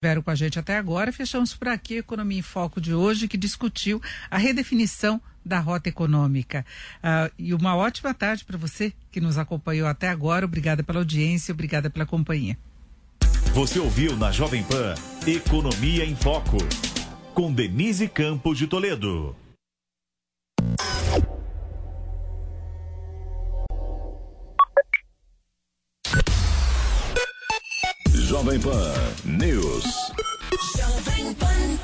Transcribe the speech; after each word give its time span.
estiveram 0.00 0.22
com 0.22 0.30
a 0.30 0.34
gente 0.34 0.58
até 0.58 0.78
agora. 0.78 1.12
Fechamos 1.12 1.54
por 1.54 1.68
aqui 1.68 1.96
Economia 1.96 2.38
em 2.38 2.42
Foco 2.42 2.80
de 2.80 2.94
hoje, 2.94 3.28
que 3.28 3.36
discutiu 3.36 4.00
a 4.30 4.38
redefinição 4.38 5.20
da 5.44 5.60
rota 5.60 5.90
econômica. 5.90 6.64
Uh, 7.04 7.30
e 7.38 7.52
uma 7.52 7.76
ótima 7.76 8.14
tarde 8.14 8.42
para 8.46 8.56
você 8.56 8.94
que 9.12 9.20
nos 9.20 9.36
acompanhou 9.36 9.86
até 9.86 10.08
agora. 10.08 10.46
Obrigada 10.46 10.82
pela 10.82 11.00
audiência, 11.00 11.52
obrigada 11.52 11.90
pela 11.90 12.06
companhia. 12.06 12.56
Você 13.52 13.78
ouviu 13.78 14.16
na 14.16 14.32
Jovem 14.32 14.62
Pan 14.62 14.94
Economia 15.26 16.06
em 16.06 16.16
Foco, 16.16 16.56
com 17.34 17.52
Denise 17.52 18.08
Campos 18.08 18.56
de 18.56 18.66
Toledo. 18.66 19.36
Jovem 28.50 28.60
Pan 28.60 28.94
News. 29.24 30.12
Jovem 30.76 31.34
Pan. 31.34 31.78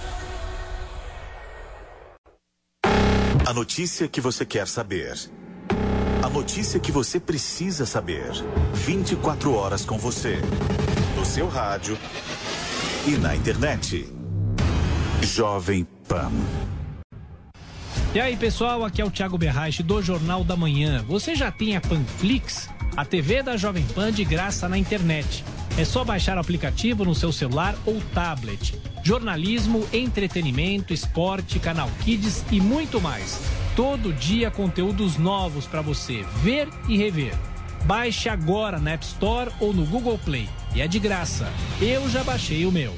A 3.46 3.52
notícia 3.52 4.08
que 4.08 4.20
você 4.20 4.44
quer 4.44 4.66
saber. 4.66 5.14
A 6.24 6.28
notícia 6.28 6.80
que 6.80 6.90
você 6.90 7.20
precisa 7.20 7.86
saber. 7.86 8.32
24 8.74 9.54
horas 9.54 9.84
com 9.84 9.96
você. 9.96 10.40
No 11.14 11.24
seu 11.24 11.46
rádio 11.46 11.96
e 13.06 13.12
na 13.12 13.36
internet. 13.36 14.12
Jovem 15.22 15.86
Pan. 16.08 16.32
E 18.12 18.18
aí, 18.18 18.36
pessoal, 18.36 18.84
aqui 18.84 19.00
é 19.00 19.04
o 19.04 19.10
Thiago 19.10 19.38
Berrache 19.38 19.84
do 19.84 20.02
Jornal 20.02 20.42
da 20.42 20.56
Manhã. 20.56 21.04
Você 21.06 21.36
já 21.36 21.52
tem 21.52 21.76
a 21.76 21.80
Panflix? 21.80 22.68
A 22.96 23.04
TV 23.04 23.40
da 23.40 23.56
Jovem 23.56 23.84
Pan 23.94 24.10
de 24.10 24.24
graça 24.24 24.68
na 24.68 24.76
internet. 24.76 25.44
É 25.78 25.84
só 25.84 26.02
baixar 26.02 26.38
o 26.38 26.40
aplicativo 26.40 27.04
no 27.04 27.14
seu 27.14 27.30
celular 27.30 27.76
ou 27.84 28.00
tablet. 28.14 28.74
Jornalismo, 29.02 29.86
entretenimento, 29.92 30.94
esporte, 30.94 31.58
canal 31.58 31.90
Kids 32.02 32.46
e 32.50 32.58
muito 32.62 32.98
mais. 32.98 33.38
Todo 33.76 34.10
dia 34.10 34.50
conteúdos 34.50 35.18
novos 35.18 35.66
para 35.66 35.82
você 35.82 36.24
ver 36.42 36.66
e 36.88 36.96
rever. 36.96 37.34
Baixe 37.84 38.30
agora 38.30 38.78
na 38.78 38.92
App 38.92 39.04
Store 39.04 39.50
ou 39.60 39.74
no 39.74 39.84
Google 39.84 40.18
Play. 40.18 40.48
E 40.74 40.80
é 40.80 40.88
de 40.88 40.98
graça. 40.98 41.46
Eu 41.78 42.08
já 42.08 42.24
baixei 42.24 42.64
o 42.64 42.72
meu. 42.72 42.94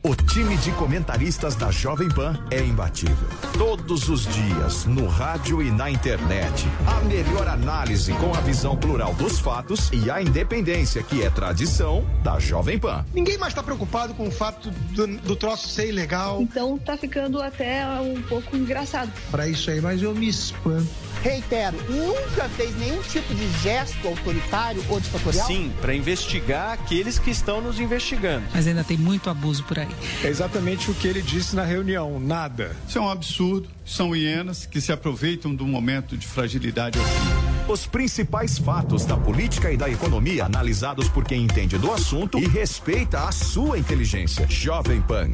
O 0.00 0.14
time 0.14 0.56
de 0.58 0.70
comentaristas 0.72 1.56
da 1.56 1.72
Jovem 1.72 2.08
Pan 2.08 2.38
é 2.52 2.62
imbatível. 2.62 3.28
Todos 3.58 4.08
os 4.08 4.26
dias, 4.32 4.84
no 4.84 5.08
rádio 5.08 5.60
e 5.60 5.72
na 5.72 5.90
internet. 5.90 6.66
A 6.86 7.00
melhor 7.04 7.48
análise 7.48 8.12
com 8.12 8.32
a 8.32 8.40
visão 8.40 8.76
plural 8.76 9.12
dos 9.14 9.40
fatos 9.40 9.90
e 9.92 10.08
a 10.08 10.22
independência 10.22 11.02
que 11.02 11.24
é 11.24 11.28
tradição 11.28 12.06
da 12.22 12.38
Jovem 12.38 12.78
Pan. 12.78 13.04
Ninguém 13.12 13.36
mais 13.38 13.52
está 13.52 13.62
preocupado 13.62 14.14
com 14.14 14.28
o 14.28 14.30
fato 14.30 14.70
do, 14.70 15.08
do, 15.18 15.34
troço 15.34 15.68
ser 15.68 15.88
ilegal. 15.88 16.40
Então 16.40 16.78
tá 16.78 16.96
ficando 16.96 17.42
até 17.42 17.84
um 18.00 18.22
pouco 18.22 18.56
engraçado. 18.56 19.10
Para 19.32 19.48
isso 19.48 19.68
aí, 19.68 19.80
mas 19.80 20.00
eu 20.00 20.14
me 20.14 20.28
espanto 20.28 21.08
reitero, 21.22 21.76
nunca 21.88 22.48
fez 22.50 22.76
nenhum 22.76 23.02
tipo 23.02 23.34
de 23.34 23.48
gesto 23.60 24.06
autoritário 24.06 24.84
ou 24.88 25.00
ditatorial? 25.00 25.46
Sim, 25.46 25.72
para 25.80 25.94
investigar 25.94 26.72
aqueles 26.72 27.18
que 27.18 27.30
estão 27.30 27.60
nos 27.60 27.80
investigando. 27.80 28.44
Mas 28.52 28.66
ainda 28.66 28.84
tem 28.84 28.96
muito 28.96 29.30
abuso 29.30 29.64
por 29.64 29.78
aí. 29.78 29.88
É 30.22 30.28
exatamente 30.28 30.90
o 30.90 30.94
que 30.94 31.08
ele 31.08 31.22
disse 31.22 31.54
na 31.54 31.64
reunião: 31.64 32.18
nada. 32.20 32.76
Isso 32.86 32.98
é 32.98 33.00
um 33.00 33.10
absurdo. 33.10 33.68
São 33.84 34.14
hienas 34.14 34.66
que 34.66 34.80
se 34.80 34.92
aproveitam 34.92 35.54
do 35.54 35.66
momento 35.66 36.16
de 36.16 36.26
fragilidade 36.26 36.98
assim. 36.98 37.48
Os 37.68 37.86
principais 37.86 38.58
fatos 38.58 39.04
da 39.04 39.16
política 39.16 39.70
e 39.70 39.76
da 39.76 39.90
economia 39.90 40.46
analisados 40.46 41.08
por 41.08 41.24
quem 41.24 41.42
entende 41.42 41.76
do 41.76 41.92
assunto 41.92 42.38
e 42.38 42.46
respeita 42.46 43.28
a 43.28 43.32
sua 43.32 43.78
inteligência. 43.78 44.46
Jovem 44.48 45.02
Pan, 45.02 45.30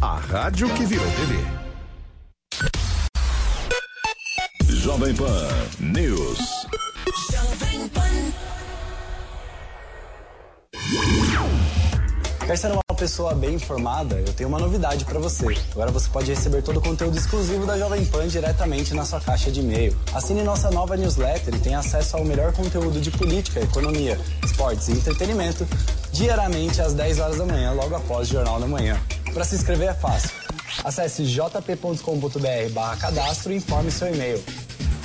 a 0.00 0.16
rádio 0.16 0.68
que 0.74 0.84
virou 0.84 1.06
TV. 1.06 1.59
Jovem 5.00 5.14
Pan 5.14 5.48
News. 5.80 6.38
Jovem 7.32 7.88
Pan. 7.88 8.00
Quer 12.46 12.58
ser 12.58 12.70
uma 12.70 12.82
pessoa 12.94 13.34
bem 13.34 13.54
informada? 13.54 14.16
Eu 14.16 14.30
tenho 14.34 14.50
uma 14.50 14.58
novidade 14.58 15.06
para 15.06 15.18
você. 15.18 15.56
Agora 15.72 15.90
você 15.90 16.06
pode 16.10 16.30
receber 16.30 16.60
todo 16.60 16.80
o 16.80 16.82
conteúdo 16.82 17.16
exclusivo 17.16 17.64
da 17.64 17.78
Jovem 17.78 18.04
Pan 18.04 18.28
diretamente 18.28 18.92
na 18.92 19.06
sua 19.06 19.22
caixa 19.22 19.50
de 19.50 19.60
e-mail. 19.60 19.96
Assine 20.12 20.42
nossa 20.42 20.70
nova 20.70 20.98
newsletter 20.98 21.54
e 21.54 21.58
tenha 21.60 21.78
acesso 21.78 22.18
ao 22.18 22.24
melhor 22.26 22.52
conteúdo 22.52 23.00
de 23.00 23.10
política, 23.10 23.60
economia, 23.60 24.20
esportes 24.44 24.88
e 24.88 24.92
entretenimento 24.92 25.66
diariamente 26.12 26.82
às 26.82 26.92
10 26.92 27.20
horas 27.20 27.38
da 27.38 27.46
manhã, 27.46 27.72
logo 27.72 27.94
após 27.94 28.28
o 28.28 28.32
Jornal 28.32 28.60
da 28.60 28.66
Manhã. 28.66 29.00
Para 29.32 29.44
se 29.46 29.54
inscrever 29.54 29.88
é 29.88 29.94
fácil. 29.94 30.28
Acesse 30.84 31.24
jp.com.br 31.24 32.72
barra 32.74 32.96
cadastro 32.98 33.50
e 33.50 33.56
informe 33.56 33.90
seu 33.90 34.12
e-mail. 34.14 34.44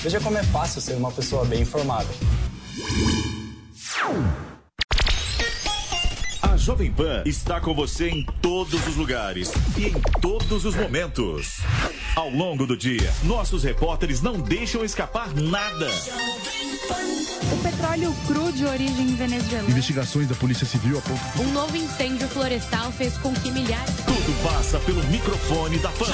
Veja 0.06 0.20
como 0.20 0.38
é 0.38 0.44
fácil 0.44 0.80
ser 0.80 0.94
uma 0.94 1.12
pessoa 1.12 1.44
bem 1.46 1.64
informada. 1.64 2.08
A 6.44 6.56
Jovem 6.56 6.92
Pan 6.92 7.24
está 7.26 7.60
com 7.60 7.74
você 7.74 8.10
em 8.10 8.24
todos 8.40 8.86
os 8.88 8.96
lugares 8.98 9.52
e 9.76 9.86
em 9.88 10.00
todos 10.22 10.64
os 10.64 10.76
momentos. 10.76 11.58
Ao 12.16 12.30
longo 12.30 12.66
do 12.66 12.78
dia, 12.78 13.14
nossos 13.24 13.64
repórteres 13.64 14.22
não 14.22 14.40
deixam 14.40 14.86
escapar 14.86 15.34
nada. 15.36 15.90
O 17.52 17.58
petróleo 17.62 18.16
cru 18.26 18.52
de 18.54 18.66
origem 18.66 19.08
venezuelana. 19.16 19.70
Investigações 19.70 20.28
da 20.28 20.36
Polícia 20.36 20.66
Civil 20.66 20.98
apontam. 20.98 21.46
Um 21.46 21.52
novo 21.52 21.76
incêndio 21.76 22.28
florestal 22.30 22.92
fez 22.94 23.18
com 23.18 23.34
que 23.34 23.52
milhares. 23.52 23.94
Tudo 24.06 24.44
passa 24.44 24.80
pelo 24.80 25.04
microfone 25.06 25.78
da 25.80 25.90
Pan. 25.90 26.06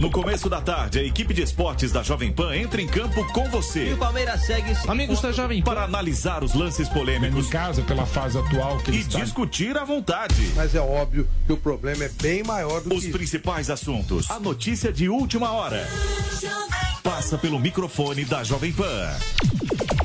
No 0.00 0.10
começo 0.10 0.48
da 0.50 0.60
tarde, 0.60 0.98
a 0.98 1.02
equipe 1.04 1.32
de 1.32 1.42
esportes 1.42 1.92
da 1.92 2.02
Jovem 2.02 2.32
Pan 2.32 2.56
entra 2.56 2.82
em 2.82 2.88
campo 2.88 3.24
com 3.32 3.48
você. 3.50 3.90
E 3.90 3.92
o 3.92 3.96
Palmeiras 3.98 4.44
segue. 4.44 4.76
Amigos 4.88 5.20
da 5.20 5.30
Jovem 5.30 5.62
Pan. 5.62 5.72
Para 5.74 5.84
analisar 5.84 6.42
os 6.42 6.54
lances 6.54 6.88
polêmicos. 6.88 7.46
Em 7.46 7.50
casa, 7.50 7.82
pela 7.82 8.04
fase 8.04 8.36
atual 8.36 8.78
que 8.78 8.90
E 8.90 9.00
está... 9.00 9.20
discutir 9.20 9.78
à 9.78 9.84
vontade. 9.84 10.34
Mas 10.56 10.74
é 10.74 10.80
óbvio 10.80 11.28
que 11.46 11.52
o 11.52 11.56
problema 11.56 12.02
é 12.04 12.08
bem 12.20 12.42
maior 12.42 12.80
do 12.80 12.92
os 12.94 13.02
que. 13.02 13.10
Os 13.10 13.16
principais 13.16 13.70
assuntos. 13.70 14.28
A 14.28 14.40
notícia 14.40 14.71
de 14.72 15.08
última 15.08 15.52
hora. 15.52 15.86
Passa 17.02 17.36
pelo 17.36 17.58
microfone 17.58 18.24
da 18.24 18.42
Jovem 18.42 18.72
Pan. 18.72 19.10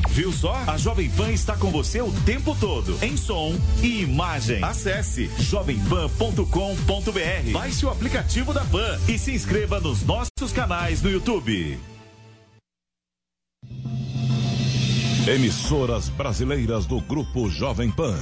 Viu 0.09 0.33
só? 0.33 0.53
A 0.67 0.77
Jovem 0.77 1.09
Pan 1.11 1.31
está 1.31 1.55
com 1.55 1.71
você 1.71 2.01
o 2.01 2.11
tempo 2.25 2.53
todo, 2.59 2.97
em 3.01 3.15
som 3.15 3.55
e 3.81 4.01
imagem. 4.01 4.61
Acesse 4.61 5.31
jovempan.com.br. 5.39 7.51
Baixe 7.53 7.85
o 7.85 7.89
aplicativo 7.89 8.53
da 8.53 8.65
Pan 8.65 8.99
e 9.07 9.17
se 9.17 9.31
inscreva 9.31 9.79
nos 9.79 10.03
nossos 10.03 10.51
canais 10.53 11.01
no 11.01 11.09
YouTube. 11.09 11.79
Emissoras 15.27 16.09
brasileiras 16.09 16.85
do 16.85 16.99
Grupo 16.99 17.49
Jovem 17.49 17.89
Pan. 17.89 18.17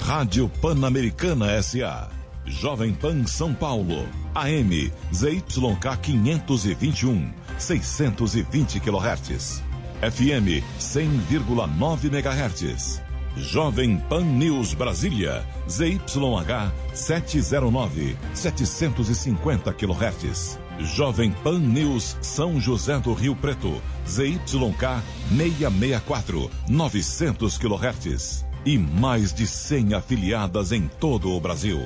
Rádio 0.00 0.50
Pan-Americana 0.62 1.62
SA. 1.62 2.15
Jovem 2.46 2.94
Pan 2.94 3.24
São 3.26 3.52
Paulo. 3.52 4.06
AM 4.34 4.90
ZYK 5.12 5.96
521, 6.00 7.32
620 7.58 8.80
kHz. 8.80 9.62
FM 10.00 10.62
100,9 10.78 12.04
MHz. 12.04 13.02
Jovem 13.36 13.98
Pan 14.08 14.24
News 14.24 14.74
Brasília, 14.74 15.44
ZYH 15.68 16.72
709, 16.94 18.16
750 18.32 19.72
kHz. 19.74 20.58
Jovem 20.78 21.32
Pan 21.32 21.58
News 21.58 22.16
São 22.22 22.60
José 22.60 22.98
do 23.00 23.12
Rio 23.12 23.34
Preto, 23.34 23.82
ZYK 24.08 25.02
664, 25.36 26.50
900 26.68 27.58
kHz. 27.58 28.46
E 28.64 28.78
mais 28.78 29.32
de 29.32 29.46
100 29.46 29.94
afiliadas 29.94 30.72
em 30.72 30.88
todo 30.88 31.30
o 31.30 31.40
Brasil. 31.40 31.80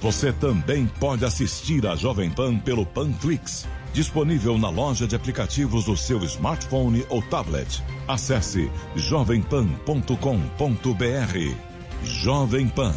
Você 0.00 0.32
também 0.32 0.86
pode 1.00 1.24
assistir 1.24 1.86
a 1.86 1.96
Jovem 1.96 2.30
Pan 2.30 2.58
pelo 2.58 2.84
Panflix 2.84 3.66
disponível 3.96 4.56
na 4.58 4.68
loja 4.68 5.06
de 5.06 5.16
aplicativos 5.16 5.86
do 5.86 5.96
seu 5.96 6.22
smartphone 6.24 7.06
ou 7.08 7.22
tablet. 7.22 7.82
Acesse 8.06 8.70
jovempan.com.br. 8.94 11.56
Jovem 12.04 12.68
Pan, 12.68 12.94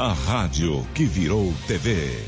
a 0.00 0.12
rádio 0.12 0.84
que 0.94 1.04
virou 1.04 1.54
TV. 1.68 2.26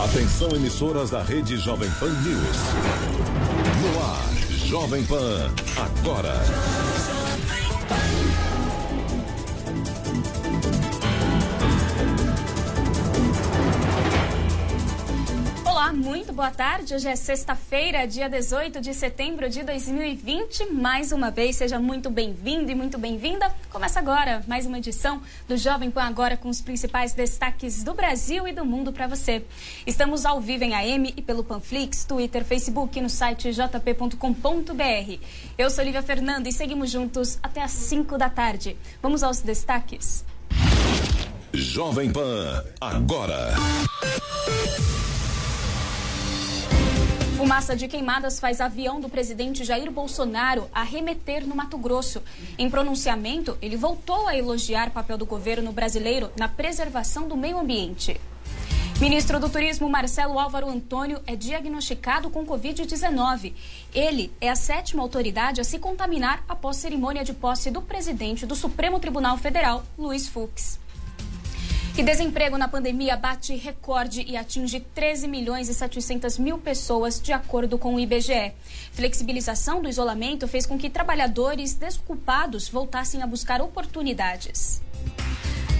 Atenção 0.00 0.48
emissoras 0.56 1.10
da 1.10 1.22
rede 1.22 1.56
Jovem 1.56 1.88
Pan 2.00 2.10
News. 2.10 2.56
No 3.80 4.02
ar, 4.02 4.28
Jovem 4.66 5.04
Pan, 5.04 5.54
agora. 5.76 6.34
Muito 15.92 16.32
boa 16.32 16.50
tarde. 16.50 16.94
Hoje 16.94 17.08
é 17.08 17.16
sexta-feira, 17.16 18.06
dia 18.06 18.28
18 18.28 18.80
de 18.80 18.94
setembro 18.94 19.48
de 19.50 19.62
2020. 19.62 20.72
Mais 20.72 21.10
uma 21.10 21.30
vez, 21.30 21.56
seja 21.56 21.80
muito 21.80 22.08
bem-vindo 22.08 22.70
e 22.70 22.74
muito 22.74 22.96
bem-vinda. 22.96 23.52
Começa 23.70 23.98
agora 23.98 24.42
mais 24.46 24.66
uma 24.66 24.78
edição 24.78 25.20
do 25.48 25.56
Jovem 25.56 25.90
Pan 25.90 26.02
Agora 26.02 26.36
com 26.36 26.48
os 26.48 26.60
principais 26.60 27.12
destaques 27.12 27.82
do 27.82 27.92
Brasil 27.92 28.46
e 28.46 28.52
do 28.52 28.64
mundo 28.64 28.92
para 28.92 29.06
você. 29.06 29.44
Estamos 29.86 30.24
ao 30.24 30.40
vivo 30.40 30.64
em 30.64 30.74
AM 30.74 31.12
e 31.16 31.22
pelo 31.22 31.42
Panflix, 31.42 32.04
Twitter, 32.04 32.44
Facebook 32.44 32.98
e 32.98 33.02
no 33.02 33.10
site 33.10 33.52
jp.com.br. 33.52 35.18
Eu 35.58 35.70
sou 35.70 35.84
Lívia 35.84 36.02
Fernando 36.02 36.46
e 36.46 36.52
seguimos 36.52 36.90
juntos 36.90 37.38
até 37.42 37.62
às 37.62 37.72
5 37.72 38.16
da 38.16 38.30
tarde. 38.30 38.76
Vamos 39.02 39.22
aos 39.22 39.40
destaques. 39.40 40.24
Jovem 41.52 42.12
Pan 42.12 42.64
Agora. 42.80 43.54
Fumaça 47.40 47.74
de 47.74 47.88
queimadas 47.88 48.38
faz 48.38 48.60
avião 48.60 49.00
do 49.00 49.08
presidente 49.08 49.64
Jair 49.64 49.90
Bolsonaro 49.90 50.68
arremeter 50.74 51.46
no 51.46 51.56
Mato 51.56 51.78
Grosso. 51.78 52.22
Em 52.58 52.68
pronunciamento, 52.68 53.56
ele 53.62 53.78
voltou 53.78 54.28
a 54.28 54.36
elogiar 54.36 54.88
o 54.88 54.90
papel 54.90 55.16
do 55.16 55.24
governo 55.24 55.72
brasileiro 55.72 56.30
na 56.36 56.48
preservação 56.48 57.26
do 57.26 57.38
meio 57.38 57.58
ambiente. 57.58 58.20
Ministro 59.00 59.40
do 59.40 59.48
Turismo 59.48 59.88
Marcelo 59.88 60.38
Álvaro 60.38 60.68
Antônio 60.68 61.18
é 61.26 61.34
diagnosticado 61.34 62.28
com 62.28 62.44
Covid-19. 62.44 63.54
Ele 63.94 64.30
é 64.38 64.50
a 64.50 64.54
sétima 64.54 65.02
autoridade 65.02 65.62
a 65.62 65.64
se 65.64 65.78
contaminar 65.78 66.44
após 66.46 66.76
cerimônia 66.76 67.24
de 67.24 67.32
posse 67.32 67.70
do 67.70 67.80
presidente 67.80 68.44
do 68.44 68.54
Supremo 68.54 69.00
Tribunal 69.00 69.38
Federal, 69.38 69.82
Luiz 69.96 70.28
Fux. 70.28 70.78
E 72.00 72.02
desemprego 72.02 72.56
na 72.56 72.66
pandemia 72.66 73.14
bate 73.14 73.54
recorde 73.54 74.24
e 74.26 74.34
atinge 74.34 74.80
13 74.80 75.28
milhões 75.28 75.68
e 75.68 75.74
700 75.74 76.38
mil 76.38 76.56
pessoas, 76.56 77.20
de 77.20 77.30
acordo 77.30 77.76
com 77.76 77.94
o 77.94 78.00
IBGE. 78.00 78.54
Flexibilização 78.92 79.82
do 79.82 79.88
isolamento 79.88 80.48
fez 80.48 80.64
com 80.64 80.78
que 80.78 80.88
trabalhadores 80.88 81.74
desocupados 81.74 82.70
voltassem 82.70 83.22
a 83.22 83.26
buscar 83.26 83.60
oportunidades. 83.60 84.80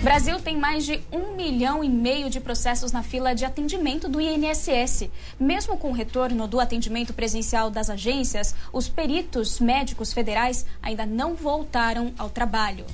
Brasil 0.02 0.38
tem 0.38 0.58
mais 0.58 0.84
de 0.84 1.00
um 1.10 1.34
milhão 1.34 1.82
e 1.82 1.88
meio 1.88 2.28
de 2.28 2.38
processos 2.38 2.92
na 2.92 3.02
fila 3.02 3.34
de 3.34 3.46
atendimento 3.46 4.06
do 4.06 4.20
INSS. 4.20 5.08
Mesmo 5.38 5.78
com 5.78 5.88
o 5.88 5.94
retorno 5.94 6.46
do 6.46 6.60
atendimento 6.60 7.14
presencial 7.14 7.70
das 7.70 7.88
agências, 7.88 8.54
os 8.74 8.90
peritos 8.90 9.58
médicos 9.58 10.12
federais 10.12 10.66
ainda 10.82 11.06
não 11.06 11.34
voltaram 11.34 12.12
ao 12.18 12.28
trabalho. 12.28 12.84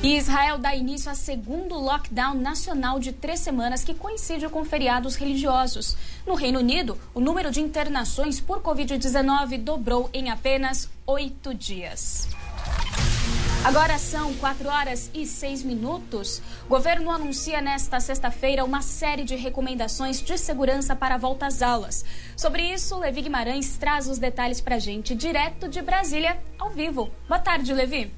E 0.00 0.16
Israel 0.16 0.58
dá 0.58 0.76
início 0.76 1.10
a 1.10 1.14
segundo 1.14 1.74
lockdown 1.74 2.34
nacional 2.34 3.00
de 3.00 3.12
três 3.12 3.40
semanas 3.40 3.82
que 3.82 3.92
coincide 3.92 4.48
com 4.48 4.64
feriados 4.64 5.16
religiosos. 5.16 5.96
No 6.24 6.34
Reino 6.34 6.60
Unido, 6.60 6.96
o 7.12 7.20
número 7.20 7.50
de 7.50 7.60
internações 7.60 8.40
por 8.40 8.62
Covid-19 8.62 9.58
dobrou 9.58 10.08
em 10.14 10.30
apenas 10.30 10.88
oito 11.04 11.52
dias. 11.52 12.28
Agora 13.64 13.98
são 13.98 14.32
4 14.34 14.68
horas 14.68 15.10
e 15.12 15.26
6 15.26 15.64
minutos. 15.64 16.40
O 16.66 16.68
governo 16.68 17.10
anuncia 17.10 17.60
nesta 17.60 17.98
sexta-feira 17.98 18.64
uma 18.64 18.82
série 18.82 19.24
de 19.24 19.34
recomendações 19.34 20.22
de 20.22 20.38
segurança 20.38 20.94
para 20.94 21.16
a 21.16 21.18
volta 21.18 21.46
às 21.46 21.60
aulas. 21.60 22.04
Sobre 22.36 22.62
isso, 22.62 22.96
Levi 22.96 23.22
Guimarães 23.22 23.76
traz 23.76 24.06
os 24.06 24.18
detalhes 24.18 24.60
para 24.60 24.76
a 24.76 24.78
gente, 24.78 25.12
direto 25.12 25.68
de 25.68 25.82
Brasília, 25.82 26.38
ao 26.56 26.70
vivo. 26.70 27.10
Boa 27.26 27.40
tarde, 27.40 27.74
Levi. 27.74 28.12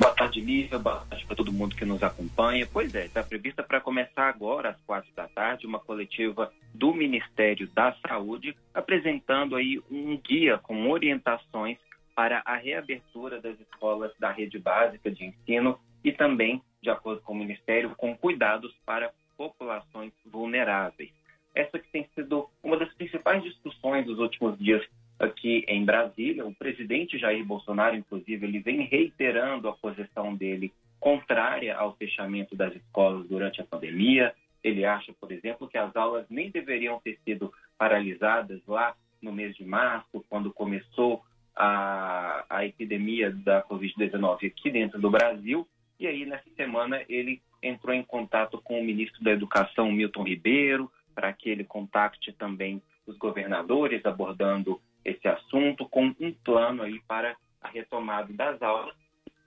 Boa 0.00 0.14
tarde, 0.14 0.40
Lívia. 0.40 0.78
Boa 0.78 1.04
tarde 1.04 1.26
para 1.26 1.36
todo 1.36 1.52
mundo 1.52 1.76
que 1.76 1.84
nos 1.84 2.02
acompanha. 2.02 2.66
Pois 2.72 2.94
é, 2.94 3.04
está 3.04 3.22
prevista 3.22 3.62
para 3.62 3.82
começar 3.82 4.30
agora, 4.30 4.70
às 4.70 4.80
quatro 4.86 5.12
da 5.14 5.28
tarde, 5.28 5.66
uma 5.66 5.78
coletiva 5.78 6.50
do 6.74 6.94
Ministério 6.94 7.68
da 7.74 7.94
Saúde, 8.08 8.56
apresentando 8.72 9.56
aí 9.56 9.78
um 9.90 10.16
guia 10.16 10.56
com 10.56 10.88
orientações 10.88 11.76
para 12.14 12.40
a 12.46 12.56
reabertura 12.56 13.42
das 13.42 13.60
escolas 13.60 14.10
da 14.18 14.32
rede 14.32 14.58
básica 14.58 15.10
de 15.10 15.26
ensino 15.26 15.78
e 16.02 16.10
também, 16.10 16.62
de 16.82 16.88
acordo 16.88 17.20
com 17.20 17.34
o 17.34 17.36
Ministério, 17.36 17.94
com 17.94 18.16
cuidados 18.16 18.74
para 18.86 19.12
populações 19.36 20.14
vulneráveis. 20.24 21.10
Essa 21.54 21.78
que 21.78 21.90
tem 21.90 22.08
sido 22.14 22.48
uma 22.62 22.78
das 22.78 22.90
principais 22.94 23.42
discussões 23.42 24.06
dos 24.06 24.18
últimos 24.18 24.58
dias 24.58 24.82
aqui 25.20 25.64
em 25.68 25.84
Brasília. 25.84 26.46
O 26.46 26.54
presidente 26.54 27.18
Jair 27.18 27.44
Bolsonaro, 27.44 27.94
inclusive, 27.94 28.46
ele 28.46 28.58
vem 28.58 28.82
reiterando 28.82 29.68
a 29.68 29.72
posição 29.72 30.34
dele 30.34 30.72
contrária 30.98 31.76
ao 31.76 31.94
fechamento 31.96 32.56
das 32.56 32.74
escolas 32.74 33.28
durante 33.28 33.60
a 33.60 33.64
pandemia. 33.64 34.34
Ele 34.64 34.84
acha, 34.84 35.12
por 35.20 35.30
exemplo, 35.30 35.68
que 35.68 35.78
as 35.78 35.94
aulas 35.94 36.26
nem 36.28 36.50
deveriam 36.50 36.98
ter 37.00 37.18
sido 37.24 37.52
paralisadas 37.78 38.60
lá 38.66 38.94
no 39.20 39.32
mês 39.32 39.54
de 39.54 39.64
março, 39.64 40.24
quando 40.28 40.52
começou 40.52 41.22
a, 41.54 42.44
a 42.48 42.64
epidemia 42.64 43.30
da 43.30 43.62
Covid-19 43.62 44.46
aqui 44.46 44.70
dentro 44.70 44.98
do 44.98 45.10
Brasil. 45.10 45.68
E 45.98 46.06
aí, 46.06 46.24
nessa 46.24 46.48
semana, 46.56 47.02
ele 47.08 47.42
entrou 47.62 47.94
em 47.94 48.02
contato 48.02 48.60
com 48.62 48.80
o 48.80 48.84
ministro 48.84 49.22
da 49.22 49.32
Educação, 49.32 49.92
Milton 49.92 50.22
Ribeiro, 50.22 50.90
para 51.14 51.30
que 51.32 51.50
ele 51.50 51.64
contacte 51.64 52.32
também 52.32 52.80
os 53.06 53.18
governadores, 53.18 54.04
abordando 54.06 54.80
esse 55.04 55.26
assunto 55.28 55.88
com 55.88 56.14
um 56.20 56.32
plano 56.44 56.82
aí 56.82 57.00
para 57.06 57.36
a 57.60 57.68
retomada 57.68 58.32
das 58.32 58.60
aulas. 58.62 58.94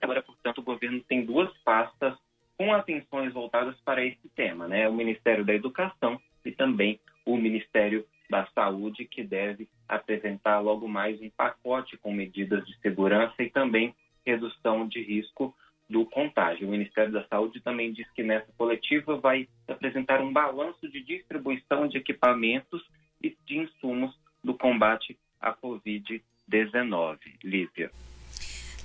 Agora, 0.02 0.22
portanto, 0.22 0.60
o 0.60 0.64
governo 0.64 1.02
tem 1.02 1.26
duas 1.26 1.52
pastas 1.60 2.16
com 2.58 2.74
atenções 2.74 3.34
voltadas 3.34 3.76
para 3.82 4.06
esse 4.06 4.30
tema, 4.36 4.68
né? 4.68 4.88
O 4.88 4.94
Ministério 4.94 5.46
da 5.46 5.54
Educação 5.54 6.20
e 6.46 6.52
também 6.52 7.00
o 7.26 7.38
Ministério 7.38 8.06
da 8.30 8.46
Saúde, 8.48 9.06
que 9.06 9.24
deve 9.24 9.68
apresentar 9.88 10.60
logo 10.60 10.88
mais 10.88 11.22
um 11.22 11.30
pacote 11.30 11.98
com 11.98 12.12
medidas 12.12 12.66
de 12.66 12.78
segurança 12.80 13.42
e 13.42 13.50
também 13.50 13.96
redução 14.26 14.88
de 14.88 15.02
risco 15.02 15.56
do 15.90 16.06
contágio. 16.06 16.68
O 16.68 16.72
Ministério 16.72 17.12
da 17.12 17.26
Saúde 17.28 17.62
também 17.62 17.92
diz 17.92 18.10
que 18.12 18.24
nessa 18.24 18.52
coletiva 18.58 19.18
vai 19.18 19.48
apresentar 19.68 20.22
um 20.22 20.32
balanço 20.32 20.90
de 20.90 21.02
distribuição 21.02 21.88
de 21.88 21.98
equipamentos 21.98 22.84
e 23.22 23.36
de 23.46 23.60
insumos 23.60 24.18
do 24.44 24.54
combate 24.54 25.18
a 25.44 25.54
Covid-19. 25.54 27.18
Lívia. 27.44 27.92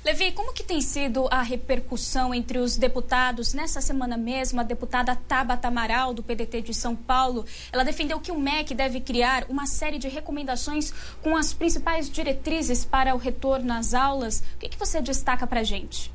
Levi, 0.04 0.32
como 0.32 0.54
que 0.54 0.62
tem 0.62 0.80
sido 0.80 1.26
a 1.28 1.42
repercussão 1.42 2.32
entre 2.32 2.58
os 2.58 2.76
deputados? 2.76 3.52
Nessa 3.52 3.80
semana 3.80 4.16
mesmo, 4.16 4.60
a 4.60 4.62
deputada 4.62 5.14
Tabata 5.14 5.68
Amaral, 5.68 6.14
do 6.14 6.22
PDT 6.22 6.62
de 6.62 6.72
São 6.72 6.94
Paulo, 6.94 7.44
ela 7.72 7.84
defendeu 7.84 8.20
que 8.20 8.30
o 8.30 8.38
MEC 8.38 8.74
deve 8.74 9.00
criar 9.00 9.44
uma 9.48 9.66
série 9.66 9.98
de 9.98 10.08
recomendações 10.08 10.92
com 11.20 11.36
as 11.36 11.52
principais 11.52 12.08
diretrizes 12.08 12.84
para 12.84 13.14
o 13.14 13.18
retorno 13.18 13.72
às 13.72 13.92
aulas. 13.92 14.40
O 14.54 14.58
que, 14.58 14.68
que 14.68 14.78
você 14.78 15.02
destaca 15.02 15.46
para 15.46 15.60
a 15.60 15.64
gente? 15.64 16.12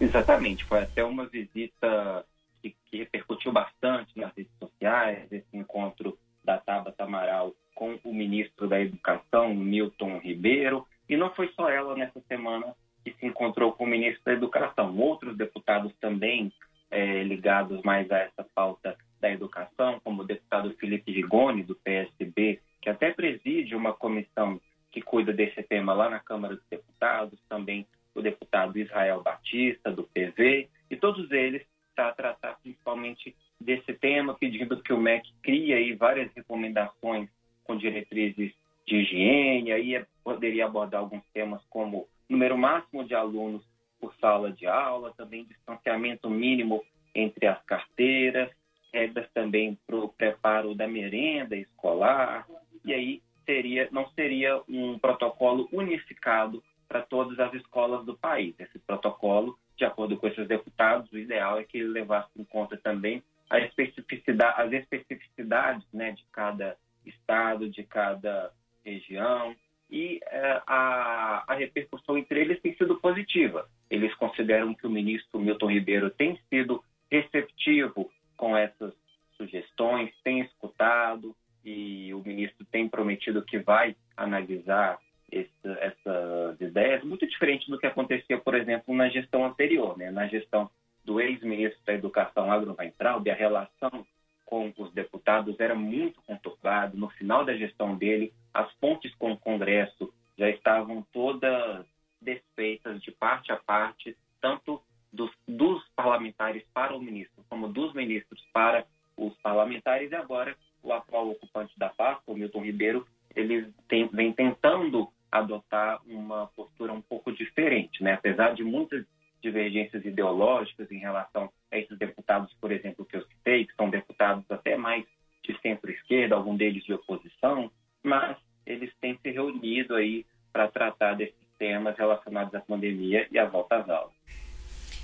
Exatamente, 0.00 0.64
foi 0.64 0.80
até 0.80 1.04
uma 1.04 1.26
visita 1.26 2.26
que, 2.60 2.74
que 2.86 2.98
repercutiu 2.98 3.52
bastante 3.52 4.18
nas 4.18 4.34
redes 4.34 4.52
sociais, 4.58 5.30
esse 5.30 5.56
encontro 5.56 6.18
da 6.44 6.58
Tabata 6.58 7.04
Amaral 7.04 7.54
com 7.74 7.98
o 8.04 8.14
ministro 8.14 8.68
da 8.68 8.80
Educação, 8.80 9.54
Milton 9.54 10.18
Ribeiro, 10.18 10.86
e 11.08 11.16
não 11.16 11.30
foi 11.30 11.48
só 11.56 11.68
ela 11.68 11.96
nessa 11.96 12.20
semana 12.28 12.74
que 13.04 13.12
se 13.12 13.26
encontrou 13.26 13.72
com 13.72 13.84
o 13.84 13.86
ministro 13.86 14.22
da 14.24 14.32
Educação. 14.32 14.96
Outros 14.98 15.36
deputados 15.36 15.92
também 16.00 16.52
é, 16.90 17.22
ligados 17.22 17.80
mais 17.82 18.10
a 18.10 18.18
essa 18.18 18.44
pauta 18.54 18.96
da 19.20 19.30
educação, 19.30 20.00
como 20.02 20.22
o 20.22 20.26
deputado 20.26 20.72
Felipe 20.74 21.12
Rigoni, 21.12 21.62
do 21.62 21.74
PSB, 21.74 22.60
que 22.80 22.88
até 22.88 23.12
preside 23.12 23.74
uma 23.74 23.92
comissão 23.92 24.60
que 24.90 25.00
cuida 25.00 25.32
desse 25.32 25.62
tema 25.62 25.92
lá 25.92 26.08
na 26.08 26.18
Câmara 26.18 26.56
dos 26.56 26.66
Deputados, 26.68 27.38
também 27.48 27.86
o 28.14 28.20
deputado 28.20 28.78
Israel 28.78 29.22
Batista, 29.22 29.92
do 29.92 30.04
PV, 30.04 30.68
e 30.90 30.96
todos 30.96 31.30
eles 31.30 31.62
para 31.94 32.12
tratar 32.12 32.58
principalmente 32.62 33.36
desse 33.60 33.92
tema, 33.92 34.34
pedindo 34.34 34.82
que 34.82 34.92
o 34.92 34.98
MEC 34.98 35.28
crie 35.42 35.74
aí 35.74 35.94
várias 35.94 36.32
recomendações 36.34 37.28
com 37.70 37.76
diretrizes 37.76 38.52
de 38.84 38.96
higiene, 38.96 39.70
aí 39.70 40.04
poderia 40.24 40.66
abordar 40.66 41.00
alguns 41.00 41.22
temas 41.32 41.62
como 41.70 42.08
número 42.28 42.58
máximo 42.58 43.04
de 43.04 43.14
alunos 43.14 43.64
por 44.00 44.12
sala 44.16 44.50
de 44.50 44.66
aula, 44.66 45.14
também 45.16 45.44
distanciamento 45.44 46.28
mínimo 46.28 46.82
entre 47.14 47.46
as 47.46 47.62
carteiras, 47.62 48.50
regras 48.92 49.30
também 49.32 49.78
para 49.86 49.94
o 49.94 50.08
preparo 50.08 50.74
da 50.74 50.88
merenda 50.88 51.54
escolar, 51.54 52.44
e 52.84 52.92
aí 52.92 53.22
seria, 53.46 53.88
não 53.92 54.08
seria 54.14 54.60
um 54.68 54.98
protocolo 54.98 55.68
unificado 55.72 56.60
para 56.88 57.02
todas 57.02 57.38
as 57.38 57.54
escolas 57.54 58.04
do 58.04 58.16
país. 58.16 58.52
Esse 58.58 58.80
protocolo, 58.80 59.56
de 59.76 59.84
acordo 59.84 60.16
com 60.16 60.26
esses 60.26 60.48
deputados, 60.48 61.12
o 61.12 61.18
ideal 61.18 61.60
é 61.60 61.62
que 61.62 61.78
ele 61.78 61.88
levasse 61.88 62.30
em 62.36 62.42
conta 62.42 62.76
também 62.76 63.22
a 63.48 63.60
especificidade, 63.60 64.60
as 64.60 64.72
especificidades 64.72 65.86
né, 65.92 66.10
de 66.10 66.24
cada 66.32 66.76
estado, 67.04 67.68
de 67.68 67.82
cada 67.82 68.52
região, 68.84 69.54
e 69.90 70.20
é, 70.26 70.62
a, 70.66 71.44
a 71.46 71.54
repercussão 71.54 72.16
entre 72.16 72.40
eles 72.40 72.60
tem 72.60 72.74
sido 72.76 72.96
positiva. 72.96 73.68
Eles 73.90 74.14
consideram 74.14 74.72
que 74.74 74.86
o 74.86 74.90
ministro 74.90 75.40
Milton 75.40 75.70
Ribeiro 75.70 76.10
tem 76.10 76.38
sido 76.48 76.82
receptivo 77.10 78.10
com 78.36 78.56
essas 78.56 78.94
sugestões, 79.36 80.12
tem 80.22 80.42
deputado 80.42 81.34
e 81.64 82.12
o 82.14 82.22
ministro 82.24 82.64
tem 82.70 82.88
prometido 82.88 83.42
que 83.42 83.58
vai 83.58 83.96
analisar 84.16 84.98
esse, 85.30 85.50
essas 85.64 86.60
ideias, 86.60 87.04
muito 87.04 87.26
diferente 87.26 87.70
do 87.70 87.78
que 87.78 87.86
aconteceu, 87.86 88.40
por 88.40 88.54
exemplo, 88.54 88.94
na 88.94 89.08
gestão 89.08 89.44
anterior, 89.44 89.96
né? 89.96 90.10
na 90.10 90.26
gestão 90.26 90.70
do 91.04 91.20
ex-ministro 91.20 91.80
da 91.84 91.94
Educação 91.94 92.50
Agro 92.50 92.74
Weintraub, 92.78 93.28
a 93.28 93.34
relação 93.34 94.06
com 94.50 94.74
os 94.76 94.92
deputados 94.92 95.58
era 95.60 95.76
muito 95.76 96.20
conturbada. 96.22 96.96
No 96.96 97.08
final 97.10 97.44
da 97.44 97.56
gestão 97.56 97.96
dele, 97.96 98.34
as 98.52 98.70
pontes 98.74 99.14
com 99.14 99.30
o 99.30 99.38
Congresso 99.38 100.12
já 100.36 100.50
estavam 100.50 101.06
todas 101.12 101.86
desfeitas 102.20 103.00
de 103.00 103.12
parte 103.12 103.52
a 103.52 103.56
parte, 103.56 104.16
tanto 104.40 104.82
dos, 105.12 105.30
dos 105.46 105.82
parlamentares 105.94 106.64
para 106.74 106.94
o 106.94 107.00
ministro, 107.00 107.44
como 107.48 107.68
dos 107.68 107.94
ministros 107.94 108.44
para 108.52 108.84
os 109.16 109.32
parlamentares, 109.38 110.10
e 110.10 110.16
agora 110.16 110.56
o 110.82 110.92
atual 110.92 111.30
ocupante 111.30 111.78
da 111.78 111.90
pasta, 111.90 112.22
o 112.26 112.34
Milton 112.34 112.64
Ribeiro, 112.64 113.06
ele 113.36 113.72
tem, 113.88 114.08
vem 114.08 114.32
tentando 114.32 115.08
adotar 115.30 116.00
uma 116.06 116.48
postura 116.48 116.92
um 116.92 117.02
pouco 117.02 117.30
diferente, 117.30 118.02
né? 118.02 118.14
apesar 118.14 118.52
de 118.54 118.64
muitas 118.64 119.06
divergências 119.40 120.04
ideológicas 120.04 120.90
em 120.90 120.98
relação 120.98 121.50
a 121.70 121.78
esses 121.78 121.96
deputados, 121.98 122.52
por 122.60 122.70
exemplo, 122.72 123.04
que 123.04 123.16
eu 123.16 123.26
citei, 123.26 123.66
que 123.66 123.74
são 123.74 123.90
deputados 123.90 124.44
até 124.50 124.76
mais 124.76 125.04
de 125.42 125.58
centro-esquerda, 125.60 126.34
algum 126.34 126.56
deles 126.56 126.84
de 126.84 126.92
oposição, 126.92 127.70
mas 128.02 128.36
eles 128.66 128.92
têm 129.00 129.18
se 129.18 129.30
reunido 129.30 129.94
aí 129.94 130.26
para 130.52 130.68
tratar 130.68 131.14
desses 131.14 131.34
temas 131.58 131.96
relacionados 131.96 132.54
à 132.54 132.60
pandemia 132.60 133.26
e 133.30 133.38
à 133.38 133.44
volta 133.44 133.76
às 133.76 133.88
aulas. 133.88 134.14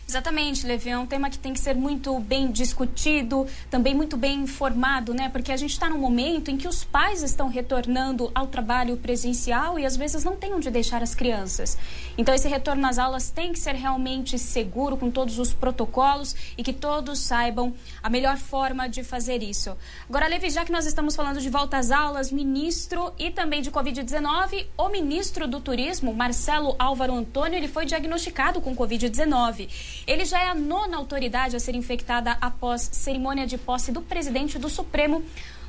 Exatamente, 0.09 0.65
Levi, 0.65 0.91
é 0.91 0.97
um 0.97 1.05
tema 1.05 1.29
que 1.29 1.37
tem 1.37 1.53
que 1.53 1.59
ser 1.59 1.75
muito 1.75 2.17
bem 2.21 2.53
discutido, 2.53 3.45
também 3.69 3.93
muito 3.93 4.17
bem 4.17 4.39
informado, 4.43 5.13
né? 5.13 5.29
Porque 5.29 5.51
a 5.51 5.57
gente 5.57 5.73
está 5.73 5.91
num 5.91 5.99
momento 5.99 6.49
em 6.49 6.57
que 6.57 6.69
os 6.69 6.85
pais 6.85 7.25
estão 7.25 7.49
retornando 7.49 8.31
ao 8.33 8.47
trabalho 8.47 8.97
presencial 8.97 9.81
e 9.81 9.85
às 9.85 9.97
vezes 9.97 10.23
não 10.23 10.37
têm 10.37 10.55
onde 10.55 10.71
deixar 10.71 11.03
as 11.03 11.13
crianças. 11.13 11.77
Então, 12.17 12.33
esse 12.33 12.47
retorno 12.47 12.87
às 12.87 13.01
aulas 13.01 13.31
tem 13.31 13.53
que 13.53 13.59
ser 13.59 13.75
realmente 13.75 14.39
seguro, 14.39 14.97
com 14.97 15.11
todos 15.11 15.41
os 15.41 15.53
protocolos 15.53 16.37
e 16.57 16.63
que 16.63 16.73
todos 16.73 17.19
saibam 17.19 17.75
a 18.01 18.09
melhor 18.09 18.37
forma 18.37 18.89
de 18.89 19.03
fazer 19.03 19.43
isso. 19.43 19.77
Agora, 20.09 20.29
Levi, 20.29 20.51
já 20.51 20.65
que 20.65 20.71
nós 20.71 20.87
estamos 20.87 21.17
falando 21.17 21.41
de 21.41 21.51
volta 21.51 21.79
às 21.79 21.91
aulas, 21.91 22.31
ministro 22.31 23.13
e 23.19 23.33
também 23.33 23.61
de 23.61 23.73
Covid-19, 23.73 24.67
o 24.79 24.89
ministro 24.89 25.49
do 25.49 25.61
Turismo, 25.61 26.15
Marcelo 26.15 26.77
Álvaro 26.79 27.13
Antônio, 27.13 27.57
ele 27.57 27.67
foi 27.67 27.85
diagnosticado 27.85 28.61
com 28.61 28.75
Covid-19. 28.77 29.96
Ele 30.07 30.25
já 30.25 30.43
é 30.43 30.49
a 30.49 30.55
nona 30.55 30.97
autoridade 30.97 31.57
a 31.57 31.61
ser 31.61 31.75
infectada 31.75 32.33
após 32.41 32.83
cerimônia 32.83 33.47
de 33.47 33.57
posse 33.57 33.93
do 33.93 34.03
presidente 34.03 34.59
do 34.59 34.69
Supremo, 34.69 35.23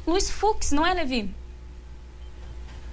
Luiz 0.08 0.32
Fux, 0.32 0.72
não 0.72 0.86
é, 0.86 0.94
Levi? 0.94 1.30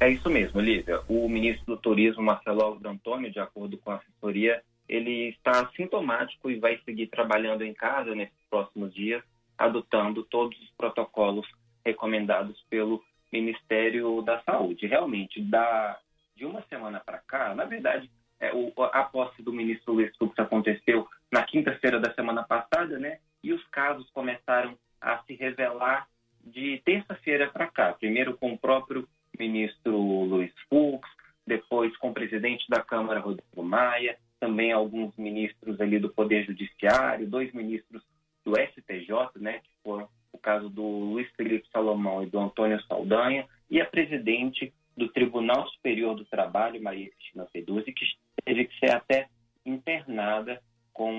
É 0.01 0.11
isso 0.11 0.29
mesmo, 0.29 0.61
Lívia. 0.61 1.01
O 1.09 1.29
ministro 1.29 1.77
do 1.77 1.81
Turismo, 1.81 2.23
Marcelo 2.23 2.61
Alves 2.61 2.85
Antônio, 2.85 3.31
de 3.31 3.39
acordo 3.39 3.79
com 3.79 3.93
a 3.93 3.97
assessoria, 3.97 4.63
ele 4.89 5.29
está 5.29 5.71
sintomático 5.77 6.51
e 6.51 6.59
vai 6.59 6.79
seguir 6.85 7.07
trabalhando 7.07 7.63
em 7.63 7.73
casa 7.73 8.15
nesses 8.15 8.37
próximos 8.51 8.93
dias, 8.93 9.23
adotando 9.57 10.25
todos 10.25 10.59
os 10.61 10.71
protocolos 10.77 11.47
recomendados 11.85 12.61
pelo 12.69 13.03
Ministério 13.33 14.21
da 14.23 14.43
Saúde. 14.43 14.87
Realmente, 14.87 15.41
da, 15.41 15.99
de 16.37 16.45
uma 16.45 16.63
semana 16.69 17.01
para 17.01 17.19
cá, 17.19 17.55
na 17.55 17.65
verdade, 17.65 18.11
é, 18.41 18.53
o, 18.53 18.73
a 18.77 19.05
posse 19.05 19.43
do 19.43 19.53
ministro 19.53 19.95
Luiz 19.95 20.15
Fux 20.17 20.39
aconteceu 20.39 21.07
na 21.33 21.43
quinta-feira 21.43 22.01
da 22.01 22.13
semana 22.15 22.43
passada, 22.43 22.99
né? 22.99 23.19
E 23.43 23.53
os 23.53 23.65
casos 23.69 24.09
começaram 24.11 24.77
a 25.01 25.19
se 25.25 25.35
revelar 25.35 26.07
de 26.45 26.81
terça-feira 26.85 27.51
para 27.51 27.67
cá. 27.67 27.93
Primeiro 27.93 28.37
com 28.37 28.53
o 28.53 28.59
próprio 28.59 29.09
ministro 29.39 29.97
Luiz 29.97 30.53
Fux, 30.69 31.09
depois 31.47 31.95
com 31.97 32.11
o 32.11 32.15
presidente 32.15 32.65
da 32.69 32.81
Câmara, 32.81 33.21
Rodrigo 33.21 33.63
Maia, 33.63 34.17
também 34.41 34.73
alguns 34.73 35.17
ministros 35.17 35.81
ali 35.81 35.99
do 35.99 36.11
Poder 36.11 36.45
Judiciário, 36.45 37.29
dois 37.29 37.53
ministros 37.53 38.03
do 38.45 38.53
STJ, 38.53 39.41
né, 39.41 39.61
que 39.61 39.71
foram 39.83 40.09
o 40.33 40.39
caso 40.39 40.69
do 40.69 40.83
Luiz 40.83 41.31
Felipe 41.37 41.67
Salomão 41.73 42.23
e 42.23 42.27
do 42.27 42.39
Antônio 42.39 42.83
Saldanha, 42.83 43.47
e 43.71 43.81
a 43.81 43.87
presidente 43.87 44.73
do 44.97 45.09
Tribunal 45.09 45.67
Superior 45.71 46.15
do 46.15 46.25
Trabalho, 46.25 46.83
Maria 46.83 47.11
Cristina 47.11 47.47
Peduzzi, 47.53 47.93
que 47.93 48.05
teve 48.45 48.67
que 48.67 48.79
ser 48.79 48.91
até 48.91 49.29
internada 49.65 50.61
com 50.95 51.13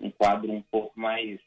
um 0.00 0.10
quadro 0.12 0.50
um 0.50 0.62
pouco 0.62 0.98
mais 0.98 1.38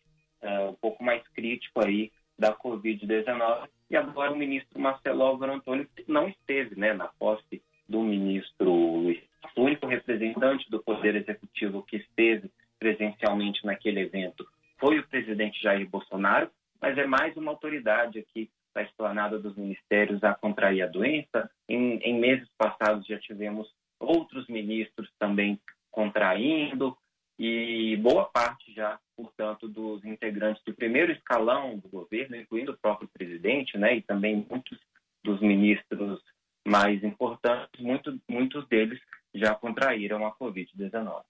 uh, 0.44 0.70
um 0.70 0.76
pouco 0.76 1.04
mais 1.04 1.26
crítico 1.30 1.84
aí 1.84 2.12
da 2.38 2.54
Covid-19 2.54 3.68
e 3.90 3.96
agora 3.96 4.32
o 4.32 4.38
ministro 4.38 4.80
Marcelo 4.80 5.24
Álvaro 5.24 5.54
Antônio 5.54 5.88
não 6.08 6.28
esteve 6.28 6.80
né, 6.80 6.94
na 6.94 7.08
posse 7.08 7.62
do 7.88 8.02
ministro 8.02 8.72
Luiz. 8.72 9.20
O 9.56 9.64
único 9.64 9.88
representante 9.88 10.70
do 10.70 10.82
Poder 10.84 11.16
Executivo 11.16 11.84
que 11.84 11.98
esteve 11.98 12.52
presencialmente 12.78 13.66
naquele 13.66 14.02
evento 14.02 14.46
foi 14.78 15.00
o 15.00 15.08
presidente 15.08 15.62
Jair 15.62 15.90
Bolsonaro, 15.90 16.50
mas 16.80 16.98
é 16.98 17.06
mais 17.06 17.36
uma 17.36 17.52
autoridade 17.52 18.20
aqui 18.20 18.50
da 18.74 18.84
esplanada 18.84 19.40
dos 19.40 19.56
ministérios 19.58 20.24
a 20.24 20.34
contrair 20.36 20.84
a 20.84 20.88
doença. 20.88 21.50
Em, 21.68 21.98
em 21.98 22.20
meses 22.20 22.48
passados 22.58 23.08
já 23.08 23.20
tivemos 23.20 23.68
outros 24.00 24.48
ministros 24.48 25.10
também 25.18 25.60
contraindo 25.92 26.96
e 27.40 27.96
boa 27.96 28.26
parte 28.26 28.74
já, 28.74 29.00
portanto, 29.16 29.68
dos 29.68 30.04
integrantes 30.04 30.62
do 30.66 30.74
primeiro 30.74 31.14
escalão 31.14 31.78
do 31.78 31.88
governo, 31.88 32.36
incluindo 32.36 32.74
o 32.74 32.78
próprio 32.78 33.08
presidente, 33.08 33.78
né, 33.78 33.96
e 33.96 34.02
também 34.02 34.46
muitos 34.50 34.78
dos 35.24 35.40
ministros 35.40 36.22
mais 36.68 37.02
importantes, 37.04 37.80
muito, 37.80 38.20
muitos 38.30 38.68
deles 38.68 39.00
já 39.34 39.56
contraíram 39.56 40.26
a 40.26 40.36
Covid-19 40.36 41.24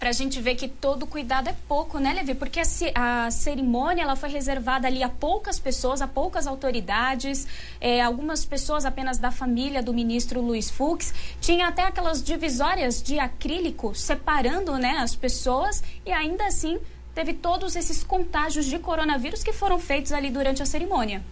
para 0.00 0.08
a 0.08 0.12
gente 0.12 0.40
ver 0.40 0.54
que 0.54 0.66
todo 0.66 1.06
cuidado 1.06 1.50
é 1.50 1.54
pouco, 1.68 1.98
né, 1.98 2.14
Levi? 2.14 2.34
Porque 2.34 2.58
a, 2.58 3.26
a, 3.26 3.30
cerimônia 3.30 4.02
ela 4.02 4.16
foi 4.16 4.30
reservada 4.30 4.88
ali 4.88 5.02
a 5.02 5.10
poucas 5.10 5.60
pessoas, 5.60 6.00
a 6.00 6.08
poucas 6.08 6.46
autoridades, 6.46 7.46
é, 7.78 8.00
algumas 8.00 8.46
pessoas 8.46 8.86
apenas 8.86 9.18
da 9.18 9.30
família 9.30 9.82
do 9.82 9.92
ministro 9.92 10.40
Luiz 10.40 10.70
Fux. 10.70 11.12
Tinha 11.38 11.68
até 11.68 11.82
aquelas 11.82 12.22
divisórias 12.22 13.02
de 13.02 13.18
acrílico 13.18 13.94
separando 13.94 14.78
né, 14.78 14.96
as 15.00 15.14
pessoas 15.14 15.84
e 16.06 16.10
ainda 16.10 16.46
assim 16.46 16.80
teve 17.14 17.34
todos 17.34 17.76
esses 17.76 18.02
contágios 18.02 18.64
de 18.64 18.78
coronavírus 18.78 19.44
que 19.44 19.52
foram 19.52 19.78
feitos 19.78 20.12
ali 20.12 20.30
durante 20.30 20.62
a 20.62 20.66
cerimônia. 20.66 21.22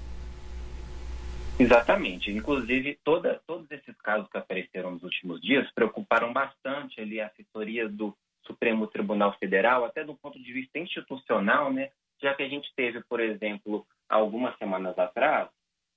Exatamente. 1.58 2.30
Inclusive, 2.30 2.98
toda, 3.02 3.40
todos 3.46 3.68
esses 3.70 3.96
casos 4.02 4.28
que 4.30 4.37
apareceram 4.37 4.90
nos 4.90 5.02
últimos 5.02 5.40
dias 5.40 5.66
preocuparam 5.75 6.34
bastante 6.34 7.00
ali 7.00 7.18
a 7.18 7.28
assessoria 7.28 7.88
do 7.88 8.14
Supremo 8.49 8.88
Tribunal 8.88 9.37
Federal, 9.38 9.85
até 9.85 10.02
do 10.02 10.17
ponto 10.17 10.43
de 10.43 10.52
vista 10.52 10.78
institucional, 10.78 11.73
né? 11.73 11.90
já 12.21 12.35
que 12.35 12.43
a 12.43 12.49
gente 12.49 12.69
teve, 12.75 13.00
por 13.05 13.21
exemplo, 13.21 13.87
algumas 14.09 14.57
semanas 14.59 14.99
atrás, 14.99 15.49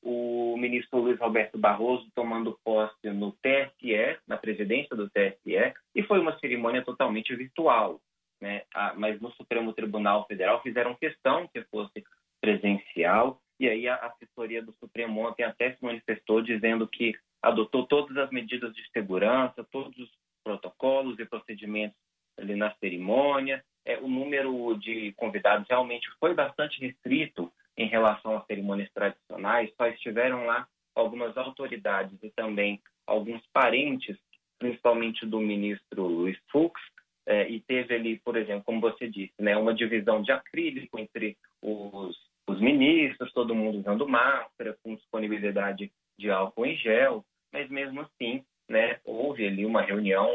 o 0.03 0.55
ministro 0.57 0.99
Luiz 0.99 1.19
Roberto 1.19 1.57
Barroso 1.57 2.07
tomando 2.13 2.59
posse 2.63 3.09
no 3.09 3.31
TSE, 3.33 4.17
na 4.27 4.37
presidência 4.37 4.95
do 4.95 5.09
TSE, 5.09 5.73
e 5.95 6.03
foi 6.03 6.19
uma 6.19 6.37
cerimônia 6.39 6.83
totalmente 6.83 7.35
virtual. 7.35 7.99
Né? 8.39 8.63
Ah, 8.73 8.93
mas 8.95 9.19
no 9.21 9.31
Supremo 9.33 9.73
Tribunal 9.73 10.25
Federal 10.27 10.61
fizeram 10.61 10.95
questão 10.95 11.47
que 11.47 11.63
fosse 11.65 12.03
presencial, 12.39 13.39
e 13.59 13.69
aí 13.69 13.87
a 13.87 13.95
assessoria 13.95 14.61
do 14.61 14.73
Supremo 14.79 15.21
ontem 15.21 15.43
até 15.43 15.73
se 15.73 15.83
manifestou 15.83 16.41
dizendo 16.41 16.87
que 16.87 17.15
adotou 17.41 17.85
todas 17.85 18.17
as 18.17 18.31
medidas 18.31 18.73
de 18.73 18.87
segurança, 18.91 19.63
todos 19.71 19.95
os 19.97 20.09
protocolos 20.43 21.19
e 21.19 21.25
procedimentos 21.25 21.97
ali 22.41 22.55
na 22.55 22.73
cerimônia. 22.75 23.63
É, 23.85 23.97
o 23.97 24.07
número 24.07 24.77
de 24.77 25.11
convidados 25.13 25.67
realmente 25.69 26.07
foi 26.19 26.33
bastante 26.33 26.79
restrito 26.79 27.51
em 27.77 27.87
relação 27.87 28.37
às 28.37 28.45
cerimônias 28.45 28.91
tradicionais. 28.91 29.73
Só 29.75 29.87
estiveram 29.87 30.45
lá 30.45 30.67
algumas 30.95 31.35
autoridades 31.37 32.17
e 32.21 32.29
também 32.31 32.81
alguns 33.07 33.41
parentes, 33.47 34.17
principalmente 34.59 35.25
do 35.25 35.39
ministro 35.39 36.05
Luiz 36.05 36.37
Fux, 36.51 36.79
é, 37.25 37.49
e 37.49 37.59
teve 37.61 37.93
ali, 37.95 38.19
por 38.19 38.35
exemplo, 38.35 38.63
como 38.65 38.81
você 38.81 39.07
disse, 39.07 39.33
né, 39.39 39.55
uma 39.55 39.73
divisão 39.73 40.21
de 40.21 40.31
acrílico 40.31 40.99
entre 40.99 41.37
os, 41.61 42.17
os 42.47 42.59
ministros, 42.59 43.31
todo 43.33 43.55
mundo 43.55 43.79
usando 43.79 44.07
máscara, 44.07 44.77
com 44.83 44.95
disponibilidade 44.95 45.91
de 46.17 46.31
álcool 46.31 46.65
em 46.65 46.75
gel, 46.77 47.23
mas 47.53 47.69
mesmo 47.69 48.01
assim, 48.01 48.43
né, 48.67 48.99
houve 49.05 49.45
ali 49.45 49.65
uma 49.65 49.81
reunião 49.81 50.29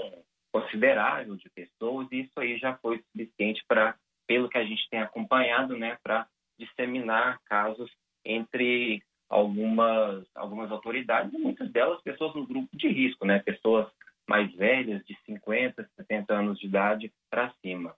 considerável 0.57 1.37
de 1.37 1.51
pessoas 1.51 2.09
e 2.11 2.21
isso 2.21 2.39
aí 2.39 2.59
já 2.59 2.77
foi 2.79 3.03
suficiente 3.11 3.63
para, 3.69 3.95
pelo 4.27 4.49
que 4.49 4.57
a 4.57 4.65
gente 4.65 4.89
tem 4.89 5.01
acompanhado, 5.01 5.77
né, 5.77 5.99
para 6.03 6.27
disseminar 6.59 7.39
casos 7.45 7.91
entre 8.25 9.03
algumas 9.29 10.25
algumas 10.35 10.71
autoridades 10.71 11.33
e 11.35 11.39
muitas 11.39 11.71
delas 11.71 12.01
pessoas 12.03 12.35
no 12.35 12.47
grupo 12.47 12.69
de 12.75 12.89
risco, 12.89 13.27
né, 13.27 13.39
pessoas 13.41 13.87
mais 14.29 14.53
velhas 14.55 15.05
de 15.05 15.17
50, 15.27 15.89
70 15.97 16.35
anos 16.35 16.59
de 16.59 16.67
idade 16.67 17.13
para 17.31 17.53
cima. 17.61 17.95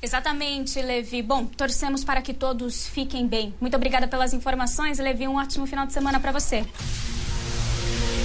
Exatamente, 0.00 0.80
Levi. 0.80 1.22
Bom, 1.22 1.44
torcemos 1.46 2.04
para 2.04 2.22
que 2.22 2.32
todos 2.32 2.88
fiquem 2.88 3.26
bem. 3.26 3.52
Muito 3.60 3.76
obrigada 3.76 4.06
pelas 4.06 4.32
informações, 4.32 4.98
Levi. 4.98 5.26
Um 5.26 5.36
ótimo 5.36 5.66
final 5.66 5.86
de 5.86 5.92
semana 5.92 6.20
para 6.20 6.32
você. 6.32 6.62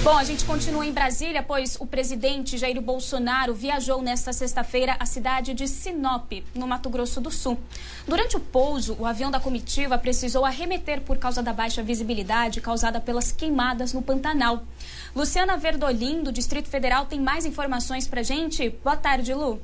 Bom, 0.04 0.18
a 0.18 0.22
gente 0.22 0.44
continua 0.44 0.84
em 0.84 0.92
Brasília, 0.92 1.42
pois 1.42 1.78
o 1.80 1.86
presidente 1.86 2.58
Jair 2.58 2.78
Bolsonaro 2.78 3.54
viajou 3.54 4.02
nesta 4.02 4.34
sexta-feira 4.34 4.94
à 5.00 5.06
cidade 5.06 5.54
de 5.54 5.66
Sinop, 5.66 6.30
no 6.54 6.66
Mato 6.66 6.90
Grosso 6.90 7.22
do 7.22 7.30
Sul. 7.30 7.58
Durante 8.06 8.36
o 8.36 8.40
pouso, 8.40 8.98
o 9.00 9.06
avião 9.06 9.30
da 9.30 9.40
comitiva 9.40 9.96
precisou 9.96 10.44
arremeter 10.44 11.00
por 11.00 11.16
causa 11.16 11.42
da 11.42 11.54
baixa 11.54 11.82
visibilidade 11.82 12.60
causada 12.60 13.00
pelas 13.00 13.32
queimadas 13.32 13.94
no 13.94 14.02
Pantanal. 14.02 14.64
Luciana 15.16 15.56
Verdolim, 15.56 16.22
do 16.22 16.30
Distrito 16.30 16.68
Federal, 16.68 17.06
tem 17.06 17.18
mais 17.18 17.46
informações 17.46 18.06
para 18.06 18.22
gente. 18.22 18.68
Boa 18.84 18.98
tarde, 18.98 19.32
Lu. 19.32 19.58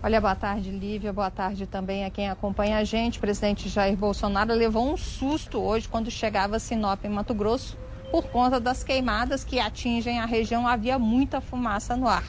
Olha, 0.00 0.20
boa 0.20 0.36
tarde, 0.36 0.70
Lívia. 0.70 1.12
Boa 1.12 1.32
tarde 1.32 1.66
também 1.66 2.04
a 2.04 2.10
quem 2.10 2.30
acompanha 2.30 2.78
a 2.78 2.84
gente. 2.84 3.18
O 3.18 3.20
presidente 3.20 3.68
Jair 3.68 3.96
Bolsonaro 3.96 4.54
levou 4.54 4.88
um 4.88 4.96
susto 4.96 5.58
hoje 5.58 5.88
quando 5.88 6.12
chegava 6.12 6.54
a 6.54 6.60
Sinop, 6.60 7.04
em 7.04 7.08
Mato 7.08 7.34
Grosso 7.34 7.76
por 8.10 8.24
conta 8.24 8.58
das 8.58 8.82
queimadas 8.82 9.44
que 9.44 9.60
atingem 9.60 10.18
a 10.18 10.26
região, 10.26 10.66
havia 10.66 10.98
muita 10.98 11.40
fumaça 11.40 11.96
no 11.96 12.08
ar. 12.08 12.24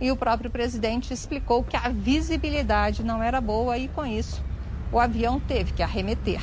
E 0.00 0.10
o 0.10 0.16
próprio 0.16 0.50
presidente 0.50 1.12
explicou 1.12 1.64
que 1.64 1.76
a 1.76 1.88
visibilidade 1.88 3.02
não 3.02 3.22
era 3.22 3.40
boa 3.40 3.76
e, 3.76 3.88
com 3.88 4.04
isso, 4.04 4.42
o 4.92 4.98
avião 4.98 5.40
teve 5.40 5.72
que 5.72 5.82
arremeter. 5.82 6.40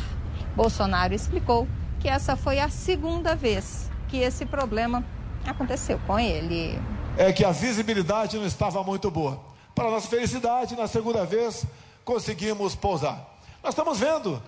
Bolsonaro 0.56 1.14
explicou 1.14 1.68
que 2.00 2.10
essa 2.10 2.36
foi 2.36 2.60
a 2.60 2.70
segunda 2.70 3.36
vez 3.36 3.90
que 4.10 4.18
esse 4.18 4.46
problema 4.46 5.04
aconteceu 5.46 6.00
com 6.06 6.20
ele. 6.20 6.78
É 7.18 7.32
que 7.32 7.46
a 7.46 7.52
visibilidade 7.52 8.38
não 8.38 8.46
estava 8.46 8.84
muito 8.84 9.10
boa. 9.10 9.40
Para 9.74 9.90
nossa 9.90 10.08
felicidade, 10.08 10.76
na 10.76 10.88
segunda 10.88 11.26
vez 11.26 11.66
conseguimos 12.04 12.76
pousar. 12.76 13.38
Nós 13.64 13.74
estamos 13.74 14.00
vendo 14.00 14.42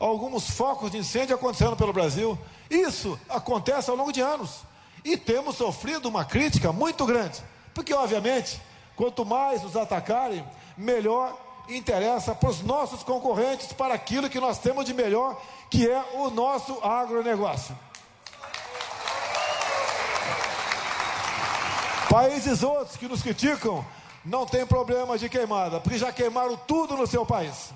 alguns 0.00 0.50
focos 0.50 0.90
de 0.90 0.98
incêndio 0.98 1.36
acontecendo 1.36 1.76
pelo 1.76 1.92
Brasil. 1.92 2.36
Isso 2.70 3.20
acontece 3.28 3.90
ao 3.90 3.96
longo 3.96 4.12
de 4.12 4.22
anos. 4.22 4.62
E 5.04 5.16
temos 5.16 5.56
sofrido 5.56 6.08
uma 6.08 6.24
crítica 6.24 6.72
muito 6.72 7.04
grande. 7.04 7.42
Porque, 7.74 7.92
obviamente, 7.94 8.60
quanto 8.96 9.24
mais 9.24 9.62
nos 9.62 9.76
atacarem, 9.76 10.44
melhor 10.76 11.38
interessa 11.68 12.34
para 12.34 12.50
os 12.50 12.62
nossos 12.62 13.02
concorrentes, 13.02 13.72
para 13.72 13.94
aquilo 13.94 14.28
que 14.28 14.40
nós 14.40 14.58
temos 14.58 14.84
de 14.84 14.94
melhor, 14.94 15.40
que 15.70 15.88
é 15.88 16.02
o 16.14 16.30
nosso 16.30 16.78
agronegócio. 16.82 17.78
Países 22.08 22.64
outros 22.64 22.96
que 22.96 23.06
nos 23.06 23.22
criticam 23.22 23.84
não 24.24 24.44
tem 24.44 24.66
problema 24.66 25.16
de 25.16 25.28
queimada, 25.28 25.78
porque 25.78 25.96
já 25.96 26.10
queimaram 26.10 26.56
tudo 26.56 26.96
no 26.96 27.06
seu 27.06 27.24
país. 27.24 27.72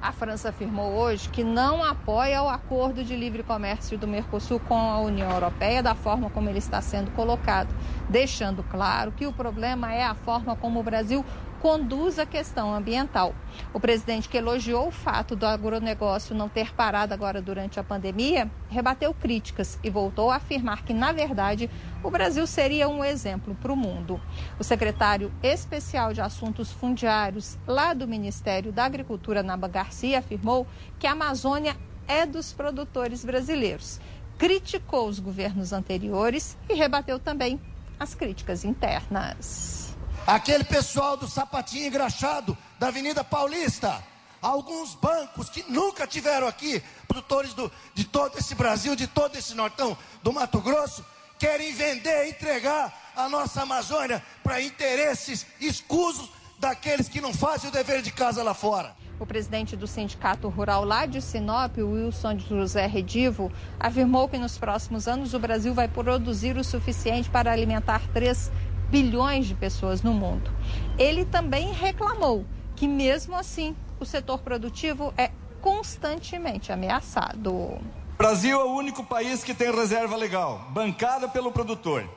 A 0.00 0.12
França 0.12 0.50
afirmou 0.50 0.92
hoje 0.92 1.28
que 1.28 1.42
não 1.42 1.82
apoia 1.82 2.40
o 2.42 2.48
acordo 2.48 3.02
de 3.02 3.16
livre 3.16 3.42
comércio 3.42 3.98
do 3.98 4.06
Mercosul 4.06 4.60
com 4.60 4.76
a 4.76 5.00
União 5.00 5.32
Europeia 5.32 5.82
da 5.82 5.94
forma 5.94 6.30
como 6.30 6.48
ele 6.48 6.58
está 6.58 6.80
sendo 6.80 7.10
colocado, 7.10 7.74
deixando 8.08 8.62
claro 8.62 9.10
que 9.10 9.26
o 9.26 9.32
problema 9.32 9.92
é 9.92 10.04
a 10.04 10.14
forma 10.14 10.54
como 10.54 10.78
o 10.78 10.82
Brasil 10.84 11.24
conduz 11.60 12.18
a 12.18 12.26
questão 12.26 12.74
ambiental. 12.74 13.34
O 13.72 13.80
presidente 13.80 14.28
que 14.28 14.36
elogiou 14.36 14.88
o 14.88 14.92
fato 14.92 15.34
do 15.34 15.46
agronegócio 15.46 16.34
não 16.34 16.48
ter 16.48 16.72
parado 16.74 17.12
agora 17.12 17.42
durante 17.42 17.80
a 17.80 17.84
pandemia, 17.84 18.50
rebateu 18.68 19.12
críticas 19.12 19.78
e 19.82 19.90
voltou 19.90 20.30
a 20.30 20.36
afirmar 20.36 20.84
que, 20.84 20.94
na 20.94 21.12
verdade, 21.12 21.68
o 22.02 22.10
Brasil 22.10 22.46
seria 22.46 22.88
um 22.88 23.04
exemplo 23.04 23.54
para 23.54 23.72
o 23.72 23.76
mundo. 23.76 24.20
O 24.58 24.64
secretário 24.64 25.32
especial 25.42 26.12
de 26.12 26.20
Assuntos 26.20 26.70
Fundiários, 26.72 27.58
lá 27.66 27.92
do 27.92 28.06
Ministério 28.06 28.72
da 28.72 28.84
Agricultura, 28.84 29.42
Naba 29.42 29.68
Garcia, 29.68 30.18
afirmou 30.18 30.66
que 30.98 31.06
a 31.06 31.12
Amazônia 31.12 31.76
é 32.06 32.24
dos 32.24 32.52
produtores 32.52 33.24
brasileiros. 33.24 34.00
Criticou 34.38 35.08
os 35.08 35.18
governos 35.18 35.72
anteriores 35.72 36.56
e 36.68 36.74
rebateu 36.74 37.18
também 37.18 37.60
as 37.98 38.14
críticas 38.14 38.64
internas. 38.64 39.87
Aquele 40.28 40.62
pessoal 40.62 41.16
do 41.16 41.26
sapatinho 41.26 41.86
engraxado 41.86 42.54
da 42.78 42.88
Avenida 42.88 43.24
Paulista. 43.24 44.04
Alguns 44.42 44.94
bancos 44.94 45.48
que 45.48 45.64
nunca 45.72 46.06
tiveram 46.06 46.46
aqui, 46.46 46.82
produtores 47.08 47.54
do, 47.54 47.72
de 47.94 48.04
todo 48.04 48.36
esse 48.36 48.54
Brasil, 48.54 48.94
de 48.94 49.06
todo 49.06 49.36
esse 49.36 49.54
nortão 49.54 49.96
do 50.22 50.30
Mato 50.30 50.60
Grosso, 50.60 51.02
querem 51.38 51.72
vender 51.72 52.28
entregar 52.28 52.94
a 53.16 53.26
nossa 53.30 53.62
Amazônia 53.62 54.22
para 54.42 54.60
interesses 54.60 55.46
escusos 55.58 56.28
daqueles 56.58 57.08
que 57.08 57.22
não 57.22 57.32
fazem 57.32 57.70
o 57.70 57.72
dever 57.72 58.02
de 58.02 58.12
casa 58.12 58.42
lá 58.42 58.52
fora. 58.52 58.94
O 59.18 59.26
presidente 59.26 59.74
do 59.74 59.86
Sindicato 59.86 60.48
Rural 60.48 60.84
lá 60.84 61.06
de 61.06 61.20
Sinop, 61.20 61.76
Wilson 61.78 62.38
José 62.38 62.86
Redivo, 62.86 63.50
afirmou 63.80 64.28
que 64.28 64.38
nos 64.38 64.56
próximos 64.58 65.08
anos 65.08 65.34
o 65.34 65.40
Brasil 65.40 65.74
vai 65.74 65.88
produzir 65.88 66.56
o 66.56 66.62
suficiente 66.62 67.28
para 67.28 67.50
alimentar 67.50 68.00
3 68.12 68.52
bilhões 68.88 69.46
de 69.46 69.54
pessoas 69.54 70.02
no 70.02 70.12
mundo. 70.12 70.50
Ele 70.98 71.24
também 71.24 71.72
reclamou 71.72 72.44
que, 72.74 72.88
mesmo 72.88 73.36
assim, 73.36 73.76
o 74.00 74.04
setor 74.04 74.38
produtivo 74.38 75.12
é 75.16 75.30
constantemente 75.60 76.72
ameaçado. 76.72 77.52
O 77.52 77.82
Brasil 78.16 78.60
é 78.60 78.64
o 78.64 78.74
único 78.74 79.04
país 79.04 79.44
que 79.44 79.54
tem 79.54 79.72
reserva 79.72 80.16
legal, 80.16 80.66
bancada 80.70 81.28
pelo 81.28 81.52
produtor. 81.52 82.08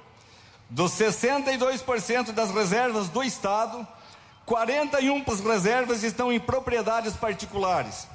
Dos 0.69 0.91
62% 0.93 2.31
das 2.31 2.51
reservas 2.51 3.09
do 3.09 3.21
Estado, 3.23 3.85
41 4.45 5.23
reservas 5.45 6.03
estão 6.03 6.31
em 6.31 6.39
propriedades 6.39 7.15
particulares. 7.15 8.07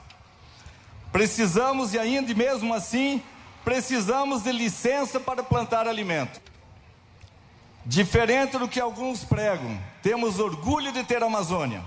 Precisamos, 1.12 1.94
e 1.94 1.98
ainda 1.98 2.34
mesmo 2.34 2.74
assim, 2.74 3.22
precisamos 3.64 4.42
de 4.42 4.52
licença 4.52 5.20
para 5.20 5.42
plantar 5.42 5.86
alimento. 5.86 6.40
Diferente 7.86 8.58
do 8.58 8.66
que 8.66 8.80
alguns 8.80 9.22
pregam, 9.22 9.78
temos 10.02 10.40
orgulho 10.40 10.90
de 10.90 11.04
ter 11.04 11.22
Amazônia. 11.22 11.84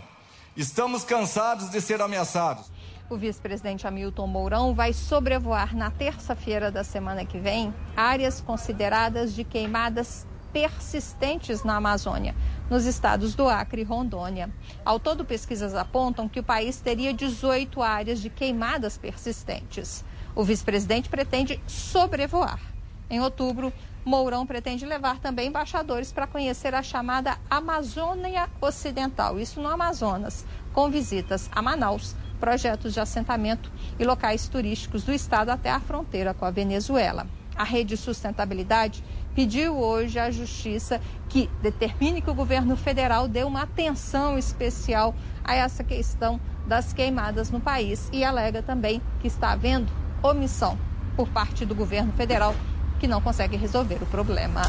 Estamos 0.56 1.04
cansados 1.04 1.70
de 1.70 1.82
ser 1.82 2.02
ameaçados. 2.02 2.72
O 3.10 3.18
vice-presidente 3.18 3.86
Hamilton 3.86 4.26
Mourão 4.26 4.74
vai 4.74 4.94
sobrevoar 4.94 5.76
na 5.76 5.92
terça-feira 5.92 6.72
da 6.72 6.86
semana 6.86 7.26
que 7.26 7.38
vem 7.38 7.74
áreas 7.98 8.40
consideradas 8.40 9.36
de 9.36 9.44
queimadas 9.44 10.26
persistentes 10.54 11.66
na 11.66 11.76
Amazônia, 11.76 12.34
nos 12.70 12.86
estados 12.86 13.36
do 13.36 13.50
Acre 13.50 13.82
e 13.82 13.84
Rondônia. 13.84 14.50
Ao 14.86 15.02
todo, 15.02 15.26
pesquisas 15.26 15.76
apontam 15.76 16.30
que 16.30 16.40
o 16.40 16.44
país 16.44 16.80
teria 16.80 17.14
18 17.14 17.82
áreas 17.82 18.22
de 18.22 18.30
queimadas 18.30 18.98
persistentes. 18.98 20.06
O 20.34 20.46
vice-presidente 20.46 21.10
pretende 21.10 21.62
sobrevoar. 21.68 22.62
Em 23.10 23.20
outubro, 23.20 23.74
Mourão 24.06 24.46
pretende 24.46 24.86
levar 24.86 25.20
também 25.20 25.50
embaixadores 25.50 26.12
para 26.12 26.26
conhecer 26.26 26.74
a 26.74 26.82
chamada 26.82 27.38
Amazônia 27.50 28.48
Ocidental, 28.62 29.40
isso 29.40 29.62
no 29.62 29.70
Amazonas, 29.70 30.46
com 30.74 30.90
visitas 30.90 31.50
a 31.52 31.62
Manaus, 31.62 32.16
projetos 32.40 32.94
de 32.94 33.00
assentamento 33.00 33.70
e 34.00 34.06
locais 34.06 34.48
turísticos 34.48 35.04
do 35.04 35.12
estado 35.12 35.50
até 35.50 35.70
a 35.70 35.80
fronteira 35.80 36.34
com 36.34 36.46
a 36.46 36.52
Venezuela. 36.52 37.28
A 37.56 37.64
Rede 37.66 37.98
Sustentabilidade 37.98 39.04
pediu 39.36 39.78
hoje 39.78 40.18
à 40.18 40.32
Justiça 40.32 41.02
que 41.28 41.50
determine 41.62 42.22
que 42.22 42.30
o 42.30 42.34
governo 42.34 42.78
federal 42.78 43.28
dê 43.28 43.44
uma 43.44 43.64
atenção 43.64 44.38
especial 44.38 45.14
a 45.44 45.56
essa 45.56 45.84
questão 45.84 46.40
das 46.66 46.94
queimadas 46.94 47.52
no 47.52 47.60
país 47.60 48.10
e 48.14 48.24
alega 48.24 48.64
também 48.64 49.02
que 49.20 49.28
está 49.28 49.52
havendo 49.52 49.92
omissão 50.24 50.80
por 51.18 51.28
parte 51.28 51.66
do 51.66 51.76
governo 51.76 52.14
federal 52.14 52.56
que 53.00 53.08
não 53.08 53.22
consegue 53.22 53.56
resolver 53.56 54.02
o 54.02 54.06
problema. 54.06 54.62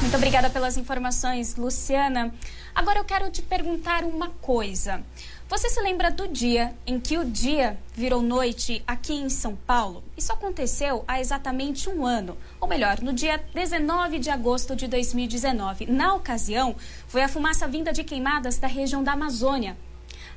Muito 0.00 0.16
obrigada 0.16 0.50
pelas 0.50 0.76
informações, 0.76 1.54
Luciana. 1.54 2.34
Agora 2.74 2.98
eu 2.98 3.04
quero 3.04 3.30
te 3.30 3.40
perguntar 3.40 4.02
uma 4.02 4.30
coisa. 4.30 5.02
Você 5.48 5.68
se 5.68 5.80
lembra 5.80 6.10
do 6.10 6.26
dia 6.26 6.74
em 6.86 6.98
que 6.98 7.18
o 7.18 7.24
dia 7.24 7.78
virou 7.94 8.22
noite 8.22 8.82
aqui 8.86 9.12
em 9.12 9.28
São 9.28 9.54
Paulo? 9.54 10.02
Isso 10.16 10.32
aconteceu 10.32 11.04
há 11.06 11.20
exatamente 11.20 11.88
um 11.88 12.06
ano, 12.06 12.36
ou 12.58 12.66
melhor, 12.66 13.00
no 13.00 13.12
dia 13.12 13.38
19 13.54 14.18
de 14.18 14.30
agosto 14.30 14.74
de 14.74 14.88
2019. 14.88 15.86
Na 15.86 16.14
ocasião, 16.14 16.74
foi 17.06 17.22
a 17.22 17.28
fumaça 17.28 17.68
vinda 17.68 17.92
de 17.92 18.02
queimadas 18.02 18.58
da 18.58 18.66
região 18.66 19.04
da 19.04 19.12
Amazônia, 19.12 19.76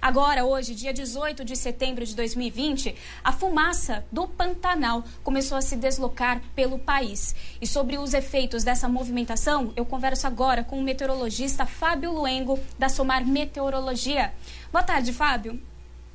Agora, 0.01 0.45
hoje, 0.45 0.75
dia 0.75 0.93
18 0.93 1.43
de 1.43 1.55
setembro 1.55 2.05
de 2.05 2.15
2020, 2.15 2.95
a 3.23 3.31
fumaça 3.31 4.05
do 4.12 4.27
Pantanal 4.27 5.03
começou 5.23 5.58
a 5.58 5.62
se 5.62 5.75
deslocar 5.75 6.41
pelo 6.55 6.77
país. 6.77 7.36
E 7.62 7.67
sobre 7.67 7.97
os 7.97 8.13
efeitos 8.13 8.63
dessa 8.63 8.88
movimentação, 8.88 9.73
eu 9.75 9.86
converso 9.86 10.27
agora 10.27 10.63
com 10.63 10.79
o 10.79 10.84
meteorologista 10.84 11.65
Fábio 11.65 12.12
Luengo, 12.12 12.60
da 12.77 12.89
Somar 12.89 13.25
Meteorologia. 13.25 14.34
Boa 14.71 14.84
tarde, 14.84 15.12
Fábio. 15.12 15.62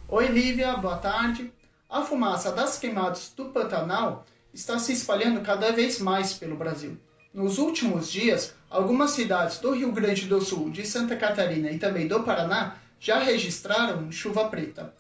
Oi, 0.09 0.27
Lívia, 0.27 0.77
boa 0.77 0.97
tarde. 0.97 1.53
A 1.89 2.03
fumaça 2.03 2.53
das 2.53 2.79
queimadas 2.79 3.33
do 3.37 3.47
Pantanal 3.47 4.25
está 4.53 4.79
se 4.79 4.93
espalhando 4.93 5.41
cada 5.41 5.73
vez 5.73 5.99
mais 5.99 6.33
pelo 6.35 6.57
Brasil. 6.57 6.97
Nos 7.33 7.59
últimos 7.59 8.11
dias, 8.11 8.55
algumas 8.69 9.13
cidades 9.13 9.59
do 9.59 9.73
Rio 9.73 9.93
Grande 9.93 10.27
do 10.27 10.41
Sul, 10.41 10.71
de 10.71 10.85
Santa 10.85 11.17
Catarina 11.17 11.71
e 11.71 11.79
também 11.79 12.09
do 12.09 12.23
Paraná 12.25 12.77
já 13.01 13.19
registraram 13.19 14.13
chuva 14.13 14.49
preta. 14.51 14.95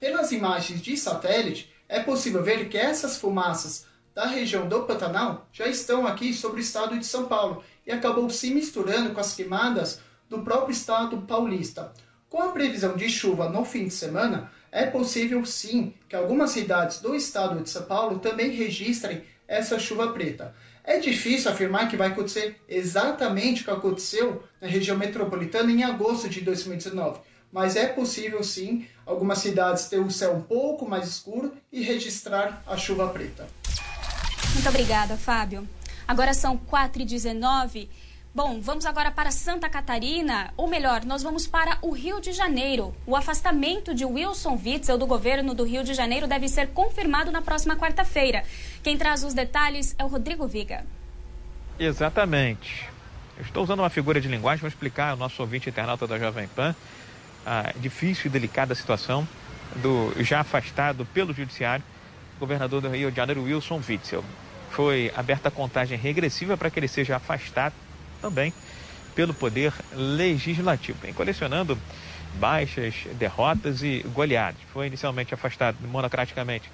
Pelas 0.00 0.32
imagens 0.32 0.82
de 0.82 0.96
satélite, 0.96 1.72
é 1.88 2.00
possível 2.00 2.42
ver 2.42 2.68
que 2.68 2.76
essas 2.76 3.16
fumaças 3.16 3.86
da 4.12 4.26
região 4.26 4.68
do 4.68 4.82
Pantanal 4.82 5.46
já 5.52 5.68
estão 5.68 6.06
aqui 6.06 6.34
sobre 6.34 6.58
o 6.58 6.60
estado 6.60 6.98
de 6.98 7.06
São 7.06 7.26
Paulo 7.26 7.62
e 7.86 7.92
acabou 7.92 8.28
se 8.28 8.50
misturando 8.50 9.10
com 9.10 9.20
as 9.20 9.32
queimadas 9.34 10.00
do 10.28 10.42
próprio 10.42 10.72
estado 10.72 11.18
paulista. 11.22 11.92
Com 12.28 12.42
a 12.42 12.48
previsão 12.48 12.96
de 12.96 13.08
chuva 13.08 13.48
no 13.48 13.64
fim 13.64 13.84
de 13.84 13.94
semana, 13.94 14.50
é 14.72 14.86
possível 14.86 15.44
sim 15.46 15.94
que 16.08 16.16
algumas 16.16 16.50
cidades 16.50 16.98
do 16.98 17.14
estado 17.14 17.62
de 17.62 17.70
São 17.70 17.84
Paulo 17.84 18.18
também 18.18 18.50
registrem 18.50 19.22
essa 19.46 19.78
chuva 19.78 20.12
preta. 20.12 20.52
É 20.82 20.98
difícil 20.98 21.50
afirmar 21.50 21.88
que 21.88 21.96
vai 21.96 22.08
acontecer 22.08 22.60
exatamente 22.68 23.62
o 23.62 23.64
que 23.64 23.70
aconteceu 23.70 24.42
na 24.60 24.66
região 24.66 24.96
metropolitana 24.96 25.70
em 25.70 25.84
agosto 25.84 26.28
de 26.28 26.40
2019, 26.40 27.20
mas 27.52 27.76
é 27.76 27.86
possível 27.86 28.42
sim 28.42 28.86
algumas 29.04 29.38
cidades 29.38 29.86
ter 29.86 30.00
o 30.00 30.10
céu 30.10 30.34
um 30.34 30.42
pouco 30.42 30.88
mais 30.88 31.08
escuro 31.08 31.52
e 31.72 31.82
registrar 31.82 32.62
a 32.66 32.76
chuva 32.76 33.08
preta. 33.08 33.46
Muito 34.54 34.68
obrigada, 34.68 35.16
Fábio. 35.16 35.68
Agora 36.06 36.32
são 36.34 36.56
4h19. 36.56 37.88
Bom, 38.34 38.60
vamos 38.60 38.84
agora 38.84 39.10
para 39.10 39.30
Santa 39.30 39.66
Catarina, 39.66 40.52
ou 40.58 40.68
melhor, 40.68 41.06
nós 41.06 41.22
vamos 41.22 41.46
para 41.46 41.78
o 41.80 41.90
Rio 41.90 42.20
de 42.20 42.32
Janeiro. 42.32 42.94
O 43.06 43.16
afastamento 43.16 43.94
de 43.94 44.04
Wilson 44.04 44.60
Witzel 44.62 44.98
do 44.98 45.06
governo 45.06 45.54
do 45.54 45.64
Rio 45.64 45.82
de 45.82 45.94
Janeiro 45.94 46.26
deve 46.26 46.46
ser 46.46 46.68
confirmado 46.68 47.32
na 47.32 47.40
próxima 47.40 47.76
quarta-feira. 47.76 48.44
Quem 48.82 48.98
traz 48.98 49.24
os 49.24 49.32
detalhes 49.32 49.94
é 49.98 50.04
o 50.04 50.08
Rodrigo 50.08 50.46
Viga. 50.46 50.84
Exatamente. 51.78 52.86
Eu 53.38 53.42
estou 53.42 53.64
usando 53.64 53.80
uma 53.80 53.88
figura 53.88 54.20
de 54.20 54.28
linguagem 54.28 54.60
para 54.60 54.68
explicar 54.68 55.10
ao 55.12 55.16
nosso 55.16 55.40
ouvinte 55.40 55.70
internauta 55.70 56.06
da 56.06 56.18
Jovem 56.18 56.46
Pan 56.48 56.76
a 57.46 57.72
difícil 57.76 58.26
e 58.26 58.28
delicada 58.28 58.74
situação 58.74 59.26
do 59.76 60.12
já 60.22 60.40
afastado 60.40 61.06
pelo 61.06 61.32
Judiciário 61.32 61.84
governador 62.38 62.80
do 62.80 62.88
Rio 62.90 63.10
de 63.10 63.16
Janeiro, 63.16 63.42
Wilson 63.42 63.80
Witzel. 63.88 64.24
Foi 64.70 65.10
aberta 65.16 65.48
a 65.48 65.50
contagem 65.50 65.96
regressiva 65.96 66.56
para 66.56 66.70
que 66.70 66.78
ele 66.78 66.88
seja 66.88 67.16
afastado 67.16 67.74
também 68.20 68.52
pelo 69.14 69.32
Poder 69.32 69.72
Legislativo. 69.94 70.98
Vem 71.00 71.14
colecionando 71.14 71.78
baixas, 72.34 72.94
derrotas 73.14 73.82
e 73.82 74.04
goleadas. 74.12 74.60
Foi 74.72 74.86
inicialmente 74.88 75.32
afastado 75.32 75.78
monocraticamente 75.88 76.70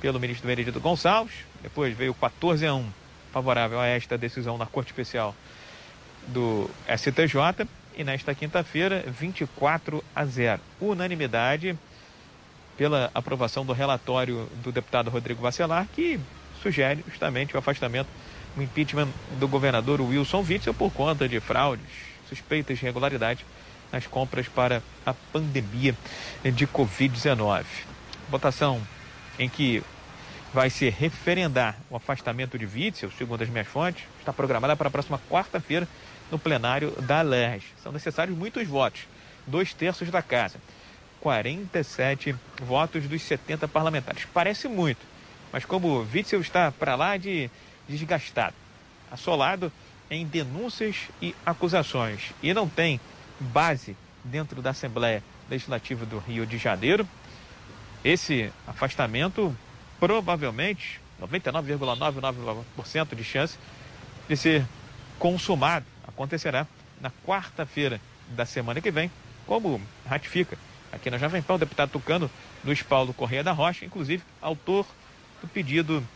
pelo 0.00 0.20
ministro 0.20 0.46
Benedito 0.46 0.80
Gonçalves, 0.80 1.34
depois 1.62 1.94
veio 1.94 2.14
14 2.14 2.66
a 2.66 2.74
1 2.74 2.86
favorável 3.32 3.78
a 3.78 3.86
esta 3.86 4.16
decisão 4.16 4.56
na 4.56 4.64
Corte 4.66 4.88
Especial 4.88 5.34
do 6.28 6.70
STJ 6.88 7.68
e 8.00 8.04
nesta 8.04 8.34
quinta-feira 8.34 9.04
24 9.06 10.02
a 10.16 10.24
0. 10.24 10.58
Unanimidade 10.80 11.78
pela 12.74 13.10
aprovação 13.14 13.64
do 13.64 13.74
relatório 13.74 14.48
do 14.62 14.72
deputado 14.72 15.10
Rodrigo 15.10 15.42
Bacelar, 15.42 15.86
que 15.94 16.18
sugere 16.62 17.04
justamente 17.06 17.54
o 17.54 17.58
afastamento 17.58 18.08
o 18.56 18.62
impeachment 18.62 19.08
do 19.38 19.46
governador 19.46 20.00
Wilson 20.00 20.42
Witzel 20.48 20.72
por 20.72 20.90
conta 20.90 21.28
de 21.28 21.38
fraudes, 21.40 21.84
suspeitas 22.26 22.78
de 22.78 22.84
irregularidade 22.84 23.44
nas 23.92 24.06
compras 24.06 24.48
para 24.48 24.82
a 25.04 25.12
pandemia 25.12 25.94
de 26.42 26.66
Covid-19. 26.66 27.64
Votação 28.30 28.80
em 29.38 29.48
que 29.48 29.82
vai 30.54 30.70
se 30.70 30.88
referendar 30.88 31.76
o 31.90 31.96
afastamento 31.96 32.58
de 32.58 32.64
Witzel, 32.64 33.12
segundo 33.16 33.42
as 33.42 33.48
minhas 33.50 33.68
fontes, 33.68 34.04
está 34.18 34.32
programada 34.32 34.74
para 34.74 34.88
a 34.88 34.90
próxima 34.90 35.20
quarta-feira 35.30 35.86
no 36.30 36.38
plenário 36.38 36.92
da 37.02 37.22
LERJ. 37.22 37.66
São 37.82 37.92
necessários 37.92 38.36
muitos 38.36 38.66
votos, 38.66 39.02
dois 39.46 39.74
terços 39.74 40.10
da 40.10 40.22
casa, 40.22 40.58
47 41.20 42.34
votos 42.62 43.06
dos 43.06 43.22
70 43.22 43.68
parlamentares. 43.68 44.26
Parece 44.32 44.68
muito, 44.68 45.00
mas 45.52 45.64
como 45.64 46.06
Witzel 46.12 46.40
está 46.40 46.70
para 46.72 46.94
lá 46.94 47.16
de 47.16 47.50
desgastado, 47.88 48.54
assolado 49.10 49.72
em 50.10 50.26
denúncias 50.26 50.96
e 51.20 51.34
acusações 51.44 52.32
e 52.42 52.52
não 52.54 52.68
tem 52.68 53.00
base 53.38 53.96
dentro 54.24 54.60
da 54.60 54.70
Assembleia 54.70 55.22
Legislativa 55.48 56.04
do 56.04 56.18
Rio 56.18 56.46
de 56.46 56.58
Janeiro, 56.58 57.06
esse 58.04 58.52
afastamento 58.66 59.56
provavelmente 59.98 61.00
99,99% 61.20 63.14
de 63.14 63.24
chance 63.24 63.58
de 64.28 64.36
ser 64.36 64.66
consumado 65.18 65.84
acontecerá 66.06 66.66
na 67.00 67.10
quarta-feira 67.26 68.00
da 68.28 68.44
semana 68.44 68.80
que 68.80 68.90
vem, 68.90 69.10
como 69.46 69.80
ratifica 70.06 70.56
aqui 70.92 71.10
na 71.10 71.18
Jovem 71.18 71.42
Pan 71.42 71.54
o 71.54 71.58
deputado 71.58 71.90
tucano 71.90 72.30
Luiz 72.64 72.82
Paulo 72.82 73.14
Correia 73.14 73.42
da 73.42 73.52
Rocha, 73.52 73.84
inclusive 73.84 74.22
autor 74.40 74.86
do 75.40 75.48
pedido 75.48 76.06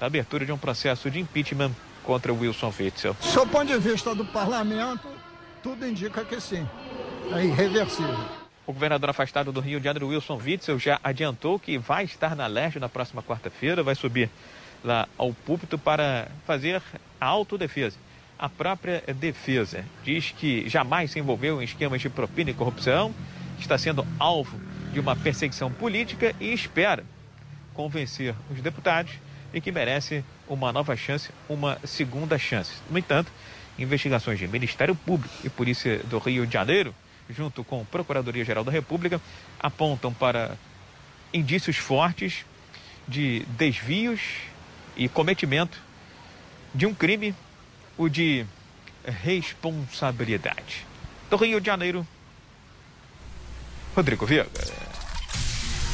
da 0.00 0.06
abertura 0.06 0.44
de 0.44 0.52
um 0.52 0.58
processo 0.58 1.10
de 1.10 1.20
impeachment 1.20 1.72
contra 2.02 2.32
Wilson 2.32 2.72
Witzel. 2.78 3.16
Do 3.34 3.46
ponto 3.46 3.66
de 3.66 3.78
vista 3.78 4.14
do 4.14 4.24
parlamento, 4.24 5.08
tudo 5.62 5.86
indica 5.86 6.24
que 6.24 6.40
sim. 6.40 6.66
É 7.32 7.44
irreversível. 7.44 8.18
O 8.66 8.72
governador 8.72 9.10
afastado 9.10 9.52
do 9.52 9.60
Rio 9.60 9.78
de 9.78 9.84
Janeiro, 9.84 10.08
Wilson 10.08 10.40
Witzel, 10.42 10.78
já 10.78 11.00
adiantou 11.02 11.58
que 11.58 11.78
vai 11.78 12.04
estar 12.04 12.34
na 12.34 12.46
LERJ 12.46 12.78
na 12.78 12.88
próxima 12.88 13.22
quarta-feira, 13.22 13.82
vai 13.82 13.94
subir 13.94 14.30
lá 14.84 15.08
ao 15.16 15.32
púlpito 15.32 15.78
para 15.78 16.28
fazer 16.46 16.82
a 17.20 17.26
autodefesa. 17.26 17.96
A 18.42 18.48
própria 18.48 19.04
defesa 19.20 19.84
diz 20.02 20.32
que 20.36 20.68
jamais 20.68 21.12
se 21.12 21.20
envolveu 21.20 21.62
em 21.62 21.64
esquemas 21.64 22.00
de 22.00 22.08
propina 22.08 22.50
e 22.50 22.54
corrupção, 22.54 23.14
está 23.56 23.78
sendo 23.78 24.04
alvo 24.18 24.58
de 24.92 24.98
uma 24.98 25.14
perseguição 25.14 25.70
política 25.70 26.34
e 26.40 26.52
espera 26.52 27.04
convencer 27.72 28.34
os 28.50 28.60
deputados 28.60 29.12
e 29.54 29.60
que 29.60 29.70
merece 29.70 30.24
uma 30.48 30.72
nova 30.72 30.96
chance, 30.96 31.30
uma 31.48 31.78
segunda 31.84 32.36
chance. 32.36 32.72
No 32.90 32.98
entanto, 32.98 33.30
investigações 33.78 34.40
de 34.40 34.48
Ministério 34.48 34.96
Público 34.96 35.32
e 35.44 35.48
Polícia 35.48 35.98
do 35.98 36.18
Rio 36.18 36.44
de 36.44 36.52
Janeiro, 36.52 36.92
junto 37.30 37.62
com 37.62 37.84
Procuradoria-Geral 37.84 38.64
da 38.64 38.72
República, 38.72 39.20
apontam 39.60 40.12
para 40.12 40.58
indícios 41.32 41.76
fortes 41.76 42.44
de 43.06 43.44
desvios 43.50 44.20
e 44.96 45.08
cometimento 45.08 45.80
de 46.74 46.86
um 46.86 46.92
crime, 46.92 47.32
o 47.96 48.08
de 48.08 48.46
responsabilidade. 49.04 50.86
Do 51.30 51.36
Rio 51.36 51.60
de 51.60 51.66
Janeiro, 51.66 52.06
Rodrigo 53.94 54.26
Viega. 54.26 54.50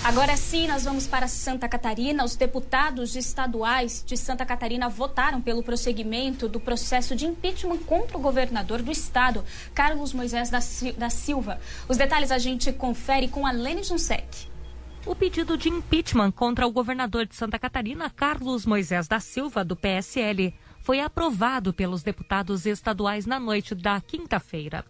Agora 0.05 0.37
sim, 0.37 0.69
nós 0.69 0.85
vamos 0.85 1.07
para 1.07 1.27
Santa 1.27 1.69
Catarina. 1.69 2.25
Os 2.25 2.37
deputados 2.37 3.17
estaduais 3.17 4.03
de 4.07 4.17
Santa 4.17 4.47
Catarina 4.47 4.89
votaram 4.89 5.41
pelo 5.41 5.63
prosseguimento 5.63 6.49
do 6.49 6.61
processo 6.61 7.17
de 7.17 7.27
impeachment 7.27 7.79
contra 7.79 8.17
o 8.17 8.21
governador 8.21 8.81
do 8.81 8.93
estado, 8.93 9.45
Carlos 9.75 10.15
Moisés 10.15 10.51
da 10.51 11.11
Silva. 11.11 11.61
Os 11.89 11.97
detalhes 11.97 12.31
a 12.31 12.39
gente 12.39 12.73
confere 12.73 13.29
com 13.29 13.47
a 13.47 13.51
Lene 13.51 13.83
Junsec. 13.83 14.49
O 15.05 15.15
pedido 15.15 15.59
de 15.59 15.69
impeachment 15.69 16.31
contra 16.31 16.67
o 16.67 16.73
governador 16.73 17.27
de 17.27 17.35
Santa 17.35 17.59
Catarina, 17.59 18.09
Carlos 18.09 18.65
Moisés 18.65 19.09
da 19.09 19.21
Silva, 19.21 19.65
do 19.65 19.77
PSL, 19.77 20.55
foi 20.89 21.01
aprovado 21.01 21.75
pelos 21.75 22.03
deputados 22.03 22.65
estaduais 22.65 23.27
na 23.27 23.39
noite 23.39 23.75
da 23.75 24.01
quinta-feira. 24.01 24.83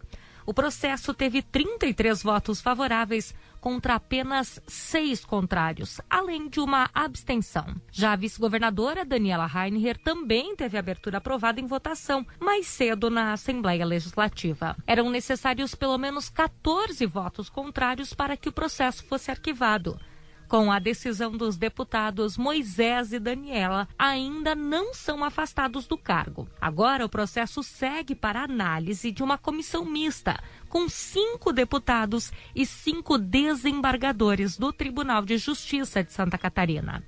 O 0.47 0.55
processo 0.55 1.13
teve 1.13 1.43
33 1.43 2.23
votos 2.23 2.61
favoráveis 2.61 3.35
contra 3.61 3.97
apenas 3.97 4.63
seis 4.69 5.25
contrários, 5.25 6.01
além 6.09 6.49
de 6.49 6.61
uma 6.61 6.89
abstenção. 6.95 7.75
Já 7.91 8.13
a 8.13 8.17
vice-governadora 8.17 9.05
Daniela 9.05 9.49
Reinher 9.49 9.99
também 9.99 10.55
teve 10.55 10.79
abertura 10.79 11.19
aprovada 11.19 11.61
em 11.61 11.67
votação 11.67 12.25
mais 12.39 12.69
cedo 12.69 13.11
na 13.11 13.33
Assembleia 13.33 13.85
Legislativa. 13.85 14.77
Eram 14.87 15.11
necessários 15.11 15.75
pelo 15.75 15.99
menos 15.99 16.29
14 16.29 17.05
votos 17.07 17.51
contrários 17.51 18.15
para 18.15 18.37
que 18.37 18.49
o 18.49 18.53
processo 18.53 19.05
fosse 19.05 19.33
arquivado. 19.33 19.99
Com 20.49 20.73
a 20.73 20.79
decisão 20.79 21.33
dos 21.33 21.59
deputados 21.59 22.39
Moisés 22.39 23.13
e 23.13 23.19
Daniela, 23.19 23.87
ainda 23.99 24.55
não 24.55 24.95
são 24.95 25.23
afastados 25.23 25.87
do 25.87 25.99
cargo. 25.99 26.49
Agora, 26.59 27.05
o 27.05 27.09
processo 27.09 27.63
segue 27.63 28.15
para 28.15 28.45
análise 28.45 29.13
de 29.13 29.23
uma 29.23 29.37
comissão 29.37 29.85
mista, 29.85 30.43
com 30.67 30.89
cinco 30.89 31.53
deputados 31.53 32.33
e 32.57 32.65
cinco 32.65 33.19
desembargadores 33.19 34.57
do 34.57 34.73
Tribunal 34.73 35.23
de 35.23 35.37
Justiça 35.37 36.03
de 36.03 36.13
Santa 36.15 36.39
Catarina. 36.39 37.05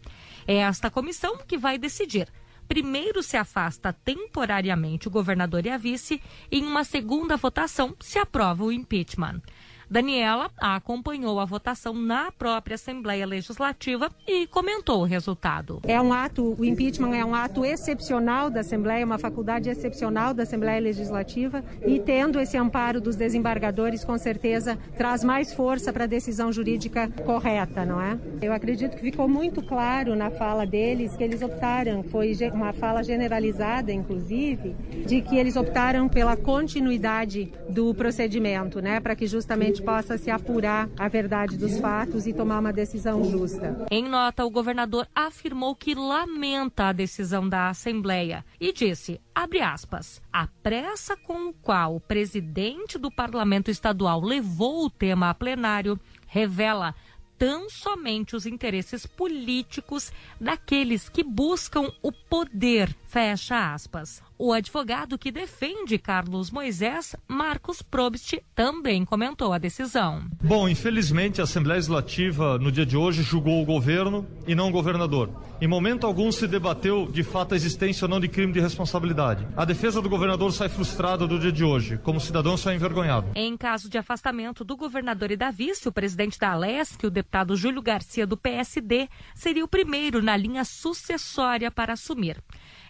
É 0.46 0.56
esta 0.56 0.90
comissão 0.90 1.38
que 1.38 1.56
vai 1.56 1.78
decidir 1.78 2.28
primeiro 2.70 3.20
se 3.20 3.36
afasta 3.36 3.92
temporariamente 3.92 5.08
o 5.08 5.10
governador 5.10 5.66
e 5.66 5.70
a 5.70 5.76
vice 5.76 6.22
e 6.52 6.60
em 6.60 6.64
uma 6.64 6.84
segunda 6.84 7.36
votação 7.36 7.96
se 7.98 8.16
aprova 8.16 8.62
o 8.62 8.70
impeachment. 8.70 9.42
Daniela 9.90 10.52
acompanhou 10.56 11.40
a 11.40 11.44
votação 11.44 11.92
na 11.92 12.30
própria 12.30 12.76
Assembleia 12.76 13.26
Legislativa 13.26 14.08
e 14.24 14.46
comentou 14.46 15.00
o 15.00 15.04
resultado. 15.04 15.80
É 15.84 16.00
um 16.00 16.12
ato, 16.12 16.54
o 16.56 16.64
impeachment 16.64 17.16
é 17.16 17.24
um 17.24 17.34
ato 17.34 17.64
excepcional 17.64 18.48
da 18.48 18.60
Assembleia, 18.60 19.04
uma 19.04 19.18
faculdade 19.18 19.68
excepcional 19.68 20.32
da 20.32 20.44
Assembleia 20.44 20.80
Legislativa 20.80 21.64
e 21.84 21.98
tendo 21.98 22.38
esse 22.38 22.56
amparo 22.56 23.00
dos 23.00 23.16
desembargadores, 23.16 24.04
com 24.04 24.16
certeza 24.16 24.78
traz 24.96 25.24
mais 25.24 25.52
força 25.52 25.92
para 25.92 26.04
a 26.04 26.06
decisão 26.06 26.52
jurídica 26.52 27.08
correta, 27.26 27.84
não 27.84 28.00
é? 28.00 28.16
Eu 28.40 28.52
acredito 28.52 28.94
que 28.94 29.02
ficou 29.02 29.26
muito 29.26 29.60
claro 29.60 30.14
na 30.14 30.30
fala 30.30 30.64
deles 30.64 31.16
que 31.16 31.24
eles 31.24 31.42
optaram, 31.42 32.04
foi 32.04 32.30
uma 32.52 32.72
fala 32.72 33.02
generalizada, 33.02 33.92
inclusive, 33.92 34.76
de 35.04 35.20
que 35.20 35.36
eles 35.36 35.56
optaram 35.56 36.08
pela 36.08 36.36
continuidade 36.36 37.52
do 37.68 37.92
procedimento, 37.92 38.80
né, 38.80 39.00
para 39.00 39.16
que 39.16 39.26
justamente 39.26 39.79
possa 39.80 40.16
se 40.18 40.30
apurar 40.30 40.88
a 40.98 41.08
verdade 41.08 41.56
dos 41.56 41.78
fatos 41.78 42.26
e 42.26 42.32
tomar 42.32 42.60
uma 42.60 42.72
decisão 42.72 43.24
justa. 43.24 43.86
Em 43.90 44.08
nota, 44.08 44.44
o 44.44 44.50
governador 44.50 45.08
afirmou 45.14 45.74
que 45.74 45.94
lamenta 45.94 46.84
a 46.84 46.92
decisão 46.92 47.48
da 47.48 47.68
Assembleia 47.68 48.44
e 48.60 48.72
disse, 48.72 49.20
abre 49.34 49.60
aspas, 49.60 50.20
a 50.32 50.46
pressa 50.62 51.16
com 51.16 51.48
o 51.48 51.52
qual 51.52 51.96
o 51.96 52.00
presidente 52.00 52.98
do 52.98 53.10
parlamento 53.10 53.70
estadual 53.70 54.20
levou 54.20 54.84
o 54.84 54.90
tema 54.90 55.30
a 55.30 55.34
plenário 55.34 55.98
revela 56.26 56.94
tão 57.40 57.70
somente 57.70 58.36
os 58.36 58.44
interesses 58.44 59.06
políticos 59.06 60.12
daqueles 60.38 61.08
que 61.08 61.24
buscam 61.24 61.90
o 62.02 62.12
poder. 62.12 62.94
Fecha 63.10 63.74
aspas. 63.74 64.22
O 64.38 64.52
advogado 64.52 65.18
que 65.18 65.32
defende 65.32 65.98
Carlos 65.98 66.48
Moisés, 66.48 67.16
Marcos 67.26 67.82
Probst, 67.82 68.38
também 68.54 69.04
comentou 69.04 69.52
a 69.52 69.58
decisão. 69.58 70.22
Bom, 70.40 70.68
infelizmente 70.68 71.40
a 71.40 71.44
Assembleia 71.44 71.76
Legislativa 71.76 72.56
no 72.56 72.70
dia 72.70 72.86
de 72.86 72.96
hoje 72.96 73.22
julgou 73.22 73.60
o 73.60 73.66
governo 73.66 74.24
e 74.46 74.54
não 74.54 74.68
o 74.68 74.72
governador. 74.72 75.28
Em 75.60 75.66
momento 75.66 76.06
algum 76.06 76.32
se 76.32 76.46
debateu 76.46 77.06
de 77.10 77.22
fato 77.22 77.52
a 77.52 77.56
existência 77.56 78.06
ou 78.06 78.08
não 78.08 78.18
de 78.18 78.28
crime 78.28 78.52
de 78.52 78.60
responsabilidade. 78.60 79.46
A 79.54 79.64
defesa 79.66 80.00
do 80.00 80.08
governador 80.08 80.52
sai 80.52 80.70
frustrada 80.70 81.26
do 81.26 81.38
dia 81.38 81.52
de 81.52 81.62
hoje. 81.62 81.98
Como 81.98 82.18
cidadão, 82.18 82.56
sai 82.56 82.76
envergonhado. 82.76 83.32
Em 83.34 83.56
caso 83.58 83.90
de 83.90 83.98
afastamento 83.98 84.64
do 84.64 84.74
governador 84.74 85.32
e 85.32 85.36
da 85.36 85.50
vice, 85.50 85.86
o 85.86 85.92
presidente 85.92 86.38
da 86.38 86.52
Alesc, 86.52 87.04
o 87.04 87.10
deputado 87.10 87.56
Júlio 87.56 87.82
Garcia 87.82 88.26
do 88.26 88.38
PSD, 88.38 89.08
seria 89.34 89.64
o 89.64 89.68
primeiro 89.68 90.22
na 90.22 90.34
linha 90.34 90.64
sucessória 90.64 91.70
para 91.70 91.92
assumir. 91.92 92.42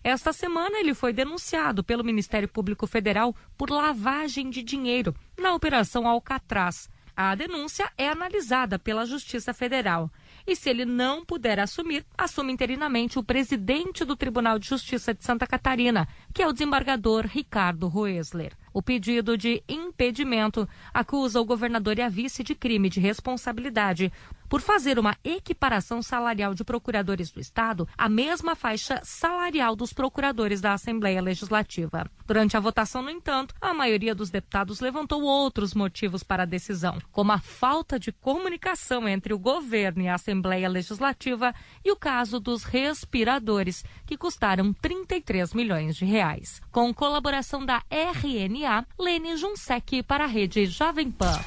Esta 0.03 0.33
semana, 0.33 0.79
ele 0.79 0.95
foi 0.95 1.13
denunciado 1.13 1.85
pelo 1.85 2.03
Ministério 2.03 2.49
Público 2.49 2.87
Federal 2.87 3.37
por 3.57 3.71
lavagem 3.71 4.49
de 4.49 4.63
dinheiro 4.63 5.15
na 5.39 5.55
Operação 5.55 6.09
Alcatraz. 6.09 6.89
A 7.15 7.35
denúncia 7.35 7.91
é 7.99 8.09
analisada 8.09 8.79
pela 8.79 9.05
Justiça 9.05 9.53
Federal. 9.53 10.11
E 10.47 10.57
se 10.57 10.71
ele 10.71 10.87
não 10.87 11.23
puder 11.23 11.61
assumir, 11.61 12.07
assume 12.17 12.51
interinamente 12.51 13.19
o 13.19 13.23
presidente 13.23 14.07
do 14.07 14.17
Tribunal 14.17 14.59
de 14.59 14.67
Justiça 14.67 15.13
de 15.13 15.23
Santa 15.23 15.47
Catarina, 15.47 16.09
que 16.33 16.43
é 16.43 16.49
o 16.49 16.53
desembargador 16.53 17.27
Ricardo 17.27 17.89
Roesler. 17.89 18.57
O 18.73 18.81
pedido 18.81 19.37
de 19.37 19.63
impedimento 19.69 20.67
acusa 20.95 21.39
o 21.39 21.45
governador 21.45 21.99
e 21.99 22.03
a 22.03 22.09
vice 22.09 22.43
de 22.43 22.55
crime 22.55 22.89
de 22.89 23.01
responsabilidade 23.01 24.11
por 24.51 24.61
fazer 24.61 24.99
uma 24.99 25.17
equiparação 25.23 26.03
salarial 26.03 26.55
de 26.55 26.65
procuradores 26.65 27.31
do 27.31 27.41
Estado 27.41 27.89
à 27.97 28.09
mesma 28.09 28.57
faixa 28.57 29.01
salarial 29.05 29.77
dos 29.77 29.93
procuradores 29.93 30.61
da 30.61 30.73
Assembleia 30.73 31.23
Legislativa. 31.23 32.11
Durante 32.27 32.57
a 32.57 32.61
votação, 32.61 33.01
no 33.01 33.11
entanto, 33.11 33.55
a 33.61 33.73
maioria 33.73 34.13
dos 34.13 34.29
deputados 34.29 34.81
levantou 34.81 35.23
outros 35.23 35.73
motivos 35.73 36.25
para 36.25 36.43
a 36.43 36.47
decisão, 36.47 36.99
como 37.13 37.31
a 37.31 37.39
falta 37.39 37.97
de 37.97 38.11
comunicação 38.11 39.09
entre 39.09 39.33
o 39.33 39.39
governo 39.39 40.03
e 40.03 40.09
a 40.09 40.17
Assembleia 40.17 40.69
Legislativa 40.69 41.55
e 41.85 41.93
o 41.93 41.97
caso 41.97 42.41
dos 42.41 42.65
respiradores, 42.65 43.85
que 44.05 44.17
custaram 44.17 44.73
33 44.73 45.55
milhões 45.55 45.95
de 45.95 46.05
reais. 46.05 46.61
Com 46.73 46.93
colaboração 46.93 47.65
da 47.65 47.85
RNA, 47.89 48.85
Lene 48.99 49.37
Junsec 49.37 50.03
para 50.03 50.25
a 50.25 50.27
rede 50.27 50.67
Jovem 50.67 51.09
Pan. 51.09 51.39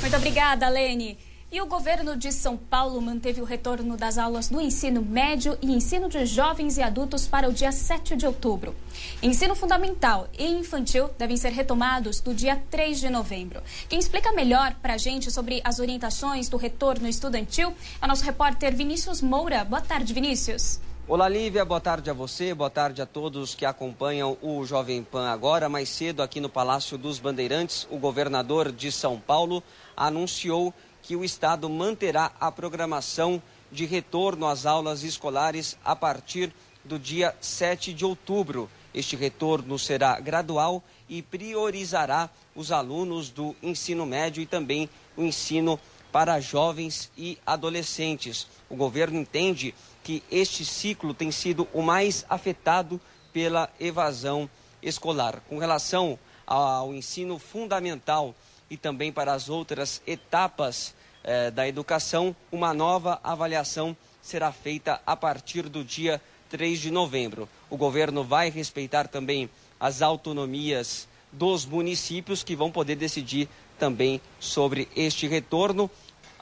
Muito 0.00 0.16
obrigada, 0.16 0.68
Lene. 0.68 1.33
E 1.54 1.62
o 1.62 1.66
governo 1.66 2.16
de 2.16 2.32
São 2.32 2.56
Paulo 2.56 3.00
manteve 3.00 3.40
o 3.40 3.44
retorno 3.44 3.96
das 3.96 4.18
aulas 4.18 4.50
no 4.50 4.60
ensino 4.60 5.00
médio 5.00 5.56
e 5.62 5.70
ensino 5.70 6.08
de 6.08 6.26
jovens 6.26 6.78
e 6.78 6.82
adultos 6.82 7.28
para 7.28 7.48
o 7.48 7.52
dia 7.52 7.70
7 7.70 8.16
de 8.16 8.26
outubro. 8.26 8.74
Ensino 9.22 9.54
fundamental 9.54 10.26
e 10.36 10.44
infantil 10.44 11.08
devem 11.16 11.36
ser 11.36 11.52
retomados 11.52 12.20
no 12.24 12.34
dia 12.34 12.60
3 12.72 12.98
de 12.98 13.08
novembro. 13.08 13.62
Quem 13.88 14.00
explica 14.00 14.32
melhor 14.32 14.74
para 14.82 14.94
a 14.94 14.98
gente 14.98 15.30
sobre 15.30 15.60
as 15.62 15.78
orientações 15.78 16.48
do 16.48 16.56
retorno 16.56 17.06
estudantil 17.06 17.72
é 18.02 18.04
o 18.04 18.08
nosso 18.08 18.24
repórter 18.24 18.74
Vinícius 18.74 19.22
Moura. 19.22 19.62
Boa 19.62 19.80
tarde, 19.80 20.12
Vinícius. 20.12 20.80
Olá, 21.06 21.28
Lívia. 21.28 21.64
Boa 21.64 21.80
tarde 21.80 22.10
a 22.10 22.14
você. 22.14 22.52
Boa 22.52 22.70
tarde 22.70 23.00
a 23.00 23.06
todos 23.06 23.54
que 23.54 23.64
acompanham 23.64 24.36
o 24.42 24.64
Jovem 24.64 25.04
Pan 25.04 25.28
agora. 25.28 25.68
Mais 25.68 25.88
cedo, 25.88 26.20
aqui 26.20 26.40
no 26.40 26.48
Palácio 26.48 26.98
dos 26.98 27.20
Bandeirantes, 27.20 27.86
o 27.92 27.98
governador 27.98 28.72
de 28.72 28.90
São 28.90 29.20
Paulo 29.20 29.62
anunciou 29.96 30.74
que 31.04 31.14
o 31.14 31.22
Estado 31.24 31.68
manterá 31.68 32.32
a 32.40 32.50
programação 32.50 33.40
de 33.70 33.84
retorno 33.84 34.46
às 34.46 34.64
aulas 34.64 35.02
escolares 35.02 35.76
a 35.84 35.94
partir 35.94 36.52
do 36.82 36.98
dia 36.98 37.34
7 37.40 37.92
de 37.92 38.04
outubro. 38.04 38.70
Este 38.94 39.14
retorno 39.14 39.78
será 39.78 40.18
gradual 40.18 40.82
e 41.08 41.20
priorizará 41.20 42.30
os 42.56 42.72
alunos 42.72 43.28
do 43.28 43.54
ensino 43.62 44.06
médio 44.06 44.42
e 44.42 44.46
também 44.46 44.88
o 45.16 45.22
ensino 45.22 45.78
para 46.10 46.40
jovens 46.40 47.10
e 47.18 47.38
adolescentes. 47.44 48.46
O 48.70 48.76
governo 48.76 49.18
entende 49.18 49.74
que 50.02 50.22
este 50.30 50.64
ciclo 50.64 51.12
tem 51.12 51.30
sido 51.30 51.68
o 51.74 51.82
mais 51.82 52.24
afetado 52.30 52.98
pela 53.32 53.68
evasão 53.78 54.48
escolar. 54.82 55.42
Com 55.48 55.58
relação 55.58 56.18
ao 56.46 56.94
ensino 56.94 57.38
fundamental, 57.38 58.34
e 58.70 58.76
também 58.76 59.12
para 59.12 59.32
as 59.32 59.48
outras 59.48 60.02
etapas 60.06 60.94
eh, 61.22 61.50
da 61.50 61.66
educação, 61.66 62.34
uma 62.50 62.74
nova 62.74 63.20
avaliação 63.22 63.96
será 64.20 64.52
feita 64.52 65.00
a 65.06 65.16
partir 65.16 65.68
do 65.68 65.84
dia 65.84 66.20
3 66.50 66.78
de 66.80 66.90
novembro. 66.90 67.48
O 67.68 67.76
governo 67.76 68.24
vai 68.24 68.50
respeitar 68.50 69.08
também 69.08 69.50
as 69.78 70.02
autonomias 70.02 71.08
dos 71.32 71.66
municípios 71.66 72.42
que 72.42 72.56
vão 72.56 72.70
poder 72.70 72.96
decidir 72.96 73.48
também 73.78 74.20
sobre 74.38 74.88
este 74.94 75.26
retorno. 75.26 75.90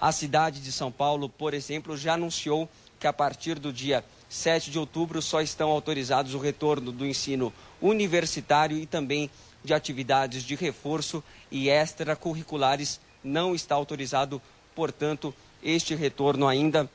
A 0.01 0.13
cidade 0.13 0.61
de 0.61 0.71
São 0.71 0.93
Paulo, 0.93 1.29
por 1.29 1.55
exemplo, 1.55 1.97
já 1.97 2.15
anunciou 2.15 2.69
que 2.99 3.07
a 3.07 3.13
partir 3.13 3.59
do 3.59 3.73
dia 3.73 4.05
7 4.29 4.71
de 4.71 4.79
outubro 4.79 5.21
só 5.21 5.41
estão 5.41 5.71
autorizados 5.71 6.35
o 6.35 6.39
retorno 6.39 6.93
do 6.93 7.07
ensino 7.07 7.53
universitário 7.81 8.79
e 8.79 8.87
também 8.87 9.31
de 9.65 9.75
atividades 9.75 10.43
de 10.43 10.55
reforço 10.55 11.23
e 11.51 11.69
extracurriculares 11.69 13.01
não 13.23 13.55
está 13.55 13.75
autorizado, 13.75 14.43
portanto, 14.75 15.35
este 15.63 15.95
retorno 15.95 16.49
ainda 16.49 16.91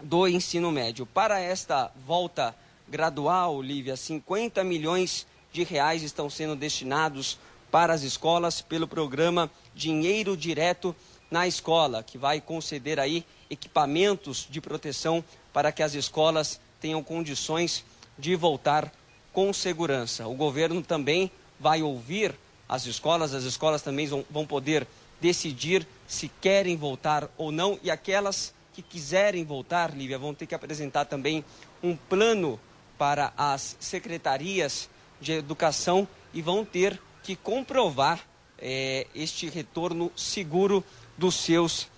do 0.00 0.28
ensino 0.28 0.70
médio. 0.70 1.06
Para 1.06 1.40
esta 1.40 1.90
volta 2.06 2.54
gradual, 2.88 3.60
Lívia, 3.60 3.96
50 3.96 4.62
milhões 4.62 5.26
de 5.52 5.64
reais 5.64 6.02
estão 6.02 6.28
sendo 6.28 6.54
destinados 6.54 7.38
para 7.70 7.92
as 7.92 8.02
escolas 8.02 8.60
pelo 8.60 8.86
programa 8.86 9.50
Dinheiro 9.74 10.36
Direto 10.36 10.94
na 11.30 11.46
Escola, 11.46 12.02
que 12.02 12.16
vai 12.16 12.40
conceder 12.40 13.00
aí 13.00 13.24
equipamentos 13.50 14.46
de 14.48 14.60
proteção 14.60 15.24
para 15.52 15.72
que 15.72 15.82
as 15.82 15.94
escolas 15.94 16.60
tenham 16.80 17.02
condições 17.02 17.84
de 18.18 18.36
voltar 18.36 18.92
com 19.32 19.52
segurança. 19.52 20.26
O 20.28 20.34
governo 20.34 20.82
também 20.82 21.30
vai 21.58 21.82
ouvir 21.82 22.34
as 22.68 22.86
escolas, 22.86 23.34
as 23.34 23.44
escolas 23.44 23.82
também 23.82 24.06
vão 24.06 24.46
poder 24.46 24.86
decidir 25.20 25.86
se 26.06 26.28
querem 26.40 26.76
voltar 26.76 27.30
ou 27.36 27.52
não, 27.52 27.78
e 27.82 27.90
aquelas 27.90 28.52
que 28.72 28.82
quiserem 28.82 29.44
voltar, 29.44 29.96
Lívia, 29.96 30.18
vão 30.18 30.34
ter 30.34 30.46
que 30.46 30.54
apresentar 30.54 31.04
também 31.04 31.44
um 31.82 31.96
plano 31.96 32.58
para 32.98 33.32
as 33.36 33.76
secretarias 33.78 34.88
de 35.20 35.32
educação 35.32 36.08
e 36.32 36.42
vão 36.42 36.64
ter 36.64 37.00
que 37.22 37.36
comprovar 37.36 38.20
é, 38.58 39.06
este 39.14 39.48
retorno 39.48 40.10
seguro 40.16 40.84
dos 41.16 41.36
seus 41.36 41.88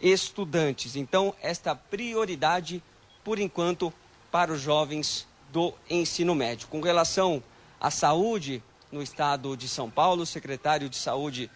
estudantes. 0.00 0.96
Então, 0.96 1.34
esta 1.40 1.74
prioridade, 1.74 2.82
por 3.22 3.38
enquanto, 3.38 3.92
para 4.30 4.52
os 4.52 4.60
jovens 4.60 5.26
do 5.52 5.72
ensino 5.88 6.34
médio. 6.34 6.66
Com 6.68 6.80
relação 6.80 7.42
à 7.80 7.90
saúde, 7.90 8.62
no 8.94 9.02
estado 9.02 9.54
de 9.56 9.68
São 9.68 9.90
Paulo. 9.90 10.22
O 10.22 10.26
secretário 10.26 10.88
de 10.88 10.96
Saúde, 10.96 11.50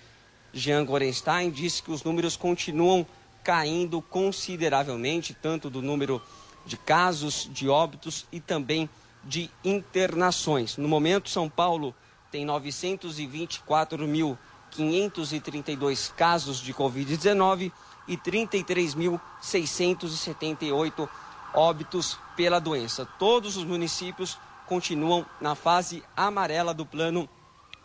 Jean 0.52 0.84
Gorenstein, 0.84 1.50
disse 1.50 1.80
que 1.82 1.92
os 1.92 2.02
números 2.02 2.36
continuam 2.36 3.06
caindo 3.44 4.02
consideravelmente, 4.02 5.32
tanto 5.32 5.70
do 5.70 5.80
número 5.80 6.20
de 6.66 6.76
casos, 6.76 7.48
de 7.50 7.68
óbitos 7.68 8.26
e 8.32 8.40
também 8.40 8.90
de 9.24 9.48
internações. 9.64 10.76
No 10.76 10.88
momento, 10.88 11.30
São 11.30 11.48
Paulo 11.48 11.94
tem 12.30 12.44
924 12.44 14.06
mil 14.06 14.38
532 14.72 16.12
casos 16.14 16.60
de 16.60 16.74
Covid-19 16.74 17.72
e 18.06 18.18
33.678 18.18 21.08
óbitos 21.54 22.18
pela 22.36 22.58
doença. 22.58 23.08
Todos 23.18 23.56
os 23.56 23.64
municípios 23.64 24.36
continuam 24.68 25.24
na 25.40 25.54
fase 25.54 26.02
amarela 26.16 26.74
do 26.74 26.84
plano 26.84 27.28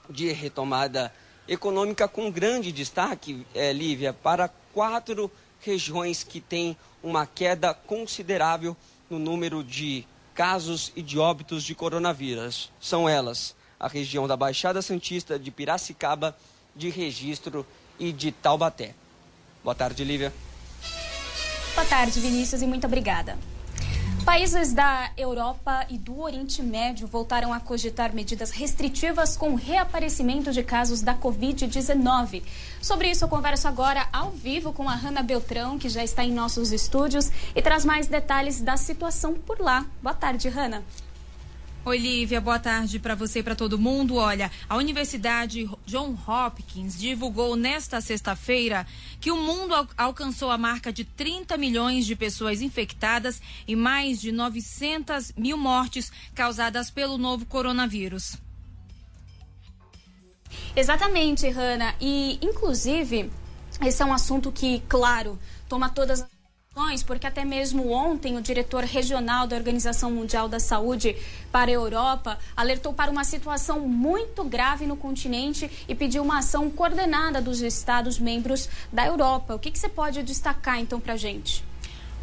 de 0.09 0.31
retomada 0.31 1.13
econômica, 1.47 2.07
com 2.07 2.29
grande 2.29 2.71
destaque, 2.71 3.45
é, 3.55 3.71
Lívia, 3.71 4.13
para 4.13 4.49
quatro 4.73 5.31
regiões 5.61 6.23
que 6.23 6.41
têm 6.41 6.77
uma 7.01 7.25
queda 7.25 7.73
considerável 7.73 8.75
no 9.09 9.17
número 9.17 9.63
de 9.63 10.05
casos 10.33 10.91
e 10.95 11.01
de 11.01 11.17
óbitos 11.17 11.63
de 11.63 11.73
coronavírus. 11.73 12.71
São 12.79 13.07
elas 13.07 13.55
a 13.79 13.87
região 13.87 14.27
da 14.27 14.35
Baixada 14.35 14.81
Santista, 14.81 15.37
de 15.37 15.51
Piracicaba, 15.51 16.35
de 16.75 16.89
Registro 16.89 17.65
e 17.99 18.11
de 18.11 18.31
Taubaté. 18.31 18.93
Boa 19.63 19.75
tarde, 19.75 20.03
Lívia. 20.03 20.33
Boa 21.75 21.85
tarde, 21.87 22.19
Vinícius, 22.19 22.61
e 22.61 22.67
muito 22.67 22.87
obrigada. 22.87 23.37
Países 24.25 24.71
da 24.71 25.11
Europa 25.17 25.85
e 25.89 25.97
do 25.97 26.21
Oriente 26.21 26.63
Médio 26.63 27.05
voltaram 27.05 27.51
a 27.51 27.59
cogitar 27.59 28.15
medidas 28.15 28.51
restritivas 28.51 29.35
com 29.35 29.51
o 29.51 29.55
reaparecimento 29.55 30.49
de 30.53 30.63
casos 30.63 31.01
da 31.01 31.13
Covid-19. 31.13 32.41
Sobre 32.81 33.11
isso, 33.11 33.25
eu 33.25 33.27
converso 33.27 33.67
agora 33.67 34.07
ao 34.13 34.31
vivo 34.31 34.71
com 34.71 34.87
a 34.87 34.95
Hanna 34.95 35.21
Beltrão, 35.21 35.77
que 35.77 35.89
já 35.89 36.05
está 36.05 36.23
em 36.23 36.31
nossos 36.31 36.71
estúdios 36.71 37.29
e 37.53 37.61
traz 37.61 37.83
mais 37.83 38.07
detalhes 38.07 38.61
da 38.61 38.77
situação 38.77 39.33
por 39.33 39.59
lá. 39.59 39.85
Boa 40.01 40.15
tarde, 40.15 40.47
Hanna. 40.47 40.83
Oi, 41.85 41.97
Lívia, 41.97 42.39
boa 42.39 42.57
tarde 42.57 42.97
para 42.97 43.13
você 43.13 43.39
e 43.39 43.43
para 43.43 43.57
todo 43.57 43.77
mundo. 43.77 44.15
Olha, 44.15 44.49
a 44.69 44.77
Universidade 44.77 45.69
John 45.85 46.17
Hopkins 46.25 46.97
divulgou 46.97 47.57
nesta 47.57 47.99
sexta-feira 47.99 48.87
que 49.19 49.29
o 49.29 49.35
mundo 49.35 49.75
al 49.75 49.85
alcançou 49.97 50.49
a 50.49 50.57
marca 50.57 50.93
de 50.93 51.03
30 51.03 51.57
milhões 51.57 52.05
de 52.05 52.15
pessoas 52.15 52.61
infectadas 52.61 53.41
e 53.67 53.75
mais 53.75 54.21
de 54.21 54.31
900 54.31 55.33
mil 55.35 55.57
mortes 55.57 56.09
causadas 56.33 56.89
pelo 56.89 57.17
novo 57.17 57.45
coronavírus. 57.45 58.37
Exatamente, 60.73 61.49
Hanna. 61.49 61.95
E, 61.99 62.39
inclusive, 62.41 63.29
esse 63.81 64.01
é 64.01 64.05
um 64.05 64.13
assunto 64.13 64.53
que, 64.53 64.79
claro, 64.87 65.37
toma 65.67 65.89
todas 65.89 66.21
as 66.21 66.32
porque 67.05 67.27
até 67.27 67.45
mesmo 67.45 67.91
ontem 67.91 68.35
o 68.35 68.41
diretor 68.41 68.83
regional 68.83 69.45
da 69.45 69.55
Organização 69.55 70.09
Mundial 70.09 70.49
da 70.49 70.59
Saúde 70.59 71.15
para 71.51 71.69
a 71.69 71.73
Europa 71.73 72.39
alertou 72.55 72.93
para 72.93 73.11
uma 73.11 73.23
situação 73.23 73.81
muito 73.81 74.43
grave 74.43 74.87
no 74.87 74.97
continente 74.97 75.69
e 75.87 75.93
pediu 75.93 76.23
uma 76.23 76.39
ação 76.39 76.69
coordenada 76.71 77.39
dos 77.41 77.61
Estados 77.61 78.17
membros 78.17 78.67
da 78.91 79.05
Europa. 79.05 79.53
O 79.53 79.59
que, 79.59 79.69
que 79.69 79.77
você 79.77 79.89
pode 79.89 80.23
destacar 80.23 80.79
então 80.79 80.99
para 80.99 81.13
a 81.13 81.17
gente? 81.17 81.63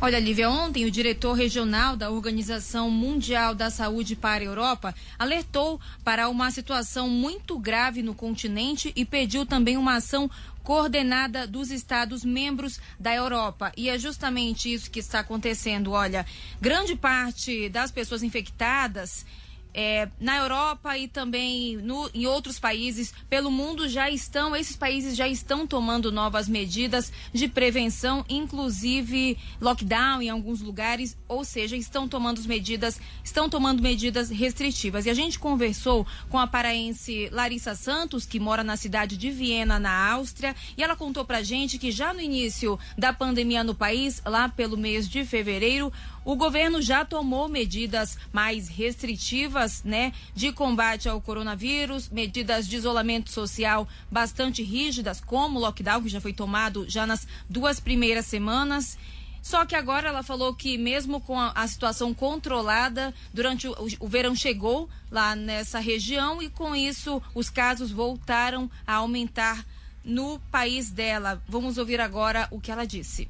Olha, 0.02 0.18
Lívia, 0.18 0.48
ontem 0.48 0.86
o 0.86 0.90
diretor 0.90 1.34
regional 1.34 1.94
da 1.94 2.10
Organização 2.10 2.90
Mundial 2.90 3.54
da 3.54 3.68
Saúde 3.68 4.16
para 4.16 4.42
a 4.42 4.46
Europa 4.46 4.94
alertou 5.18 5.78
para 6.02 6.30
uma 6.30 6.50
situação 6.50 7.06
muito 7.06 7.58
grave 7.58 8.02
no 8.02 8.14
continente 8.14 8.94
e 8.96 9.04
pediu 9.04 9.44
também 9.44 9.76
uma 9.76 9.96
ação 9.96 10.30
coordenada 10.62 11.46
dos 11.46 11.70
Estados 11.70 12.24
membros 12.24 12.80
da 12.98 13.14
Europa. 13.14 13.72
E 13.76 13.90
é 13.90 13.98
justamente 13.98 14.72
isso 14.72 14.90
que 14.90 15.00
está 15.00 15.20
acontecendo. 15.20 15.92
Olha, 15.92 16.24
grande 16.58 16.96
parte 16.96 17.68
das 17.68 17.90
pessoas 17.90 18.22
infectadas 18.22 19.26
é, 19.72 20.08
na 20.18 20.38
Europa 20.38 20.96
e 20.98 21.06
também 21.06 21.76
no, 21.76 22.10
em 22.12 22.26
outros 22.26 22.58
países 22.58 23.12
pelo 23.28 23.50
mundo 23.50 23.88
já 23.88 24.10
estão, 24.10 24.54
esses 24.56 24.76
países 24.76 25.16
já 25.16 25.28
estão 25.28 25.66
tomando 25.66 26.10
novas 26.10 26.48
medidas 26.48 27.12
de 27.32 27.48
prevenção, 27.48 28.24
inclusive 28.28 29.38
lockdown 29.60 30.22
em 30.22 30.30
alguns 30.30 30.60
lugares, 30.60 31.16
ou 31.28 31.44
seja, 31.44 31.76
estão 31.76 32.08
tomando 32.08 32.40
medidas, 32.44 33.00
estão 33.22 33.48
tomando 33.48 33.82
medidas 33.82 34.30
restritivas. 34.30 35.06
E 35.06 35.10
a 35.10 35.14
gente 35.14 35.38
conversou 35.38 36.06
com 36.28 36.38
a 36.38 36.46
paraense 36.46 37.28
Larissa 37.30 37.74
Santos, 37.74 38.26
que 38.26 38.40
mora 38.40 38.64
na 38.64 38.76
cidade 38.76 39.16
de 39.16 39.30
Viena, 39.30 39.78
na 39.78 40.12
Áustria, 40.12 40.54
e 40.76 40.82
ela 40.82 40.96
contou 40.96 41.24
pra 41.24 41.42
gente 41.42 41.78
que 41.78 41.90
já 41.90 42.12
no 42.12 42.20
início 42.20 42.78
da 42.96 43.12
pandemia 43.12 43.62
no 43.62 43.74
país, 43.74 44.20
lá 44.24 44.48
pelo 44.48 44.76
mês 44.76 45.08
de 45.08 45.24
fevereiro, 45.24 45.92
o 46.24 46.36
governo 46.36 46.82
já 46.82 47.04
tomou 47.04 47.48
medidas 47.48 48.18
mais 48.32 48.68
restritivas, 48.68 49.82
né, 49.82 50.12
de 50.34 50.52
combate 50.52 51.08
ao 51.08 51.20
coronavírus, 51.20 52.08
medidas 52.08 52.68
de 52.68 52.76
isolamento 52.76 53.30
social 53.30 53.88
bastante 54.10 54.62
rígidas, 54.62 55.20
como 55.20 55.58
o 55.58 55.62
lockdown 55.62 56.02
que 56.02 56.08
já 56.08 56.20
foi 56.20 56.32
tomado 56.32 56.88
já 56.88 57.06
nas 57.06 57.26
duas 57.48 57.80
primeiras 57.80 58.26
semanas. 58.26 58.98
Só 59.42 59.64
que 59.64 59.74
agora 59.74 60.08
ela 60.08 60.22
falou 60.22 60.54
que 60.54 60.76
mesmo 60.76 61.20
com 61.20 61.38
a, 61.38 61.52
a 61.54 61.66
situação 61.66 62.12
controlada, 62.12 63.14
durante 63.32 63.66
o, 63.66 63.74
o, 63.98 64.06
verão 64.06 64.36
chegou 64.36 64.88
lá 65.10 65.34
nessa 65.34 65.78
região 65.78 66.42
e 66.42 66.50
com 66.50 66.76
isso 66.76 67.22
os 67.34 67.48
casos 67.48 67.90
voltaram 67.90 68.70
a 68.86 68.96
aumentar 68.96 69.64
no 70.04 70.38
país 70.50 70.90
dela. 70.90 71.42
Vamos 71.48 71.78
ouvir 71.78 72.00
agora 72.00 72.46
o 72.50 72.60
que 72.60 72.70
ela 72.70 72.86
disse. 72.86 73.28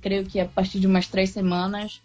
Creio 0.00 0.24
que 0.24 0.40
a 0.40 0.46
partir 0.46 0.80
de 0.80 0.86
umas 0.86 1.08
três 1.08 1.30
semanas 1.30 2.00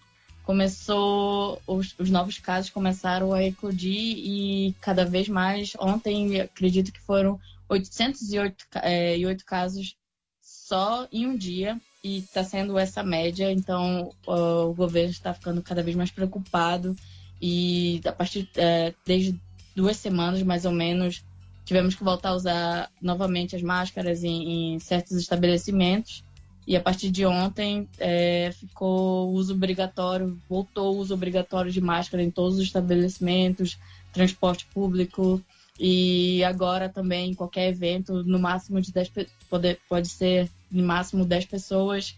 começou 0.49 1.61
os, 1.67 1.93
os, 1.99 2.09
novos 2.09 2.39
casos 2.39 2.71
começaram 2.71 3.31
a 3.33 3.43
eclodir 3.43 4.17
e 4.17 4.75
cada 4.81 5.05
vez 5.05 5.29
mais 5.29 5.73
ontem 5.77 6.41
acredito 6.41 6.91
que 6.91 6.99
foram 6.99 7.39
808 7.69 8.65
é, 8.81 9.15
casos 9.45 9.95
só 10.41 11.07
em 11.11 11.27
um 11.27 11.37
dia 11.37 11.79
e 12.03 12.17
está 12.17 12.43
sendo 12.43 12.79
essa 12.79 13.03
média. 13.03 13.51
Então 13.51 14.11
o, 14.25 14.73
governo 14.73 15.11
está 15.11 15.35
ficando 15.35 15.61
cada 15.61 15.83
vez 15.83 15.95
mais 15.95 16.09
preocupado 16.09 16.95
e 17.39 18.01
a 18.03 18.11
partir 18.11 18.49
é, 18.55 18.91
desde 19.05 19.39
duas 19.75 19.97
semanas 19.97 20.41
mais 20.41 20.65
ou 20.65 20.71
menos 20.71 21.23
tivemos 21.63 21.93
que 21.93 22.03
voltar 22.03 22.29
a 22.29 22.35
usar 22.35 22.91
novamente 22.99 23.55
as 23.55 23.61
máscaras 23.61 24.23
em, 24.23 24.73
em 24.73 24.79
certos 24.79 25.15
estabelecimentos 25.15 26.23
e 26.69 26.75
a 26.75 26.79
partir 26.79 27.09
de 27.09 27.25
ontem 27.25 27.89
é, 27.97 28.51
ficou 28.51 29.31
uso 29.31 29.55
obrigatório, 29.55 30.39
voltou 30.47 30.95
o 30.95 30.99
uso 30.99 31.15
obrigatório 31.15 31.71
de 31.71 31.81
máscara 31.81 32.21
em 32.21 32.29
todos 32.29 32.59
os 32.59 32.63
estabelecimentos, 32.63 33.75
transporte 34.13 34.67
público 34.71 35.41
e 35.79 36.43
agora 36.43 36.87
também 36.87 37.33
qualquer 37.33 37.69
evento, 37.69 38.23
no 38.23 38.37
máximo 38.37 38.79
de 38.79 38.91
10 38.91 39.11
pode, 39.49 39.79
pode 39.89 40.09
ser 40.09 40.47
no 40.69 40.83
máximo 40.83 41.25
10 41.25 41.45
pessoas. 41.45 42.15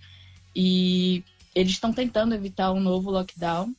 E 0.53 1.23
eles 1.55 1.71
estão 1.71 1.93
tentando 1.93 2.35
evitar 2.35 2.73
um 2.73 2.81
novo 2.81 3.09
lockdown. 3.09 3.73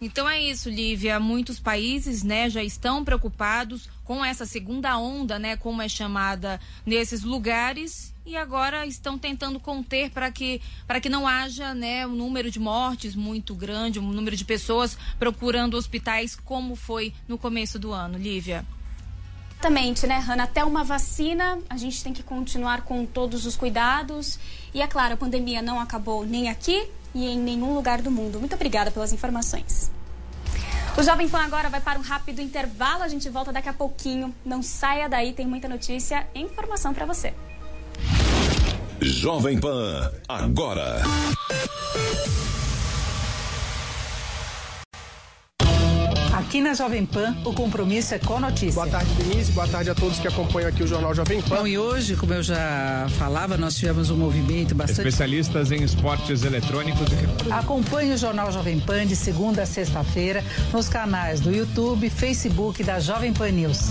Então 0.00 0.30
é 0.30 0.40
isso, 0.40 0.70
Lívia. 0.70 1.18
Muitos 1.18 1.58
países, 1.58 2.22
né, 2.22 2.48
já 2.48 2.62
estão 2.62 3.04
preocupados 3.04 3.88
com 4.04 4.24
essa 4.24 4.46
segunda 4.46 4.96
onda, 4.96 5.36
né, 5.36 5.56
como 5.56 5.82
é 5.82 5.88
chamada 5.88 6.60
nesses 6.86 7.24
lugares 7.24 8.11
e 8.24 8.36
agora 8.36 8.86
estão 8.86 9.18
tentando 9.18 9.58
conter 9.58 10.10
para 10.10 10.30
que, 10.30 10.60
que 11.00 11.08
não 11.08 11.26
haja 11.26 11.74
né, 11.74 12.06
um 12.06 12.14
número 12.14 12.50
de 12.50 12.58
mortes 12.58 13.14
muito 13.14 13.54
grande, 13.54 13.98
um 13.98 14.12
número 14.12 14.36
de 14.36 14.44
pessoas 14.44 14.96
procurando 15.18 15.76
hospitais, 15.76 16.36
como 16.36 16.76
foi 16.76 17.12
no 17.26 17.36
começo 17.36 17.78
do 17.78 17.92
ano. 17.92 18.16
Lívia. 18.16 18.64
Exatamente, 19.52 20.06
né, 20.08 20.18
Hanna? 20.18 20.44
Até 20.44 20.64
uma 20.64 20.82
vacina, 20.82 21.58
a 21.70 21.76
gente 21.76 22.02
tem 22.02 22.12
que 22.12 22.22
continuar 22.22 22.82
com 22.82 23.06
todos 23.06 23.46
os 23.46 23.56
cuidados. 23.56 24.38
E 24.74 24.82
é 24.82 24.86
claro, 24.88 25.14
a 25.14 25.16
pandemia 25.16 25.62
não 25.62 25.78
acabou 25.78 26.26
nem 26.26 26.48
aqui 26.48 26.88
e 27.14 27.26
em 27.26 27.38
nenhum 27.38 27.74
lugar 27.74 28.02
do 28.02 28.10
mundo. 28.10 28.40
Muito 28.40 28.54
obrigada 28.54 28.90
pelas 28.90 29.12
informações. 29.12 29.90
O 30.98 31.02
Jovem 31.02 31.28
Pan 31.28 31.42
agora 31.44 31.68
vai 31.68 31.80
para 31.80 31.98
um 31.98 32.02
rápido 32.02 32.40
intervalo. 32.40 33.02
A 33.02 33.08
gente 33.08 33.28
volta 33.30 33.52
daqui 33.52 33.68
a 33.68 33.72
pouquinho. 33.72 34.34
Não 34.44 34.62
saia 34.62 35.08
daí, 35.08 35.32
tem 35.32 35.46
muita 35.46 35.68
notícia 35.68 36.26
e 36.34 36.40
informação 36.40 36.92
para 36.92 37.06
você. 37.06 37.32
Jovem 39.00 39.58
Pan, 39.58 40.10
agora. 40.28 41.02
Aqui 46.32 46.60
na 46.60 46.74
Jovem 46.74 47.06
Pan, 47.06 47.34
o 47.46 47.52
compromisso 47.54 48.14
é 48.14 48.18
com 48.18 48.36
a 48.36 48.40
notícia. 48.40 48.72
Boa 48.72 48.86
tarde, 48.86 49.10
Denise. 49.14 49.52
Boa 49.52 49.66
tarde 49.66 49.88
a 49.90 49.94
todos 49.94 50.18
que 50.18 50.28
acompanham 50.28 50.68
aqui 50.68 50.82
o 50.82 50.86
Jornal 50.86 51.14
Jovem 51.14 51.40
Pan. 51.40 51.56
Bom, 51.56 51.66
e 51.66 51.78
hoje, 51.78 52.14
como 52.14 52.34
eu 52.34 52.42
já 52.42 53.06
falava, 53.16 53.56
nós 53.56 53.74
tivemos 53.74 54.10
um 54.10 54.16
movimento 54.16 54.74
bastante. 54.74 55.08
Especialistas 55.08 55.72
em 55.72 55.82
esportes 55.82 56.44
eletrônicos. 56.44 57.08
Acompanhe 57.50 58.12
o 58.12 58.18
Jornal 58.18 58.52
Jovem 58.52 58.78
Pan 58.78 59.06
de 59.06 59.16
segunda 59.16 59.62
a 59.62 59.66
sexta-feira 59.66 60.44
nos 60.72 60.88
canais 60.88 61.40
do 61.40 61.50
YouTube, 61.50 62.10
Facebook 62.10 62.84
da 62.84 63.00
Jovem 63.00 63.32
Pan 63.32 63.50
News. 63.50 63.88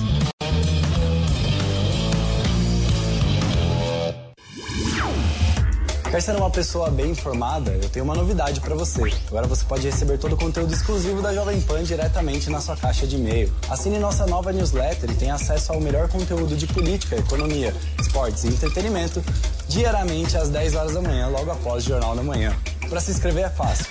Quer 6.12 6.22
ser 6.22 6.36
uma 6.36 6.50
pessoa 6.50 6.90
bem 6.90 7.12
informada? 7.12 7.72
Eu 7.72 7.88
tenho 7.88 8.04
uma 8.04 8.14
novidade 8.14 8.60
para 8.60 8.76
você. 8.76 9.02
Agora 9.30 9.48
você 9.48 9.64
pode 9.64 9.88
receber 9.88 10.18
todo 10.18 10.34
o 10.34 10.38
conteúdo 10.38 10.74
exclusivo 10.74 11.22
da 11.22 11.34
Jovem 11.34 11.62
Pan 11.62 11.82
diretamente 11.84 12.50
na 12.50 12.60
sua 12.60 12.76
caixa 12.76 13.08
de 13.08 13.16
e-mail. 13.16 13.50
Assine 13.70 13.98
nossa 13.98 14.28
nova 14.28 14.52
newsletter 14.52 15.10
e 15.10 15.16
tenha 15.16 15.36
acesso 15.36 15.72
ao 15.72 15.80
melhor 15.80 16.10
conteúdo 16.10 16.54
de 16.54 16.68
política, 16.68 17.16
economia, 17.16 17.74
esportes 17.98 18.44
e 18.44 18.50
entretenimento 18.50 19.24
diariamente 19.70 20.36
às 20.36 20.50
10 20.50 20.76
horas 20.76 20.94
da 20.96 21.02
manhã, 21.02 21.30
logo 21.30 21.50
após 21.50 21.86
o 21.86 21.88
Jornal 21.88 22.14
da 22.14 22.24
Manhã. 22.24 22.54
Para 22.90 23.00
se 23.00 23.12
inscrever 23.12 23.46
é 23.46 23.50
fácil. 23.50 23.86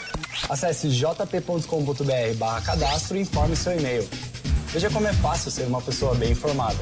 Acesse 0.50 0.90
jp.com.br 0.90 2.34
barra 2.36 2.60
cadastro 2.60 3.16
e 3.16 3.22
informe 3.22 3.56
seu 3.56 3.78
e-mail. 3.78 4.06
Veja 4.66 4.90
como 4.90 5.08
é 5.08 5.12
fácil 5.14 5.50
ser 5.50 5.66
uma 5.66 5.80
pessoa 5.80 6.14
bem 6.14 6.32
informada. 6.32 6.76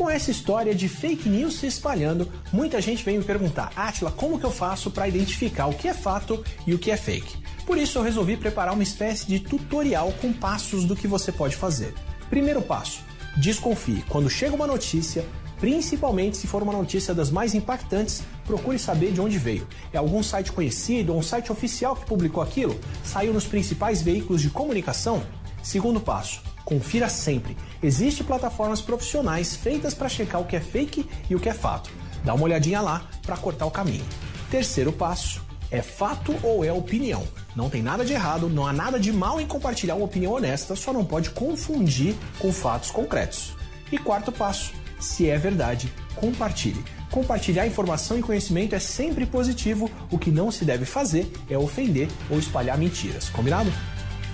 Com 0.00 0.08
essa 0.08 0.30
história 0.30 0.74
de 0.74 0.88
fake 0.88 1.28
news 1.28 1.58
se 1.58 1.66
espalhando, 1.66 2.26
muita 2.50 2.80
gente 2.80 3.04
vem 3.04 3.18
me 3.18 3.22
perguntar, 3.22 3.70
Atila, 3.76 4.10
como 4.10 4.38
que 4.38 4.46
eu 4.46 4.50
faço 4.50 4.90
para 4.90 5.06
identificar 5.06 5.66
o 5.66 5.74
que 5.74 5.88
é 5.88 5.92
fato 5.92 6.42
e 6.66 6.72
o 6.72 6.78
que 6.78 6.90
é 6.90 6.96
fake? 6.96 7.36
Por 7.66 7.76
isso 7.76 7.98
eu 7.98 8.02
resolvi 8.02 8.34
preparar 8.34 8.72
uma 8.72 8.82
espécie 8.82 9.26
de 9.26 9.40
tutorial 9.40 10.10
com 10.18 10.32
passos 10.32 10.86
do 10.86 10.96
que 10.96 11.06
você 11.06 11.30
pode 11.30 11.54
fazer. 11.54 11.92
Primeiro 12.30 12.62
passo: 12.62 13.04
desconfie. 13.36 14.02
Quando 14.08 14.30
chega 14.30 14.56
uma 14.56 14.66
notícia, 14.66 15.22
principalmente 15.58 16.38
se 16.38 16.46
for 16.46 16.62
uma 16.62 16.72
notícia 16.72 17.12
das 17.12 17.30
mais 17.30 17.54
impactantes, 17.54 18.22
procure 18.46 18.78
saber 18.78 19.12
de 19.12 19.20
onde 19.20 19.36
veio. 19.36 19.68
É 19.92 19.98
algum 19.98 20.22
site 20.22 20.50
conhecido 20.50 21.12
ou 21.12 21.18
um 21.18 21.22
site 21.22 21.52
oficial 21.52 21.94
que 21.94 22.06
publicou 22.06 22.42
aquilo? 22.42 22.80
Saiu 23.04 23.34
nos 23.34 23.44
principais 23.44 24.00
veículos 24.00 24.40
de 24.40 24.48
comunicação? 24.48 25.22
Segundo 25.62 26.00
passo: 26.00 26.40
confira 26.70 27.08
sempre. 27.08 27.56
Existem 27.82 28.24
plataformas 28.24 28.80
profissionais 28.80 29.56
feitas 29.56 29.92
para 29.92 30.08
checar 30.08 30.40
o 30.40 30.44
que 30.44 30.54
é 30.54 30.60
fake 30.60 31.04
e 31.28 31.34
o 31.34 31.40
que 31.40 31.48
é 31.48 31.52
fato. 31.52 31.90
Dá 32.24 32.32
uma 32.32 32.44
olhadinha 32.44 32.80
lá 32.80 33.04
para 33.22 33.36
cortar 33.36 33.66
o 33.66 33.72
caminho. 33.72 34.04
Terceiro 34.52 34.92
passo: 34.92 35.42
é 35.68 35.82
fato 35.82 36.32
ou 36.44 36.64
é 36.64 36.72
opinião? 36.72 37.26
Não 37.56 37.68
tem 37.68 37.82
nada 37.82 38.04
de 38.04 38.12
errado, 38.12 38.48
não 38.48 38.64
há 38.64 38.72
nada 38.72 39.00
de 39.00 39.12
mal 39.12 39.40
em 39.40 39.48
compartilhar 39.48 39.96
uma 39.96 40.04
opinião 40.04 40.34
honesta, 40.34 40.76
só 40.76 40.92
não 40.92 41.04
pode 41.04 41.30
confundir 41.30 42.14
com 42.38 42.52
fatos 42.52 42.92
concretos. 42.92 43.56
E 43.90 43.98
quarto 43.98 44.30
passo: 44.30 44.72
se 45.00 45.28
é 45.28 45.36
verdade, 45.36 45.92
compartilhe. 46.14 46.84
Compartilhar 47.10 47.66
informação 47.66 48.16
e 48.16 48.22
conhecimento 48.22 48.76
é 48.76 48.78
sempre 48.78 49.26
positivo, 49.26 49.90
o 50.12 50.16
que 50.16 50.30
não 50.30 50.52
se 50.52 50.64
deve 50.64 50.84
fazer 50.84 51.28
é 51.50 51.58
ofender 51.58 52.08
ou 52.30 52.38
espalhar 52.38 52.78
mentiras. 52.78 53.28
Combinado? 53.28 53.72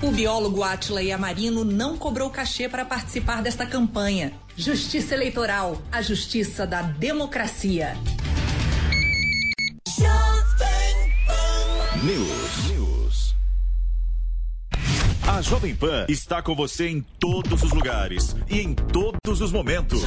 O 0.03 0.11
biólogo 0.11 0.63
Atila 0.63 1.03
Yamarino 1.03 1.65
não 1.65 1.97
cobrou 1.97 2.29
cachê 2.29 2.69
para 2.69 2.85
participar 2.85 3.43
desta 3.43 3.65
campanha. 3.65 4.33
Justiça 4.55 5.15
Eleitoral, 5.15 5.81
a 5.91 6.03
justiça 6.03 6.67
da 6.67 6.83
democracia. 6.83 7.97
News. 12.03 12.86
A 15.27 15.43
Jovem 15.43 15.75
Pan 15.75 16.07
está 16.09 16.41
com 16.41 16.55
você 16.55 16.89
em 16.89 17.05
todos 17.19 17.65
os 17.65 17.73
lugares 17.73 18.37
e 18.49 18.61
em 18.61 18.73
todos 18.73 19.41
os 19.41 19.51
momentos. 19.51 20.03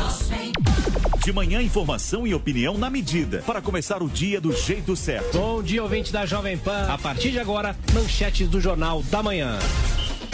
De 1.22 1.34
manhã, 1.34 1.62
informação 1.62 2.26
e 2.26 2.34
opinião 2.34 2.78
na 2.78 2.90
medida 2.90 3.44
para 3.46 3.62
começar 3.62 4.02
o 4.02 4.08
dia 4.08 4.40
do 4.40 4.54
jeito 4.54 4.96
certo. 4.96 5.38
Bom 5.38 5.62
dia, 5.62 5.84
ouvinte 5.84 6.14
da 6.14 6.26
Jovem 6.26 6.58
Pan. 6.58 6.88
A 6.88 6.98
partir 6.98 7.32
de 7.32 7.40
agora, 7.40 7.76
manchetes 7.94 8.48
do 8.48 8.62
Jornal 8.62 9.04
da 9.04 9.22
Manhã. 9.22 9.60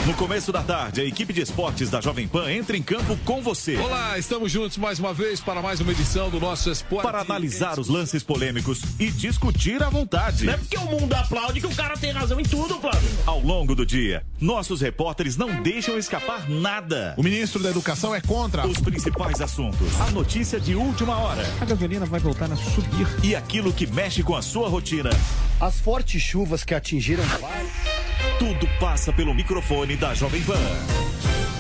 No 0.06 0.14
começo 0.14 0.52
da 0.52 0.62
tarde, 0.62 1.02
a 1.02 1.04
equipe 1.04 1.34
de 1.34 1.42
esportes 1.42 1.90
da 1.90 2.00
Jovem 2.00 2.28
Pan 2.28 2.52
entra 2.52 2.78
em 2.78 2.84
campo 2.84 3.18
com 3.26 3.42
você. 3.42 3.76
Olá, 3.78 4.20
estamos 4.20 4.52
juntos 4.52 4.78
mais 4.78 5.00
uma 5.00 5.16
vez 5.16 5.40
para 5.40 5.64
mais 5.64 5.80
uma 5.80 5.92
edição 5.92 6.30
do 6.30 6.40
nosso 6.40 6.70
Esporte. 6.70 7.02
Para 7.02 7.22
analisar 7.22 7.80
os 7.80 7.88
lances 7.88 8.22
polêmicos 8.22 8.84
e 9.00 9.10
discutir 9.10 9.82
à 9.82 9.90
vontade. 9.90 10.46
Não 10.46 10.54
é 10.54 10.58
porque 10.58 10.78
o 10.78 10.86
mundo 10.86 11.12
aplaude 11.12 11.60
que 11.60 11.66
o 11.66 11.76
cara 11.76 11.98
tem 11.98 12.12
razão 12.12 12.40
em 12.40 12.44
tudo, 12.44 12.80
Flávio. 12.80 13.10
Ao 13.26 13.40
longo 13.40 13.74
do 13.74 13.84
dia, 13.84 14.24
nossos 14.40 14.80
repórteres 14.80 15.38
não 15.38 15.64
deixam 15.64 15.98
escapar 15.98 16.48
nada. 16.48 17.16
O 17.18 17.24
ministro 17.24 17.64
da 17.64 17.72
Educação 17.72 18.14
é 18.14 18.22
contra 18.22 18.68
os 18.68 18.78
principais 18.80 19.42
assuntos. 19.42 20.00
A 20.02 20.12
notícia 20.12 20.60
de 20.60 20.76
última 20.76 21.18
hora. 21.18 21.52
A 21.60 21.66
gasolina 21.66 22.06
vai 22.06 22.20
voltar 22.20 22.52
a 22.52 22.56
subir. 22.56 23.08
E 23.24 23.36
aquilo 23.36 23.74
que 23.74 23.88
mexe 23.88 24.22
com 24.22 24.36
a 24.36 24.44
sua 24.44 24.70
rotina. 24.70 25.10
As 25.60 25.80
fortes 25.80 26.22
chuvas 26.22 26.64
que 26.64 26.76
atingiram 26.76 27.24
tudo 28.40 28.68
passa 28.80 29.14
pelo 29.14 29.34
microfone 29.34 29.96
da 29.96 30.14
Jovem 30.14 30.44
Pan. 30.44 30.54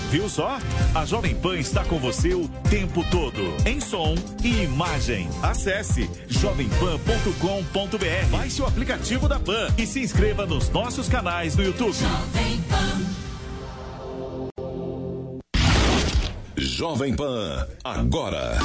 Viu 0.09 0.29
só? 0.29 0.59
A 0.93 1.05
Jovem 1.05 1.35
Pan 1.35 1.57
está 1.57 1.83
com 1.83 1.99
você 1.99 2.33
o 2.33 2.47
tempo 2.69 3.03
todo, 3.09 3.41
em 3.65 3.81
som 3.81 4.15
e 4.43 4.63
imagem. 4.63 5.27
Acesse 5.41 6.09
jovempan.com.br, 6.27 8.27
baixe 8.31 8.61
o 8.61 8.65
aplicativo 8.65 9.27
da 9.27 9.39
Pan 9.39 9.67
e 9.77 9.85
se 9.85 9.99
inscreva 9.99 10.45
nos 10.45 10.69
nossos 10.69 11.09
canais 11.09 11.55
no 11.55 11.63
YouTube. 11.63 11.93
Jovem 11.93 12.61
Pan. 12.69 13.05
Jovem 16.57 17.15
Pan, 17.15 17.67
agora. 17.83 18.57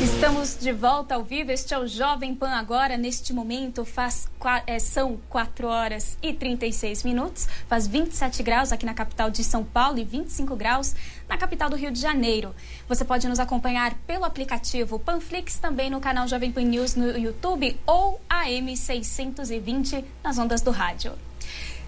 Estamos 0.00 0.56
de 0.56 0.72
volta 0.72 1.16
ao 1.16 1.24
vivo. 1.24 1.50
Este 1.50 1.74
é 1.74 1.78
o 1.78 1.84
Jovem 1.84 2.32
Pan 2.32 2.50
agora. 2.50 2.96
Neste 2.96 3.32
momento 3.32 3.84
faz, 3.84 4.28
é, 4.64 4.78
são 4.78 5.18
4 5.28 5.66
horas 5.66 6.16
e 6.22 6.32
36 6.32 7.02
minutos. 7.02 7.48
Faz 7.66 7.88
27 7.88 8.44
graus 8.44 8.70
aqui 8.70 8.86
na 8.86 8.94
capital 8.94 9.28
de 9.28 9.42
São 9.42 9.64
Paulo 9.64 9.98
e 9.98 10.04
25 10.04 10.54
graus 10.54 10.94
na 11.28 11.36
capital 11.36 11.68
do 11.68 11.74
Rio 11.74 11.90
de 11.90 12.00
Janeiro. 12.00 12.54
Você 12.88 13.04
pode 13.04 13.26
nos 13.26 13.40
acompanhar 13.40 13.92
pelo 14.06 14.24
aplicativo 14.24 15.00
Panflix, 15.00 15.58
também 15.58 15.90
no 15.90 16.00
canal 16.00 16.28
Jovem 16.28 16.52
Pan 16.52 16.62
News 16.62 16.94
no 16.94 17.18
YouTube 17.18 17.76
ou 17.84 18.20
AM 18.30 18.76
620 18.76 20.04
nas 20.22 20.38
ondas 20.38 20.60
do 20.60 20.70
rádio. 20.70 21.12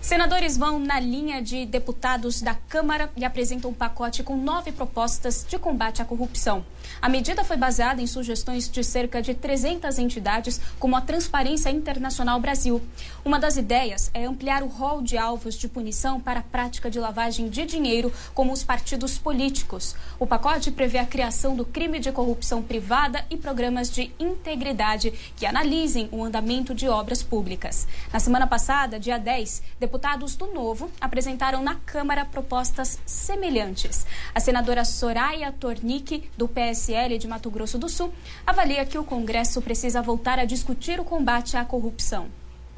Senadores 0.01 0.57
vão 0.57 0.79
na 0.79 0.99
linha 0.99 1.43
de 1.43 1.67
deputados 1.67 2.41
da 2.41 2.55
Câmara 2.55 3.11
e 3.19 3.25
apresentam 3.25 3.71
um 3.71 3.75
pacote 3.75 4.23
com 4.23 4.35
nove 4.35 4.73
propostas 4.73 5.45
de 5.47 5.59
combate 5.59 6.01
à 6.01 6.07
corrupção. 6.07 6.65
A 7.03 7.09
medida 7.09 7.45
foi 7.45 7.59
baseada 7.59 8.01
em 8.01 8.07
sugestões 8.07 8.69
de 8.69 8.83
cerca 8.83 9.21
de 9.21 9.35
300 9.35 9.99
entidades, 9.99 10.59
como 10.79 10.97
a 10.97 11.03
Transparência 11.03 11.69
Internacional 11.69 12.41
Brasil. 12.41 12.81
Uma 13.23 13.39
das 13.39 13.59
ideias 13.59 14.11
é 14.15 14.25
ampliar 14.25 14.63
o 14.63 14.69
rol 14.69 15.03
de 15.03 15.19
alvos 15.19 15.55
de 15.55 15.69
punição 15.69 16.19
para 16.19 16.41
a 16.41 16.45
prática 16.45 16.91
de 16.91 16.99
lavagem 16.99 17.51
de 17.51 17.67
dinheiro, 17.67 18.11
como 18.35 18.55
os 18.55 18.65
partidos 18.65 19.19
políticos. 19.19 19.95
O 20.19 20.27
pacote 20.27 20.71
prevê 20.71 20.97
a 20.97 21.07
criação 21.07 21.55
do 21.55 21.65
crime 21.65 21.99
de 21.99 22.11
corrupção 22.11 22.63
privada 22.63 23.25
e 23.29 23.37
programas 23.37 23.91
de 23.91 24.11
integridade 24.19 25.13
que 25.37 25.45
analisem 25.45 26.09
o 26.11 26.25
andamento 26.25 26.75
de 26.75 26.89
obras 26.89 27.23
públicas. 27.23 27.87
Na 28.11 28.19
semana 28.19 28.47
passada, 28.47 28.99
dia 28.99 29.19
10, 29.19 29.63
deputados 29.91 30.37
do 30.37 30.47
Novo 30.47 30.89
apresentaram 31.01 31.65
na 31.65 31.75
Câmara 31.75 32.25
propostas 32.25 33.01
semelhantes. 33.05 34.07
A 34.33 34.39
senadora 34.39 34.85
Soraya 34.85 35.51
Tornick, 35.51 36.31
do 36.39 36.47
PS 36.47 36.55
PSL 36.55 37.19
de 37.19 37.27
Mato 37.27 37.51
Grosso 37.51 37.77
do 37.77 37.89
Sul, 37.89 38.15
avalia 38.47 38.87
que 38.87 38.97
o 38.97 39.03
Congresso 39.03 39.61
precisa 39.61 40.01
voltar 40.01 40.39
a 40.39 40.45
discutir 40.45 41.01
o 41.01 41.05
combate 41.05 41.57
à 41.57 41.65
corrupção. 41.65 42.29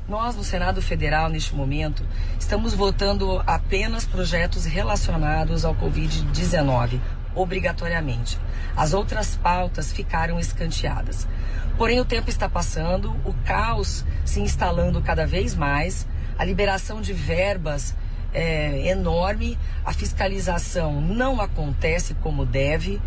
Nós, 0.08 0.34
no 0.34 0.42
Senado 0.42 0.80
Federal, 0.80 1.28
neste 1.28 1.54
momento, 1.54 2.02
estamos 2.40 2.72
votando 2.72 3.42
apenas 3.46 4.06
projetos 4.06 4.64
relacionados 4.64 5.66
ao 5.66 5.74
Covid-19, 5.74 6.98
obrigatoriamente. 7.34 8.38
As 8.74 8.94
outras 8.94 9.36
pautas 9.36 9.92
ficaram 9.92 10.40
escanteadas. 10.40 11.28
Porém, 11.76 12.00
o 12.00 12.06
tempo 12.06 12.30
está 12.30 12.48
passando, 12.48 13.10
o 13.22 13.34
caos 13.44 14.02
se 14.24 14.40
instalando 14.40 15.02
cada 15.02 15.26
vez 15.26 15.54
mais, 15.54 16.06
a 16.42 16.44
liberação 16.44 17.00
de 17.00 17.12
verbas 17.12 17.94
é 18.34 18.88
enorme, 18.88 19.56
a 19.84 19.92
fiscalização 19.92 21.00
não 21.00 21.40
acontece 21.40 22.14
como 22.14 22.44
deve. 22.44 23.00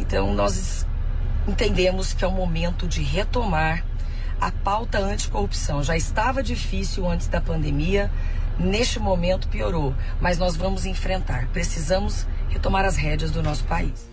Então, 0.00 0.34
nós 0.34 0.84
entendemos 1.46 2.12
que 2.12 2.24
é 2.24 2.26
o 2.26 2.32
momento 2.32 2.88
de 2.88 3.00
retomar 3.00 3.84
a 4.40 4.50
pauta 4.50 4.98
anticorrupção. 4.98 5.84
Já 5.84 5.96
estava 5.96 6.42
difícil 6.42 7.08
antes 7.08 7.28
da 7.28 7.40
pandemia, 7.40 8.10
neste 8.58 8.98
momento 8.98 9.46
piorou, 9.46 9.94
mas 10.20 10.36
nós 10.36 10.56
vamos 10.56 10.84
enfrentar. 10.84 11.46
Precisamos 11.52 12.26
retomar 12.48 12.84
as 12.84 12.96
rédeas 12.96 13.30
do 13.30 13.40
nosso 13.40 13.62
país. 13.62 14.09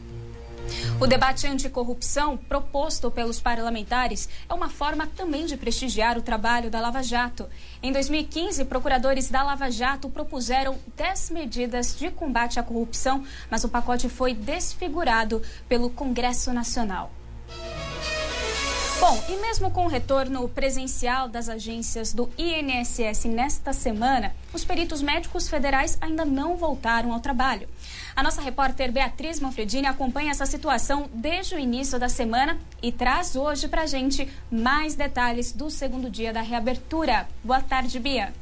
O 0.99 1.07
debate 1.07 1.47
anticorrupção 1.47 2.37
proposto 2.37 3.11
pelos 3.11 3.39
parlamentares 3.39 4.27
é 4.49 4.53
uma 4.53 4.69
forma 4.69 5.07
também 5.07 5.45
de 5.45 5.57
prestigiar 5.57 6.17
o 6.17 6.21
trabalho 6.21 6.69
da 6.69 6.79
Lava 6.79 7.01
Jato. 7.03 7.47
Em 7.81 7.91
2015, 7.91 8.65
procuradores 8.65 9.29
da 9.29 9.43
Lava 9.43 9.69
Jato 9.69 10.09
propuseram 10.09 10.77
10 10.95 11.31
medidas 11.31 11.95
de 11.97 12.09
combate 12.09 12.59
à 12.59 12.63
corrupção, 12.63 13.23
mas 13.49 13.63
o 13.63 13.69
pacote 13.69 14.09
foi 14.09 14.33
desfigurado 14.33 15.41
pelo 15.67 15.89
Congresso 15.89 16.51
Nacional. 16.53 17.11
Bom, 18.99 19.23
e 19.29 19.35
mesmo 19.35 19.69
com 19.69 19.85
o 19.85 19.87
retorno 19.87 20.49
presencial 20.49 21.29
das 21.29 21.47
agências 21.47 22.13
do 22.13 22.31
INSS 22.35 23.25
nesta 23.25 23.71
semana, 23.71 24.35
os 24.51 24.65
peritos 24.65 25.03
médicos 25.03 25.47
federais 25.47 25.99
ainda 26.01 26.25
não 26.25 26.57
voltaram 26.57 27.13
ao 27.13 27.19
trabalho. 27.19 27.69
A 28.15 28.23
nossa 28.23 28.41
repórter 28.41 28.91
Beatriz 28.91 29.39
Manfredini 29.39 29.85
acompanha 29.85 30.31
essa 30.31 30.47
situação 30.47 31.07
desde 31.13 31.53
o 31.53 31.59
início 31.59 31.99
da 31.99 32.09
semana 32.09 32.59
e 32.81 32.91
traz 32.91 33.35
hoje 33.35 33.67
para 33.67 33.85
gente 33.85 34.27
mais 34.49 34.95
detalhes 34.95 35.51
do 35.51 35.69
segundo 35.69 36.09
dia 36.09 36.33
da 36.33 36.41
reabertura. 36.41 37.27
Boa 37.43 37.61
tarde, 37.61 37.99
Bia. 37.99 38.33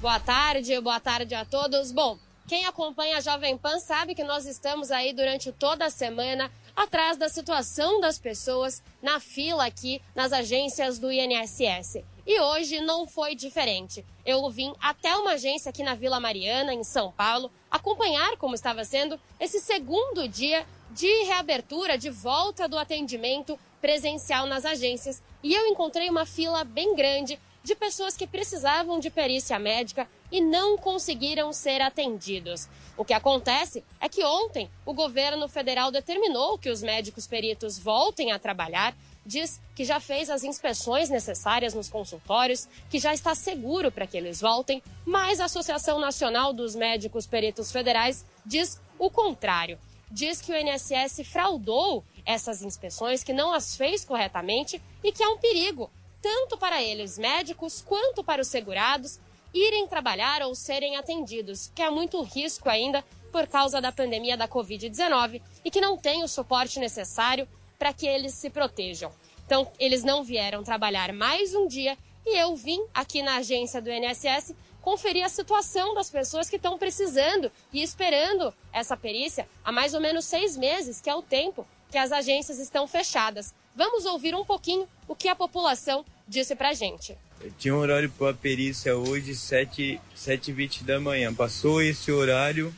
Boa 0.00 0.20
tarde, 0.20 0.80
boa 0.80 1.00
tarde 1.00 1.34
a 1.34 1.44
todos. 1.44 1.90
Bom, 1.90 2.16
quem 2.46 2.64
acompanha 2.64 3.18
a 3.18 3.20
Jovem 3.20 3.58
Pan 3.58 3.80
sabe 3.80 4.14
que 4.14 4.22
nós 4.22 4.46
estamos 4.46 4.92
aí 4.92 5.12
durante 5.12 5.50
toda 5.50 5.84
a 5.84 5.90
semana 5.90 6.48
atrás 6.78 7.16
da 7.16 7.28
situação 7.28 8.00
das 8.00 8.20
pessoas 8.20 8.80
na 9.02 9.18
fila 9.18 9.66
aqui 9.66 10.00
nas 10.14 10.32
agências 10.32 10.96
do 10.96 11.10
INSS. 11.10 12.04
E 12.24 12.40
hoje 12.40 12.80
não 12.80 13.04
foi 13.04 13.34
diferente. 13.34 14.04
Eu 14.24 14.48
vim 14.48 14.72
até 14.80 15.16
uma 15.16 15.32
agência 15.32 15.70
aqui 15.70 15.82
na 15.82 15.96
Vila 15.96 16.20
Mariana, 16.20 16.72
em 16.72 16.84
São 16.84 17.10
Paulo, 17.10 17.50
acompanhar 17.68 18.36
como 18.36 18.54
estava 18.54 18.84
sendo 18.84 19.18
esse 19.40 19.58
segundo 19.58 20.28
dia 20.28 20.64
de 20.92 21.24
reabertura, 21.24 21.98
de 21.98 22.10
volta 22.10 22.68
do 22.68 22.78
atendimento 22.78 23.58
presencial 23.80 24.46
nas 24.46 24.64
agências. 24.64 25.20
E 25.42 25.52
eu 25.52 25.66
encontrei 25.66 26.08
uma 26.08 26.24
fila 26.24 26.62
bem 26.62 26.94
grande 26.94 27.40
de 27.62 27.74
pessoas 27.74 28.16
que 28.16 28.26
precisavam 28.26 28.98
de 28.98 29.10
perícia 29.10 29.58
médica 29.58 30.08
e 30.30 30.40
não 30.40 30.76
conseguiram 30.78 31.52
ser 31.52 31.80
atendidos. 31.80 32.68
O 32.96 33.04
que 33.04 33.12
acontece 33.12 33.84
é 34.00 34.08
que 34.08 34.24
ontem 34.24 34.70
o 34.84 34.92
governo 34.92 35.48
federal 35.48 35.90
determinou 35.90 36.58
que 36.58 36.70
os 36.70 36.82
médicos 36.82 37.26
peritos 37.26 37.78
voltem 37.78 38.32
a 38.32 38.38
trabalhar, 38.38 38.96
diz 39.24 39.60
que 39.74 39.84
já 39.84 40.00
fez 40.00 40.30
as 40.30 40.42
inspeções 40.42 41.10
necessárias 41.10 41.74
nos 41.74 41.88
consultórios, 41.88 42.66
que 42.88 42.98
já 42.98 43.12
está 43.12 43.34
seguro 43.34 43.92
para 43.92 44.06
que 44.06 44.16
eles 44.16 44.40
voltem, 44.40 44.82
mas 45.04 45.38
a 45.38 45.44
Associação 45.44 45.98
Nacional 45.98 46.52
dos 46.52 46.74
Médicos 46.74 47.26
Peritos 47.26 47.70
Federais 47.70 48.24
diz 48.44 48.80
o 48.98 49.10
contrário. 49.10 49.78
Diz 50.10 50.40
que 50.40 50.50
o 50.50 50.56
INSS 50.56 51.20
fraudou 51.26 52.02
essas 52.24 52.62
inspeções, 52.62 53.22
que 53.22 53.32
não 53.32 53.52
as 53.52 53.76
fez 53.76 54.04
corretamente 54.04 54.80
e 55.04 55.12
que 55.12 55.22
é 55.22 55.28
um 55.28 55.36
perigo 55.36 55.90
tanto 56.20 56.56
para 56.56 56.82
eles 56.82 57.18
médicos 57.18 57.82
quanto 57.86 58.22
para 58.24 58.42
os 58.42 58.48
segurados 58.48 59.20
irem 59.54 59.86
trabalhar 59.86 60.42
ou 60.42 60.54
serem 60.54 60.96
atendidos, 60.96 61.70
que 61.74 61.82
há 61.82 61.90
muito 61.90 62.20
risco 62.22 62.68
ainda 62.68 63.04
por 63.32 63.46
causa 63.46 63.80
da 63.80 63.92
pandemia 63.92 64.36
da 64.36 64.48
Covid-19 64.48 65.40
e 65.64 65.70
que 65.70 65.80
não 65.80 65.96
tem 65.96 66.22
o 66.22 66.28
suporte 66.28 66.78
necessário 66.78 67.48
para 67.78 67.92
que 67.92 68.06
eles 68.06 68.34
se 68.34 68.50
protejam. 68.50 69.12
Então, 69.46 69.70
eles 69.78 70.04
não 70.04 70.22
vieram 70.22 70.62
trabalhar 70.62 71.12
mais 71.12 71.54
um 71.54 71.66
dia 71.66 71.96
e 72.26 72.36
eu 72.36 72.54
vim 72.54 72.84
aqui 72.92 73.22
na 73.22 73.36
agência 73.36 73.80
do 73.80 73.90
INSS 73.90 74.54
conferir 74.82 75.24
a 75.24 75.28
situação 75.28 75.94
das 75.94 76.10
pessoas 76.10 76.48
que 76.48 76.56
estão 76.56 76.78
precisando 76.78 77.50
e 77.72 77.82
esperando 77.82 78.52
essa 78.72 78.96
perícia 78.96 79.48
há 79.64 79.72
mais 79.72 79.94
ou 79.94 80.00
menos 80.00 80.24
seis 80.24 80.56
meses, 80.56 81.00
que 81.00 81.10
é 81.10 81.14
o 81.14 81.22
tempo 81.22 81.66
que 81.90 81.98
as 81.98 82.12
agências 82.12 82.58
estão 82.58 82.86
fechadas. 82.86 83.54
Vamos 83.74 84.04
ouvir 84.04 84.34
um 84.34 84.44
pouquinho 84.44 84.88
o 85.06 85.14
que 85.14 85.28
a 85.28 85.36
população 85.36 86.04
disse 86.26 86.54
pra 86.54 86.74
gente. 86.74 87.16
Eu 87.40 87.52
tinha 87.56 87.74
um 87.74 87.78
horário 87.78 88.10
para 88.10 88.34
perícia 88.34 88.96
hoje, 88.96 89.34
7, 89.34 90.00
7h20 90.16 90.82
da 90.82 90.98
manhã. 90.98 91.32
Passou 91.32 91.80
esse 91.80 92.10
horário, 92.10 92.74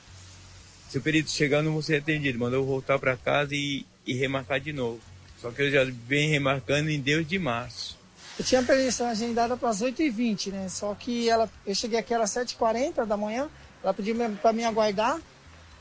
se 0.88 0.98
o 0.98 1.00
perito 1.00 1.30
chegar, 1.30 1.62
não 1.62 1.72
vou 1.72 1.82
ser 1.82 1.96
atendido. 1.96 2.38
Mandou 2.38 2.64
voltar 2.64 2.98
para 2.98 3.16
casa 3.16 3.54
e, 3.54 3.86
e 4.06 4.14
remarcar 4.14 4.60
de 4.60 4.72
novo. 4.72 5.00
Só 5.40 5.50
que 5.50 5.62
eu 5.62 5.70
já 5.70 5.84
venho 6.06 6.30
remarcando 6.30 6.90
em 6.90 7.00
Deus 7.00 7.26
de 7.26 7.38
março. 7.38 7.98
Eu 8.38 8.44
tinha 8.44 8.60
a 8.60 8.64
perícia 8.64 9.08
agendada 9.08 9.56
para 9.56 9.68
as 9.68 9.82
8h20, 9.82 10.50
né? 10.50 10.68
Só 10.68 10.94
que 10.94 11.28
ela, 11.28 11.50
eu 11.66 11.74
cheguei 11.74 11.98
aqui 11.98 12.12
às 12.12 12.30
7h40 12.30 13.06
da 13.06 13.16
manhã, 13.16 13.48
ela 13.82 13.94
pediu 13.94 14.14
para 14.40 14.52
me 14.52 14.64
aguardar. 14.64 15.18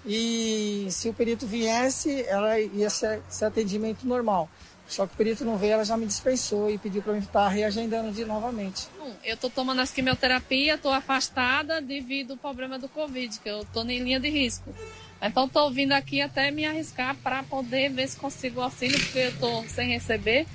E 0.06 0.88
se 0.90 1.10
o 1.10 1.14
perito 1.14 1.46
viesse, 1.46 2.24
ela 2.24 2.60
ia 2.60 2.90
ser, 2.90 3.22
ser 3.30 3.46
atendimento 3.46 4.08
normal. 4.08 4.50
Só 4.88 5.06
que 5.06 5.14
o 5.14 5.18
perito 5.18 5.46
não 5.46 5.56
veio, 5.56 5.74
ela 5.74 5.86
já 5.86 5.96
me 5.96 6.08
dispensou 6.08 6.70
e 6.70 6.78
pediu 6.80 7.04
para 7.04 7.14
eu 7.14 7.20
estar 7.20 7.48
reagendando 7.48 8.12
de 8.12 8.26
novamente. 8.26 8.88
Eu 9.24 9.36
estou 9.36 9.50
tomando 9.50 9.82
as 9.82 9.92
quimioterapia, 9.92 10.76
estou 10.76 10.92
afastada 10.92 11.80
devido 11.80 12.32
ao 12.32 12.38
problema 12.38 12.80
do 12.80 12.90
Covid, 12.90 13.40
que 13.40 13.48
eu 13.48 13.62
estou 13.62 13.88
em 13.88 14.00
linha 14.00 14.20
de 14.20 14.30
risco. 14.30 14.74
Então 15.22 15.46
estou 15.46 15.70
vindo 15.70 15.92
aqui 15.92 16.22
até 16.22 16.50
me 16.50 16.66
arriscar 16.66 17.16
para 17.18 17.44
poder 17.44 17.90
ver 17.90 18.08
se 18.08 18.18
consigo 18.18 18.62
o 18.62 18.64
auxílio, 18.64 19.00
porque 19.00 19.20
eu 19.20 19.30
estou 19.30 19.68
sem 19.68 19.90
receber. 19.90 20.48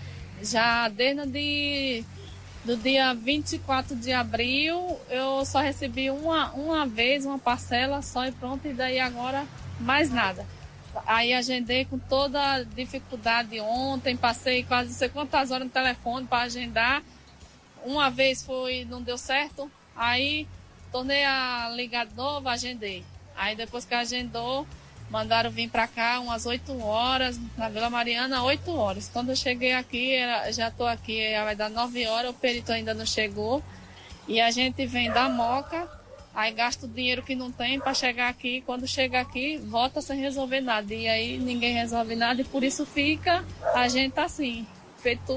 Já 0.42 0.88
desde 0.88 1.26
de, 1.26 2.04
do 2.64 2.76
dia 2.76 3.12
24 3.12 3.94
de 3.94 4.12
abril, 4.12 4.98
eu 5.10 5.44
só 5.44 5.60
recebi 5.60 6.10
uma, 6.10 6.50
uma 6.52 6.86
vez, 6.86 7.26
uma 7.26 7.38
parcela 7.38 8.00
só 8.00 8.26
e 8.26 8.32
pronto, 8.32 8.66
e 8.66 8.72
daí 8.72 8.98
agora 8.98 9.46
mais 9.78 10.10
nada. 10.10 10.46
Aí 11.06 11.34
agendei 11.34 11.84
com 11.84 11.98
toda 11.98 12.40
a 12.40 12.62
dificuldade 12.62 13.60
ontem, 13.60 14.16
passei 14.16 14.62
quase 14.62 14.90
não 14.90 14.96
sei 14.96 15.08
quantas 15.08 15.50
horas 15.50 15.66
no 15.66 15.72
telefone 15.72 16.26
para 16.26 16.44
agendar. 16.44 17.02
Uma 17.84 18.08
vez 18.08 18.42
foi, 18.42 18.86
não 18.86 19.02
deu 19.02 19.18
certo, 19.18 19.70
aí 19.94 20.48
tornei 20.90 21.24
a 21.24 21.70
ligar 21.74 22.06
de 22.06 22.14
novo, 22.14 22.48
agendei. 22.48 23.04
Aí 23.36 23.54
depois 23.54 23.84
que 23.84 23.94
agendou, 23.94 24.66
mandaram 25.10 25.50
vir 25.50 25.68
para 25.68 25.86
cá 25.86 26.20
umas 26.20 26.46
8 26.46 26.80
horas, 26.80 27.38
na 27.56 27.68
Vila 27.68 27.90
Mariana, 27.90 28.42
8 28.42 28.74
horas. 28.74 29.10
Quando 29.12 29.30
eu 29.30 29.36
cheguei 29.36 29.72
aqui, 29.72 30.16
já 30.52 30.68
estou 30.68 30.86
aqui, 30.86 31.20
vai 31.44 31.54
dar 31.54 31.70
9 31.70 32.06
horas, 32.06 32.30
o 32.30 32.34
perito 32.34 32.72
ainda 32.72 32.94
não 32.94 33.06
chegou. 33.06 33.62
E 34.26 34.40
a 34.40 34.50
gente 34.50 34.86
vem 34.86 35.10
da 35.10 35.28
Moca 35.28 35.88
Aí 36.34 36.52
gasta 36.52 36.86
o 36.86 36.88
dinheiro 36.88 37.22
que 37.22 37.36
não 37.36 37.52
tem 37.52 37.78
para 37.78 37.94
chegar 37.94 38.28
aqui. 38.28 38.60
Quando 38.62 38.88
chega 38.88 39.20
aqui, 39.20 39.56
volta 39.58 40.02
sem 40.02 40.18
resolver 40.18 40.60
nada. 40.60 40.92
E 40.92 41.06
aí 41.06 41.38
ninguém 41.38 41.74
resolve 41.74 42.16
nada 42.16 42.40
e 42.40 42.44
por 42.44 42.64
isso 42.64 42.84
fica 42.84 43.44
a 43.72 43.86
gente 43.86 44.18
assim, 44.18 44.66
feito 44.98 45.32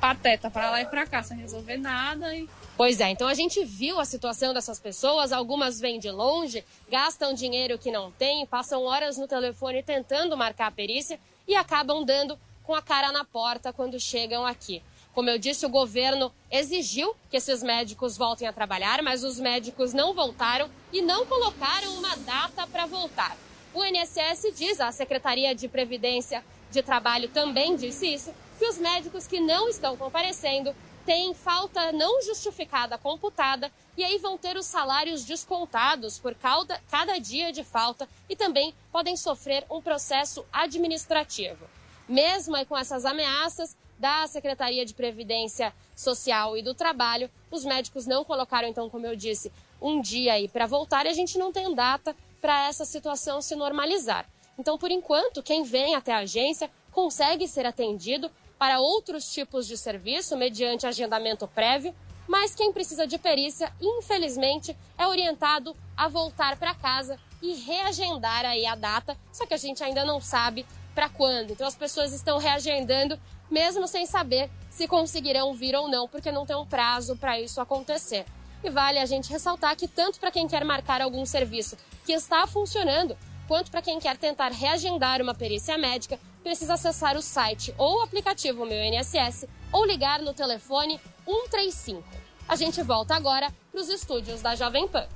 pateta 0.00 0.50
para 0.50 0.70
lá 0.70 0.82
e 0.82 0.86
para 0.86 1.06
cá, 1.06 1.22
sem 1.22 1.38
resolver 1.38 1.76
nada. 1.76 2.34
E... 2.34 2.48
Pois 2.76 3.00
é, 3.00 3.08
então 3.08 3.26
a 3.26 3.32
gente 3.32 3.64
viu 3.64 3.98
a 3.98 4.04
situação 4.04 4.52
dessas 4.52 4.78
pessoas. 4.78 5.32
Algumas 5.32 5.80
vêm 5.80 5.98
de 5.98 6.10
longe, 6.10 6.62
gastam 6.90 7.32
dinheiro 7.32 7.78
que 7.78 7.90
não 7.90 8.12
têm, 8.12 8.44
passam 8.44 8.84
horas 8.84 9.16
no 9.16 9.26
telefone 9.26 9.82
tentando 9.82 10.36
marcar 10.36 10.66
a 10.66 10.70
perícia 10.70 11.18
e 11.48 11.54
acabam 11.54 12.04
dando 12.04 12.38
com 12.64 12.74
a 12.74 12.82
cara 12.82 13.10
na 13.12 13.24
porta 13.24 13.72
quando 13.72 13.98
chegam 13.98 14.44
aqui. 14.44 14.82
Como 15.14 15.30
eu 15.30 15.38
disse, 15.38 15.64
o 15.64 15.70
governo 15.70 16.30
exigiu 16.50 17.16
que 17.30 17.38
esses 17.38 17.62
médicos 17.62 18.18
voltem 18.18 18.46
a 18.46 18.52
trabalhar, 18.52 19.02
mas 19.02 19.24
os 19.24 19.40
médicos 19.40 19.94
não 19.94 20.12
voltaram 20.12 20.68
e 20.92 21.00
não 21.00 21.24
colocaram 21.24 21.94
uma 21.94 22.14
data 22.16 22.66
para 22.66 22.84
voltar. 22.84 23.34
O 23.72 23.82
INSS 23.82 24.52
diz, 24.54 24.78
a 24.82 24.92
Secretaria 24.92 25.54
de 25.54 25.66
Previdência 25.66 26.44
de 26.70 26.82
Trabalho 26.82 27.30
também 27.30 27.74
disse 27.76 28.06
isso, 28.06 28.34
que 28.58 28.66
os 28.66 28.76
médicos 28.76 29.26
que 29.26 29.40
não 29.40 29.68
estão 29.70 29.96
comparecendo 29.96 30.74
têm 31.06 31.32
falta 31.32 31.92
não 31.92 32.20
justificada 32.20 32.98
computada 32.98 33.70
e 33.96 34.04
aí 34.04 34.18
vão 34.18 34.36
ter 34.36 34.56
os 34.56 34.66
salários 34.66 35.24
descontados 35.24 36.18
por 36.18 36.34
cada, 36.34 36.78
cada 36.90 37.16
dia 37.18 37.52
de 37.52 37.62
falta 37.62 38.08
e 38.28 38.34
também 38.34 38.74
podem 38.90 39.16
sofrer 39.16 39.64
um 39.70 39.80
processo 39.80 40.44
administrativo. 40.52 41.64
Mesmo 42.08 42.54
com 42.66 42.76
essas 42.76 43.04
ameaças, 43.04 43.76
da 43.98 44.26
Secretaria 44.26 44.84
de 44.84 44.92
Previdência 44.92 45.72
Social 45.94 46.56
e 46.56 46.62
do 46.62 46.74
Trabalho. 46.74 47.30
Os 47.50 47.64
médicos 47.64 48.06
não 48.06 48.24
colocaram, 48.24 48.68
então, 48.68 48.90
como 48.90 49.06
eu 49.06 49.16
disse, 49.16 49.50
um 49.80 50.02
dia 50.02 50.34
aí 50.34 50.48
para 50.48 50.66
voltar 50.66 51.06
e 51.06 51.08
a 51.08 51.14
gente 51.14 51.38
não 51.38 51.50
tem 51.50 51.74
data 51.74 52.14
para 52.38 52.68
essa 52.68 52.84
situação 52.84 53.40
se 53.40 53.56
normalizar. 53.56 54.28
Então, 54.58 54.76
por 54.76 54.90
enquanto, 54.90 55.42
quem 55.42 55.62
vem 55.62 55.94
até 55.94 56.12
a 56.12 56.18
agência 56.18 56.70
consegue 56.92 57.46
ser 57.48 57.64
atendido 57.64 58.30
para 58.58 58.80
outros 58.80 59.30
tipos 59.32 59.66
de 59.66 59.76
serviço 59.76 60.36
mediante 60.36 60.86
agendamento 60.86 61.46
prévio, 61.46 61.94
mas 62.26 62.54
quem 62.54 62.72
precisa 62.72 63.06
de 63.06 63.18
perícia, 63.18 63.72
infelizmente, 63.80 64.76
é 64.98 65.06
orientado 65.06 65.76
a 65.96 66.08
voltar 66.08 66.56
para 66.56 66.74
casa 66.74 67.18
e 67.42 67.54
reagendar 67.54 68.44
aí 68.44 68.66
a 68.66 68.74
data, 68.74 69.16
só 69.30 69.46
que 69.46 69.54
a 69.54 69.58
gente 69.58 69.84
ainda 69.84 70.04
não 70.04 70.20
sabe 70.20 70.66
para 70.94 71.08
quando. 71.08 71.52
Então 71.52 71.66
as 71.66 71.76
pessoas 71.76 72.12
estão 72.12 72.38
reagendando 72.38 73.20
mesmo 73.50 73.86
sem 73.86 74.06
saber 74.06 74.50
se 74.70 74.88
conseguirão 74.88 75.54
vir 75.54 75.74
ou 75.76 75.88
não, 75.88 76.08
porque 76.08 76.32
não 76.32 76.44
tem 76.44 76.56
um 76.56 76.66
prazo 76.66 77.16
para 77.16 77.40
isso 77.40 77.60
acontecer. 77.60 78.24
E 78.64 78.70
vale 78.70 78.98
a 78.98 79.06
gente 79.06 79.30
ressaltar 79.30 79.76
que 79.76 79.86
tanto 79.86 80.18
para 80.18 80.30
quem 80.30 80.48
quer 80.48 80.64
marcar 80.64 81.00
algum 81.00 81.24
serviço 81.24 81.76
que 82.04 82.12
está 82.12 82.46
funcionando, 82.46 83.16
quanto 83.46 83.70
para 83.70 83.82
quem 83.82 84.00
quer 84.00 84.16
tentar 84.16 84.50
reagendar 84.50 85.22
uma 85.22 85.34
perícia 85.34 85.78
médica, 85.78 86.18
precisa 86.46 86.74
acessar 86.74 87.16
o 87.16 87.22
site 87.22 87.74
ou 87.76 87.98
o 87.98 88.02
aplicativo 88.02 88.64
Meu 88.64 88.80
INSS 88.80 89.46
ou 89.72 89.84
ligar 89.84 90.22
no 90.22 90.32
telefone 90.32 91.00
135. 91.24 92.04
A 92.48 92.54
gente 92.54 92.80
volta 92.84 93.16
agora 93.16 93.52
para 93.72 93.80
os 93.80 93.88
estúdios 93.88 94.42
da 94.42 94.54
Jovem 94.54 94.86
Pan. 94.86 95.08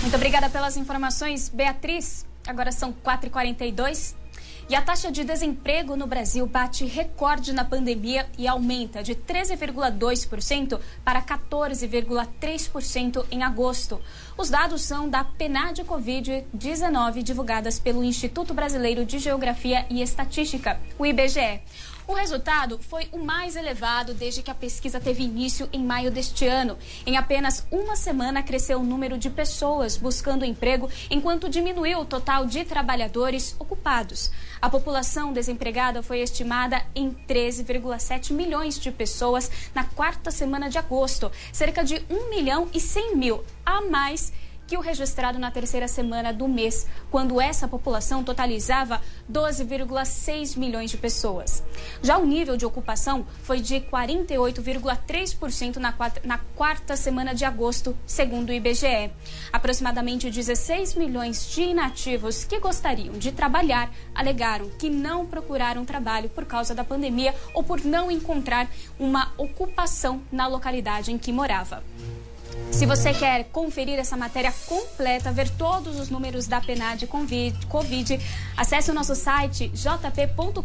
Muito 0.00 0.16
obrigada 0.16 0.48
pelas 0.48 0.78
informações, 0.78 1.50
Beatriz. 1.50 2.24
Agora 2.46 2.72
são 2.72 2.90
4h42. 2.90 4.14
E 4.70 4.74
a 4.74 4.82
taxa 4.82 5.10
de 5.10 5.24
desemprego 5.24 5.96
no 5.96 6.06
Brasil 6.06 6.46
bate 6.46 6.84
recorde 6.84 7.54
na 7.54 7.64
pandemia 7.64 8.28
e 8.36 8.46
aumenta 8.46 9.02
de 9.02 9.14
13,2% 9.14 10.78
para 11.02 11.22
14,3% 11.22 13.24
em 13.30 13.42
agosto. 13.42 13.98
Os 14.36 14.50
dados 14.50 14.82
são 14.82 15.08
da 15.08 15.24
PNAD 15.24 15.84
Covid-19 15.84 17.22
divulgadas 17.22 17.78
pelo 17.78 18.04
Instituto 18.04 18.52
Brasileiro 18.52 19.06
de 19.06 19.18
Geografia 19.18 19.86
e 19.88 20.02
Estatística, 20.02 20.78
o 20.98 21.06
IBGE. 21.06 21.62
O 22.08 22.14
resultado 22.14 22.78
foi 22.78 23.06
o 23.12 23.18
mais 23.18 23.54
elevado 23.54 24.14
desde 24.14 24.42
que 24.42 24.50
a 24.50 24.54
pesquisa 24.54 24.98
teve 24.98 25.22
início 25.22 25.68
em 25.70 25.84
maio 25.84 26.10
deste 26.10 26.46
ano. 26.46 26.78
Em 27.04 27.18
apenas 27.18 27.66
uma 27.70 27.96
semana, 27.96 28.42
cresceu 28.42 28.80
o 28.80 28.82
número 28.82 29.18
de 29.18 29.28
pessoas 29.28 29.94
buscando 29.94 30.42
emprego, 30.42 30.88
enquanto 31.10 31.50
diminuiu 31.50 31.98
o 31.98 32.06
total 32.06 32.46
de 32.46 32.64
trabalhadores 32.64 33.54
ocupados. 33.58 34.30
A 34.58 34.70
população 34.70 35.34
desempregada 35.34 36.02
foi 36.02 36.20
estimada 36.20 36.82
em 36.94 37.10
13,7 37.28 38.32
milhões 38.32 38.80
de 38.80 38.90
pessoas 38.90 39.50
na 39.74 39.84
quarta 39.84 40.30
semana 40.30 40.70
de 40.70 40.78
agosto, 40.78 41.30
cerca 41.52 41.84
de 41.84 42.02
1 42.08 42.30
milhão 42.30 42.70
e 42.72 42.80
100 42.80 43.16
mil 43.16 43.44
a 43.66 43.82
mais 43.82 44.32
que 44.68 44.76
o 44.76 44.80
registrado 44.80 45.38
na 45.38 45.50
terceira 45.50 45.88
semana 45.88 46.30
do 46.30 46.46
mês, 46.46 46.86
quando 47.10 47.40
essa 47.40 47.66
população 47.66 48.22
totalizava 48.22 49.00
12,6 49.32 50.58
milhões 50.58 50.90
de 50.90 50.98
pessoas. 50.98 51.64
Já 52.02 52.18
o 52.18 52.26
nível 52.26 52.54
de 52.54 52.66
ocupação 52.66 53.26
foi 53.42 53.60
de 53.60 53.80
48,3% 53.80 55.76
na, 55.76 55.94
na 56.22 56.38
quarta 56.54 56.96
semana 56.96 57.34
de 57.34 57.46
agosto, 57.46 57.96
segundo 58.06 58.50
o 58.50 58.52
IBGE. 58.52 59.10
Aproximadamente 59.50 60.30
16 60.30 60.96
milhões 60.96 61.50
de 61.50 61.62
inativos 61.62 62.44
que 62.44 62.60
gostariam 62.60 63.14
de 63.14 63.32
trabalhar 63.32 63.90
alegaram 64.14 64.68
que 64.78 64.90
não 64.90 65.24
procuraram 65.24 65.86
trabalho 65.86 66.28
por 66.28 66.44
causa 66.44 66.74
da 66.74 66.84
pandemia 66.84 67.34
ou 67.54 67.64
por 67.64 67.82
não 67.82 68.10
encontrar 68.10 68.68
uma 68.98 69.32
ocupação 69.38 70.20
na 70.30 70.46
localidade 70.46 71.10
em 71.10 71.16
que 71.16 71.32
morava. 71.32 71.82
Se 72.70 72.86
você 72.86 73.12
quer 73.12 73.44
conferir 73.44 73.98
essa 73.98 74.16
matéria 74.16 74.52
completa, 74.66 75.32
ver 75.32 75.50
todos 75.50 75.98
os 75.98 76.10
números 76.10 76.46
da 76.46 76.60
PNAD 76.60 77.08
Covid, 77.68 78.20
acesse 78.56 78.90
o 78.90 78.94
nosso 78.94 79.14
site 79.14 79.68
jp.com.br. 79.68 80.62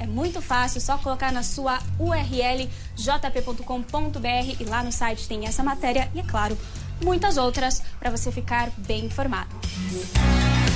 É 0.00 0.06
muito 0.06 0.40
fácil, 0.40 0.80
só 0.80 0.96
colocar 0.96 1.30
na 1.32 1.42
sua 1.42 1.78
URL 1.98 2.68
jp.com.br 2.96 4.60
e 4.60 4.64
lá 4.64 4.82
no 4.82 4.90
site 4.92 5.28
tem 5.28 5.46
essa 5.46 5.62
matéria 5.62 6.10
e, 6.14 6.20
é 6.20 6.22
claro, 6.22 6.56
muitas 7.02 7.36
outras 7.36 7.82
para 7.98 8.10
você 8.10 8.32
ficar 8.32 8.70
bem 8.78 9.04
informado. 9.04 9.54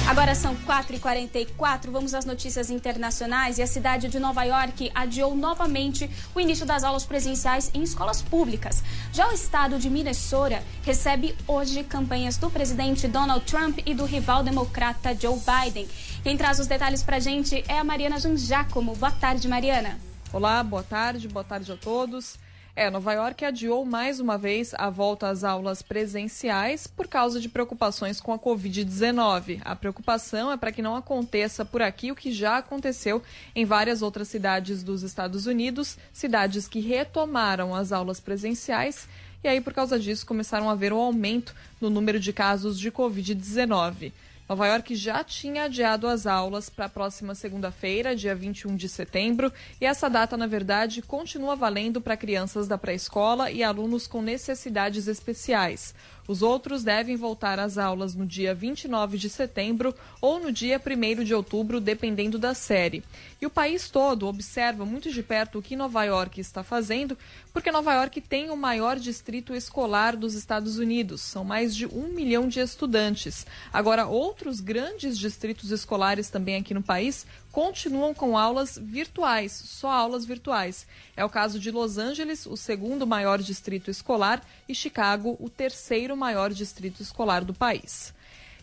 Agora 0.09 0.35
são 0.35 0.57
4h44, 0.57 1.91
vamos 1.91 2.15
às 2.15 2.25
notícias 2.25 2.71
internacionais 2.71 3.59
e 3.59 3.63
a 3.63 3.67
cidade 3.67 4.09
de 4.09 4.19
Nova 4.19 4.43
York 4.43 4.91
adiou 4.95 5.37
novamente 5.37 6.11
o 6.35 6.41
início 6.41 6.65
das 6.65 6.83
aulas 6.83 7.05
presenciais 7.05 7.71
em 7.75 7.83
escolas 7.83 8.23
públicas. 8.23 8.83
Já 9.13 9.29
o 9.29 9.33
estado 9.33 9.79
de 9.79 9.91
Minnesota 9.91 10.65
recebe 10.83 11.37
hoje 11.47 11.85
campanhas 11.85 12.39
do 12.39 12.49
presidente 12.49 13.07
Donald 13.07 13.45
Trump 13.45 13.81
e 13.85 13.93
do 13.93 14.07
rival 14.07 14.43
democrata 14.43 15.15
Joe 15.15 15.39
Biden. 15.41 15.87
Quem 16.23 16.39
traz 16.39 16.59
os 16.59 16.67
detalhes 16.67 17.03
para 17.03 17.17
a 17.17 17.21
gente 17.21 17.63
é 17.69 17.79
a 17.79 17.85
Mariana 17.85 18.19
Janjacomo. 18.19 18.97
Boa 18.97 19.13
tarde, 19.13 19.47
Mariana. 19.47 20.01
Olá, 20.33 20.63
boa 20.63 20.83
tarde, 20.83 21.29
boa 21.29 21.45
tarde 21.45 21.71
a 21.71 21.77
todos. 21.77 22.39
É, 22.79 22.89
Nova 22.91 23.13
York 23.13 23.45
adiou 23.45 23.85
mais 23.85 24.21
uma 24.21 24.39
vez 24.39 24.73
a 24.75 24.89
volta 24.89 25.29
às 25.29 25.43
aulas 25.43 25.83
presenciais 25.83 26.87
por 26.87 27.09
causa 27.09 27.41
de 27.41 27.49
preocupações 27.49 28.21
com 28.21 28.33
a 28.33 28.39
Covid-19. 28.39 29.61
A 29.65 29.75
preocupação 29.75 30.53
é 30.53 30.57
para 30.57 30.71
que 30.71 30.81
não 30.81 30.95
aconteça 30.95 31.65
por 31.65 31.83
aqui 31.83 32.13
o 32.13 32.15
que 32.15 32.31
já 32.31 32.59
aconteceu 32.59 33.21
em 33.53 33.65
várias 33.65 34.01
outras 34.01 34.29
cidades 34.29 34.85
dos 34.85 35.03
Estados 35.03 35.45
Unidos, 35.47 35.99
cidades 36.13 36.69
que 36.69 36.79
retomaram 36.79 37.75
as 37.75 37.91
aulas 37.91 38.21
presenciais 38.21 39.09
e 39.43 39.47
aí, 39.47 39.61
por 39.61 39.73
causa 39.73 39.99
disso, 39.99 40.27
começaram 40.27 40.69
a 40.69 40.73
haver 40.73 40.93
um 40.93 40.99
aumento 40.99 41.55
no 41.81 41.89
número 41.89 42.19
de 42.19 42.33
casos 42.33 42.79
de 42.79 42.91
Covid-19. 42.91 44.13
Nova 44.49 44.67
York 44.67 44.95
já 44.95 45.23
tinha 45.23 45.65
adiado 45.65 46.09
as 46.09 46.27
aulas 46.27 46.71
para 46.71 46.87
a 46.87 46.89
próxima 46.89 47.35
segunda-feira, 47.35 48.17
dia 48.17 48.35
21 48.35 48.77
de 48.77 48.89
setembro, 48.89 49.53
e 49.79 49.85
essa 49.85 50.09
data, 50.09 50.39
na 50.39 50.47
verdade, 50.47 51.03
continua 51.03 51.55
valendo 51.55 52.01
para 52.01 52.17
crianças 52.17 52.67
da 52.67 52.79
pré-escola 52.79 53.51
e 53.51 53.63
alunos 53.63 54.07
com 54.07 54.23
necessidades 54.23 55.07
especiais. 55.07 55.95
Os 56.29 56.43
outros 56.43 56.85
devem 56.85 57.17
voltar 57.17 57.59
às 57.59 57.79
aulas 57.79 58.15
no 58.15 58.27
dia 58.27 58.55
29 58.55 59.17
de 59.17 59.31
setembro 59.31 59.95
ou 60.21 60.39
no 60.39 60.53
dia 60.53 60.79
1 60.79 61.25
de 61.25 61.35
outubro, 61.35 61.81
dependendo 61.81 62.39
da 62.39 62.53
série. 62.53 63.03
E 63.41 63.47
o 63.47 63.51
país 63.51 63.89
todo 63.89 64.27
observa 64.27 64.85
muito 64.85 65.11
de 65.11 65.23
perto 65.23 65.59
o 65.59 65.63
que 65.63 65.75
Nova 65.75 66.05
York 66.05 66.39
está 66.39 66.63
fazendo, 66.63 67.17
porque 67.51 67.73
Nova 67.73 67.95
York 67.95 68.21
tem 68.21 68.51
o 68.51 68.57
maior 68.57 68.99
distrito 68.99 69.55
escolar 69.55 70.15
dos 70.15 70.35
Estados 70.35 70.79
Unidos. 70.79 71.23
São 71.23 71.45
mais 71.45 71.75
de 71.75 71.87
um 71.87 72.09
milhão 72.09 72.47
de 72.47 72.61
estudantes. 72.61 73.47
Agora, 73.73 74.07
outros 74.07 74.61
grandes 74.61 75.19
distritos 75.19 75.71
escolares 75.71 76.29
também 76.29 76.57
aqui 76.57 76.75
no 76.75 76.83
país 76.83 77.27
continuam 77.59 78.15
com 78.15 78.39
aulas 78.39 78.79
virtuais, 78.81 79.51
só 79.51 79.91
aulas 79.91 80.25
virtuais. 80.25 80.87
É 81.17 81.25
o 81.25 81.29
caso 81.29 81.59
de 81.59 81.73
Los 81.73 81.99
Angeles, 81.99 82.47
o 82.47 82.57
segundo 82.57 83.05
maior 83.05 83.43
distrito 83.43 83.91
escolar, 83.91 84.47
e 84.69 84.75
Chicago, 84.77 85.37
o 85.41 85.51
terceiro 85.51 86.17
maior 86.17 86.53
distrito 86.53 87.03
escolar 87.03 87.45
do 87.45 87.53
país. 87.53 88.15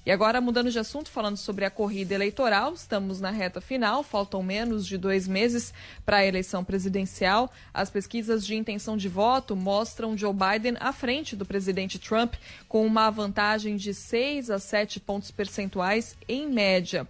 E 0.05 0.11
agora, 0.11 0.39
mudando 0.39 0.71
de 0.71 0.79
assunto, 0.79 1.09
falando 1.09 1.35
sobre 1.35 1.65
a 1.65 1.69
corrida 1.69 2.15
eleitoral, 2.15 2.73
estamos 2.73 3.19
na 3.19 3.31
reta 3.31 3.59
final, 3.59 4.01
faltam 4.01 4.41
menos 4.41 4.87
de 4.87 4.97
dois 4.97 5.27
meses 5.27 5.73
para 6.05 6.17
a 6.17 6.25
eleição 6.25 6.63
presidencial. 6.63 7.51
As 7.73 7.89
pesquisas 7.89 8.45
de 8.45 8.55
intenção 8.55 8.95
de 8.95 9.09
voto 9.09 9.57
mostram 9.57 10.17
Joe 10.17 10.31
Biden 10.33 10.77
à 10.79 10.93
frente 10.93 11.35
do 11.35 11.45
presidente 11.45 11.99
Trump, 11.99 12.35
com 12.69 12.85
uma 12.85 13.09
vantagem 13.09 13.75
de 13.75 13.93
6 13.93 14.49
a 14.49 14.57
7 14.57 15.01
pontos 15.01 15.31
percentuais 15.31 16.15
em 16.29 16.47
média. 16.47 17.05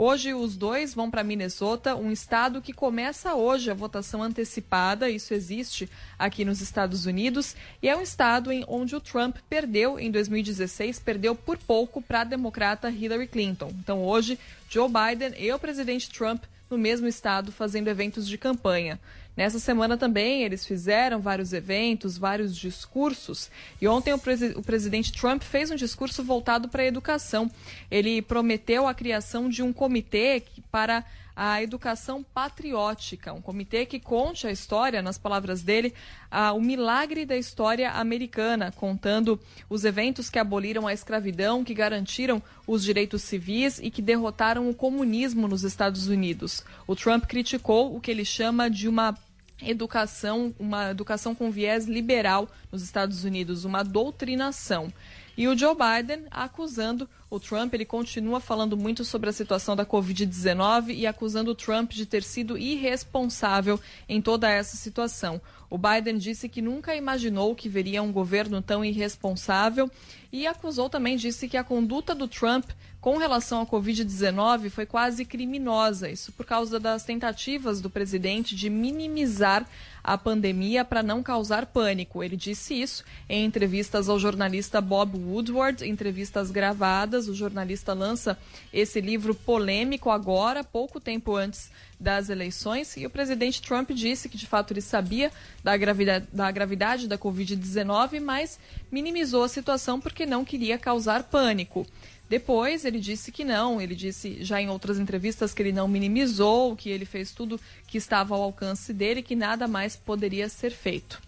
Hoje 0.00 0.32
os 0.32 0.56
dois 0.56 0.94
vão 0.94 1.10
para 1.10 1.24
Minnesota, 1.24 1.96
um 1.96 2.12
estado 2.12 2.62
que 2.62 2.72
começa 2.72 3.34
hoje 3.34 3.68
a 3.68 3.74
votação 3.74 4.22
antecipada, 4.22 5.10
isso 5.10 5.34
existe 5.34 5.90
aqui 6.16 6.44
nos 6.44 6.60
Estados 6.60 7.04
Unidos, 7.04 7.56
e 7.82 7.88
é 7.88 7.96
um 7.96 8.00
estado 8.00 8.52
em 8.52 8.64
onde 8.68 8.94
o 8.94 9.00
Trump 9.00 9.38
perdeu 9.50 9.98
em 9.98 10.08
2016, 10.08 11.00
perdeu 11.00 11.34
por 11.34 11.58
pouco 11.58 12.00
para 12.00 12.20
a 12.20 12.24
democrata 12.24 12.88
Hillary 12.88 13.26
Clinton. 13.26 13.72
Então 13.80 14.04
hoje 14.04 14.38
Joe 14.70 14.88
Biden 14.88 15.34
e 15.36 15.52
o 15.52 15.58
presidente 15.58 16.08
Trump 16.08 16.44
no 16.70 16.78
mesmo 16.78 17.08
estado 17.08 17.50
fazendo 17.50 17.88
eventos 17.88 18.28
de 18.28 18.38
campanha. 18.38 19.00
Nessa 19.38 19.60
semana 19.60 19.96
também 19.96 20.42
eles 20.42 20.66
fizeram 20.66 21.20
vários 21.20 21.52
eventos, 21.52 22.18
vários 22.18 22.56
discursos. 22.56 23.48
E 23.80 23.86
ontem 23.86 24.12
o, 24.12 24.18
presi 24.18 24.46
o 24.56 24.62
presidente 24.62 25.12
Trump 25.12 25.44
fez 25.44 25.70
um 25.70 25.76
discurso 25.76 26.24
voltado 26.24 26.68
para 26.68 26.82
a 26.82 26.86
educação. 26.86 27.48
Ele 27.88 28.20
prometeu 28.20 28.88
a 28.88 28.92
criação 28.92 29.48
de 29.48 29.62
um 29.62 29.72
comitê 29.72 30.42
para 30.72 31.04
a 31.36 31.62
educação 31.62 32.24
patriótica, 32.34 33.32
um 33.32 33.40
comitê 33.40 33.86
que 33.86 34.00
conte 34.00 34.44
a 34.44 34.50
história, 34.50 35.00
nas 35.00 35.16
palavras 35.16 35.62
dele, 35.62 35.94
a, 36.28 36.52
o 36.52 36.60
milagre 36.60 37.24
da 37.24 37.36
história 37.36 37.92
americana, 37.92 38.72
contando 38.72 39.38
os 39.70 39.84
eventos 39.84 40.28
que 40.28 40.40
aboliram 40.40 40.84
a 40.84 40.92
escravidão, 40.92 41.62
que 41.62 41.74
garantiram 41.74 42.42
os 42.66 42.82
direitos 42.82 43.22
civis 43.22 43.78
e 43.80 43.88
que 43.88 44.02
derrotaram 44.02 44.68
o 44.68 44.74
comunismo 44.74 45.46
nos 45.46 45.62
Estados 45.62 46.08
Unidos. 46.08 46.64
O 46.88 46.96
Trump 46.96 47.26
criticou 47.26 47.94
o 47.94 48.00
que 48.00 48.10
ele 48.10 48.24
chama 48.24 48.68
de 48.68 48.88
uma 48.88 49.16
educação, 49.62 50.54
uma 50.58 50.90
educação 50.90 51.34
com 51.34 51.50
viés 51.50 51.86
liberal 51.86 52.48
nos 52.70 52.82
Estados 52.82 53.24
Unidos, 53.24 53.64
uma 53.64 53.82
doutrinação. 53.82 54.92
E 55.36 55.46
o 55.46 55.56
Joe 55.56 55.72
Biden 55.74 56.24
acusando 56.32 57.08
o 57.30 57.38
Trump, 57.38 57.72
ele 57.72 57.84
continua 57.84 58.40
falando 58.40 58.76
muito 58.76 59.04
sobre 59.04 59.30
a 59.30 59.32
situação 59.32 59.76
da 59.76 59.86
Covid-19 59.86 60.96
e 60.96 61.06
acusando 61.06 61.52
o 61.52 61.54
Trump 61.54 61.92
de 61.92 62.06
ter 62.06 62.24
sido 62.24 62.58
irresponsável 62.58 63.78
em 64.08 64.20
toda 64.20 64.50
essa 64.50 64.76
situação. 64.76 65.40
O 65.70 65.76
Biden 65.76 66.16
disse 66.16 66.48
que 66.48 66.62
nunca 66.62 66.96
imaginou 66.96 67.54
que 67.54 67.68
veria 67.68 68.02
um 68.02 68.10
governo 68.10 68.62
tão 68.62 68.84
irresponsável 68.84 69.90
e 70.32 70.46
acusou 70.46 70.88
também, 70.88 71.16
disse 71.16 71.48
que 71.48 71.56
a 71.56 71.64
conduta 71.64 72.14
do 72.14 72.26
Trump 72.26 72.70
com 73.00 73.16
relação 73.16 73.60
à 73.60 73.66
Covid-19 73.66 74.70
foi 74.70 74.86
quase 74.86 75.24
criminosa. 75.24 76.10
Isso 76.10 76.32
por 76.32 76.46
causa 76.46 76.80
das 76.80 77.04
tentativas 77.04 77.80
do 77.80 77.90
presidente 77.90 78.56
de 78.56 78.70
minimizar 78.70 79.66
a 80.08 80.16
pandemia 80.16 80.86
para 80.86 81.02
não 81.02 81.22
causar 81.22 81.66
pânico. 81.66 82.24
Ele 82.24 82.34
disse 82.34 82.72
isso 82.80 83.04
em 83.28 83.44
entrevistas 83.44 84.08
ao 84.08 84.18
jornalista 84.18 84.80
Bob 84.80 85.18
Woodward, 85.18 85.86
entrevistas 85.86 86.50
gravadas. 86.50 87.28
O 87.28 87.34
jornalista 87.34 87.92
lança 87.92 88.38
esse 88.72 89.02
livro 89.02 89.34
polêmico 89.34 90.08
agora, 90.08 90.64
pouco 90.64 90.98
tempo 90.98 91.36
antes 91.36 91.70
das 92.00 92.30
eleições, 92.30 92.96
e 92.96 93.04
o 93.04 93.10
presidente 93.10 93.60
Trump 93.60 93.90
disse 93.90 94.28
que 94.28 94.38
de 94.38 94.46
fato 94.46 94.72
ele 94.72 94.80
sabia 94.80 95.32
da 95.64 95.76
gravidade 95.76 96.26
da, 96.32 96.50
gravidade 96.50 97.08
da 97.08 97.18
Covid-19, 97.18 98.20
mas 98.20 98.58
minimizou 98.90 99.42
a 99.42 99.48
situação 99.48 100.00
porque 100.00 100.24
não 100.24 100.44
queria 100.44 100.78
causar 100.78 101.24
pânico. 101.24 101.86
Depois 102.28 102.84
ele 102.84 103.00
disse 103.00 103.32
que 103.32 103.44
não, 103.44 103.80
ele 103.80 103.94
disse 103.94 104.44
já 104.44 104.60
em 104.60 104.68
outras 104.68 104.98
entrevistas 104.98 105.54
que 105.54 105.62
ele 105.62 105.72
não 105.72 105.88
minimizou, 105.88 106.76
que 106.76 106.90
ele 106.90 107.04
fez 107.04 107.32
tudo 107.32 107.60
que 107.86 107.96
estava 107.96 108.34
ao 108.34 108.42
alcance 108.42 108.92
dele, 108.92 109.22
que 109.22 109.34
nada 109.34 109.66
mais 109.66 109.96
poderia 109.96 110.48
ser 110.48 110.70
feito. 110.70 111.22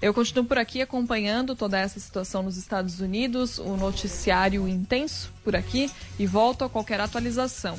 Eu 0.00 0.14
continuo 0.14 0.44
por 0.44 0.58
aqui 0.58 0.80
acompanhando 0.80 1.56
toda 1.56 1.78
essa 1.78 1.98
situação 1.98 2.42
nos 2.42 2.56
Estados 2.56 3.00
Unidos, 3.00 3.58
o 3.58 3.76
noticiário 3.76 4.68
intenso 4.68 5.32
por 5.42 5.56
aqui 5.56 5.90
e 6.18 6.26
volto 6.26 6.62
a 6.62 6.68
qualquer 6.68 7.00
atualização. 7.00 7.76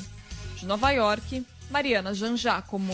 De 0.58 0.66
Nova 0.66 0.92
York, 0.92 1.46
Mariana 1.72 2.14
Janjacomo. 2.14 2.94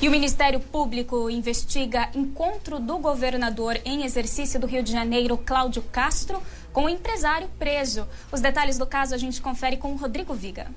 E 0.00 0.06
o 0.06 0.12
Ministério 0.12 0.60
Público 0.60 1.28
investiga 1.28 2.08
encontro 2.14 2.78
do 2.78 2.98
governador 2.98 3.80
em 3.84 4.04
exercício 4.04 4.60
do 4.60 4.64
Rio 4.64 4.80
de 4.80 4.92
Janeiro, 4.92 5.36
Cláudio 5.36 5.82
Castro, 5.82 6.40
com 6.72 6.84
o 6.84 6.88
empresário 6.88 7.48
preso. 7.58 8.06
Os 8.30 8.40
detalhes 8.40 8.78
do 8.78 8.86
caso 8.86 9.12
a 9.12 9.18
gente 9.18 9.42
confere 9.42 9.76
com 9.76 9.92
o 9.92 9.96
Rodrigo 9.96 10.32
Viga. 10.34 10.68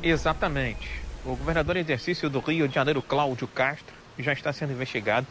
Exatamente. 0.00 0.88
O 1.24 1.30
governador 1.30 1.76
em 1.76 1.80
exercício 1.80 2.30
do 2.30 2.38
Rio 2.38 2.68
de 2.68 2.74
Janeiro, 2.76 3.02
Cláudio 3.02 3.48
Castro, 3.48 3.92
já 4.16 4.32
está 4.32 4.52
sendo 4.52 4.72
investigado 4.72 5.26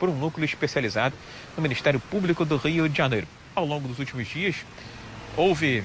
por 0.00 0.08
um 0.08 0.14
núcleo 0.14 0.46
especializado 0.46 1.14
no 1.54 1.62
Ministério 1.62 2.00
Público 2.00 2.46
do 2.46 2.56
Rio 2.56 2.88
de 2.88 2.96
Janeiro. 2.96 3.28
Ao 3.54 3.66
longo 3.66 3.86
dos 3.86 3.98
últimos 3.98 4.26
dias, 4.26 4.56
houve 5.36 5.84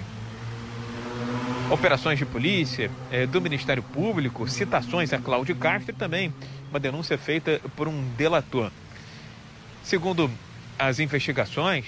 operações 1.70 2.18
de 2.18 2.26
polícia, 2.26 2.90
eh, 3.12 3.26
do 3.26 3.42
Ministério 3.42 3.84
Público, 3.84 4.48
citações 4.48 5.12
a 5.12 5.18
Cláudio 5.18 5.58
Castro 5.58 5.92
e 5.92 5.94
também 5.94 6.34
uma 6.72 6.80
denúncia 6.80 7.18
feita 7.18 7.62
por 7.76 7.88
um 7.88 8.02
delator. 8.16 8.72
Segundo 9.84 10.32
as 10.80 11.00
investigações, 11.00 11.86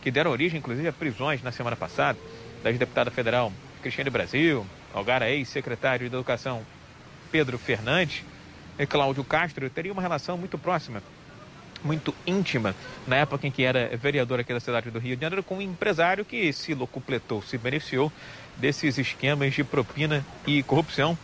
que 0.00 0.10
deram 0.10 0.30
origem, 0.30 0.58
inclusive, 0.58 0.88
a 0.88 0.92
prisões 0.92 1.42
na 1.42 1.52
semana 1.52 1.76
passada, 1.76 2.18
da 2.62 2.70
deputada 2.70 3.10
federal 3.10 3.52
Cristiane 3.82 4.10
Brasil, 4.10 4.66
Algara 4.94 5.28
ex-secretário 5.28 6.08
de 6.08 6.14
Educação 6.14 6.62
Pedro 7.30 7.58
Fernandes, 7.58 8.22
e 8.78 8.86
Cláudio 8.86 9.22
Castro 9.22 9.68
teria 9.68 9.92
uma 9.92 10.02
relação 10.02 10.38
muito 10.38 10.56
próxima, 10.56 11.02
muito 11.82 12.14
íntima, 12.26 12.74
na 13.06 13.16
época 13.16 13.46
em 13.46 13.50
que 13.50 13.62
era 13.62 13.94
vereador 13.96 14.40
aqui 14.40 14.52
da 14.52 14.60
cidade 14.60 14.90
do 14.90 14.98
Rio 14.98 15.16
de 15.16 15.22
Janeiro, 15.22 15.42
com 15.42 15.58
um 15.58 15.62
empresário 15.62 16.24
que 16.24 16.52
se 16.52 16.74
locupletou, 16.74 17.42
se 17.42 17.58
beneficiou 17.58 18.10
desses 18.56 18.96
esquemas 18.98 19.52
de 19.52 19.62
propina 19.62 20.24
e 20.46 20.62
corrupção 20.62 21.18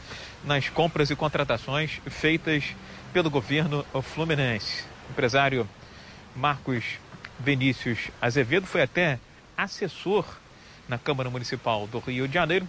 nas 0.44 0.68
compras 0.68 1.10
e 1.10 1.16
contratações 1.16 2.00
feitas 2.06 2.64
pelo 3.12 3.30
governo 3.30 3.84
fluminense. 4.02 4.84
O 5.08 5.12
empresário 5.12 5.68
Marcos 6.34 6.84
Vinícius 7.38 8.10
Azevedo 8.20 8.66
foi 8.66 8.82
até 8.82 9.18
assessor 9.56 10.24
na 10.88 10.98
Câmara 10.98 11.30
Municipal 11.30 11.86
do 11.86 11.98
Rio 11.98 12.26
de 12.26 12.34
Janeiro 12.34 12.68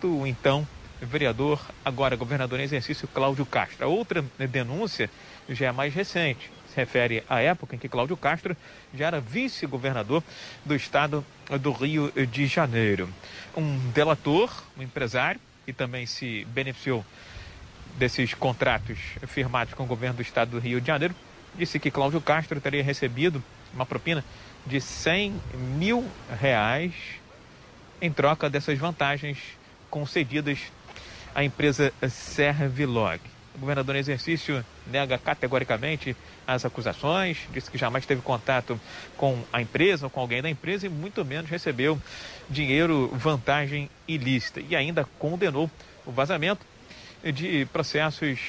do 0.00 0.26
então 0.26 0.66
vereador, 1.00 1.60
agora 1.84 2.16
governador 2.16 2.60
em 2.60 2.64
exercício, 2.64 3.08
Cláudio 3.08 3.44
Castro. 3.44 3.84
A 3.84 3.88
outra 3.88 4.24
denúncia 4.38 5.10
já 5.48 5.66
é 5.66 5.72
mais 5.72 5.92
recente, 5.92 6.50
se 6.68 6.76
refere 6.76 7.24
à 7.28 7.40
época 7.40 7.74
em 7.74 7.78
que 7.78 7.88
Cláudio 7.88 8.16
Castro 8.16 8.56
já 8.94 9.06
era 9.06 9.20
vice-governador 9.20 10.22
do 10.64 10.74
estado 10.74 11.24
do 11.60 11.72
Rio 11.72 12.12
de 12.26 12.46
Janeiro. 12.46 13.08
Um 13.56 13.78
delator, 13.90 14.50
um 14.78 14.82
empresário, 14.82 15.40
que 15.64 15.72
também 15.72 16.06
se 16.06 16.44
beneficiou 16.46 17.04
desses 17.98 18.34
contratos 18.34 18.98
firmados 19.26 19.74
com 19.74 19.84
o 19.84 19.86
governo 19.86 20.16
do 20.16 20.22
estado 20.22 20.52
do 20.52 20.58
Rio 20.58 20.80
de 20.80 20.86
Janeiro, 20.86 21.14
disse 21.54 21.78
que 21.78 21.90
Cláudio 21.90 22.20
Castro 22.20 22.60
teria 22.60 22.82
recebido 22.82 23.42
uma 23.74 23.86
propina 23.86 24.24
de 24.66 24.80
100 24.80 25.34
mil 25.76 26.08
reais 26.40 26.92
em 28.00 28.10
troca 28.10 28.48
dessas 28.48 28.78
vantagens 28.78 29.38
concedidas 29.90 30.58
à 31.34 31.44
empresa 31.44 31.92
Servilog. 32.08 33.20
O 33.54 33.58
governador 33.58 33.96
em 33.96 33.98
exercício 33.98 34.64
nega 34.86 35.18
categoricamente 35.18 36.16
as 36.46 36.64
acusações, 36.64 37.38
disse 37.52 37.70
que 37.70 37.78
jamais 37.78 38.04
teve 38.04 38.20
contato 38.20 38.80
com 39.16 39.42
a 39.52 39.60
empresa 39.62 40.06
ou 40.06 40.10
com 40.10 40.20
alguém 40.20 40.42
da 40.42 40.50
empresa 40.50 40.86
e 40.86 40.88
muito 40.88 41.24
menos 41.24 41.50
recebeu 41.50 42.00
dinheiro, 42.48 43.08
vantagem 43.14 43.88
ilícita. 44.06 44.60
E 44.60 44.74
ainda 44.74 45.04
condenou 45.18 45.70
o 46.04 46.10
vazamento 46.10 46.66
de 47.22 47.66
processos 47.66 48.40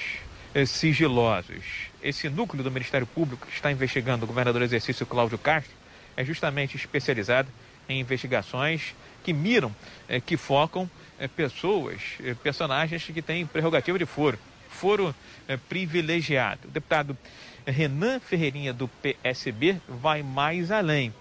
eh, 0.56 0.66
sigilosos. 0.66 1.64
Esse 2.02 2.30
núcleo 2.30 2.64
do 2.64 2.72
Ministério 2.72 3.06
Público 3.06 3.46
que 3.48 3.54
está 3.54 3.72
investigando 3.72 4.26
o 4.26 4.28
governador 4.28 4.62
em 4.62 4.66
exercício 4.66 5.06
Cláudio 5.06 5.38
Castro 5.38 5.74
é 6.18 6.24
justamente 6.24 6.76
especializado 6.76 7.50
em 7.88 8.00
investigações 8.00 8.96
que 9.24 9.34
miram, 9.34 9.74
eh, 10.08 10.20
que 10.20 10.38
focam 10.38 10.90
eh, 11.20 11.28
pessoas, 11.28 12.02
personagens 12.42 13.04
que 13.04 13.22
têm 13.22 13.46
prerrogativa 13.46 13.98
de 13.98 14.06
foro, 14.06 14.40
foro 14.74 15.16
privilegiado. 15.70 16.68
O 16.68 16.72
deputado 16.72 17.18
Renan 17.66 18.20
Ferreirinha 18.20 18.74
do 18.74 18.88
PSB 18.88 19.78
vai 19.88 20.22
mais 20.22 20.72
além, 20.72 21.14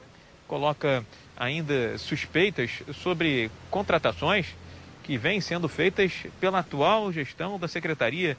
coloca 0.48 1.05
ainda 1.36 1.96
suspeitas 1.98 2.82
sobre 2.94 3.50
contratações 3.70 4.46
que 5.03 5.16
vêm 5.16 5.40
sendo 5.40 5.68
feitas 5.68 6.12
pela 6.40 6.61
atual 6.61 7.12
gestão 7.12 7.59
da 7.59 7.66
Secretaria 7.68 8.36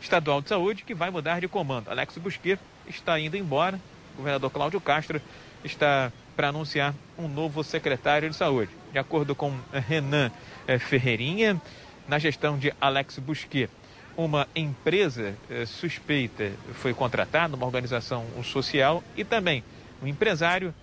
Estadual 0.00 0.40
de 0.40 0.48
Saúde, 0.48 0.84
que 0.84 0.94
vai 0.94 1.10
mudar 1.10 1.40
de 1.40 1.48
comando. 1.48 1.88
Alex 1.88 2.16
Busquet 2.18 2.58
está 2.88 3.18
indo 3.18 3.36
embora, 3.36 3.80
o 4.14 4.18
governador 4.18 4.50
Cláudio 4.50 4.80
Castro 4.80 5.20
está 5.64 6.12
para 6.34 6.48
anunciar 6.48 6.94
um 7.18 7.28
novo 7.28 7.64
secretário 7.64 8.28
de 8.28 8.36
saúde. 8.36 8.70
De 8.92 8.98
acordo 8.98 9.34
com 9.34 9.58
Renan 9.72 10.30
eh, 10.66 10.78
Ferreirinha, 10.78 11.60
na 12.06 12.18
gestão 12.18 12.58
de 12.58 12.72
Alex 12.80 13.18
Busquet, 13.18 13.70
uma 14.16 14.48
empresa 14.56 15.36
eh, 15.50 15.66
suspeita 15.66 16.52
foi 16.74 16.94
contratada, 16.94 17.54
uma 17.54 17.66
organização 17.66 18.24
social, 18.42 19.04
e 19.16 19.24
também 19.24 19.62
um 20.02 20.06
empresário 20.06 20.74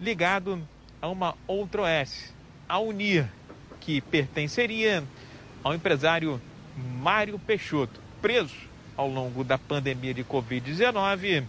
ligado 0.00 0.60
a 1.00 1.08
uma 1.08 1.36
outra 1.46 1.82
OS, 1.82 2.34
a 2.68 2.78
Unir, 2.78 3.26
que 3.80 4.00
pertenceria 4.00 5.04
ao 5.62 5.74
empresário 5.74 6.40
Mário 6.76 7.38
Peixoto, 7.38 8.00
preso 8.20 8.56
ao 8.96 9.08
longo 9.08 9.44
da 9.44 9.56
pandemia 9.56 10.12
de 10.12 10.24
Covid-19, 10.24 11.44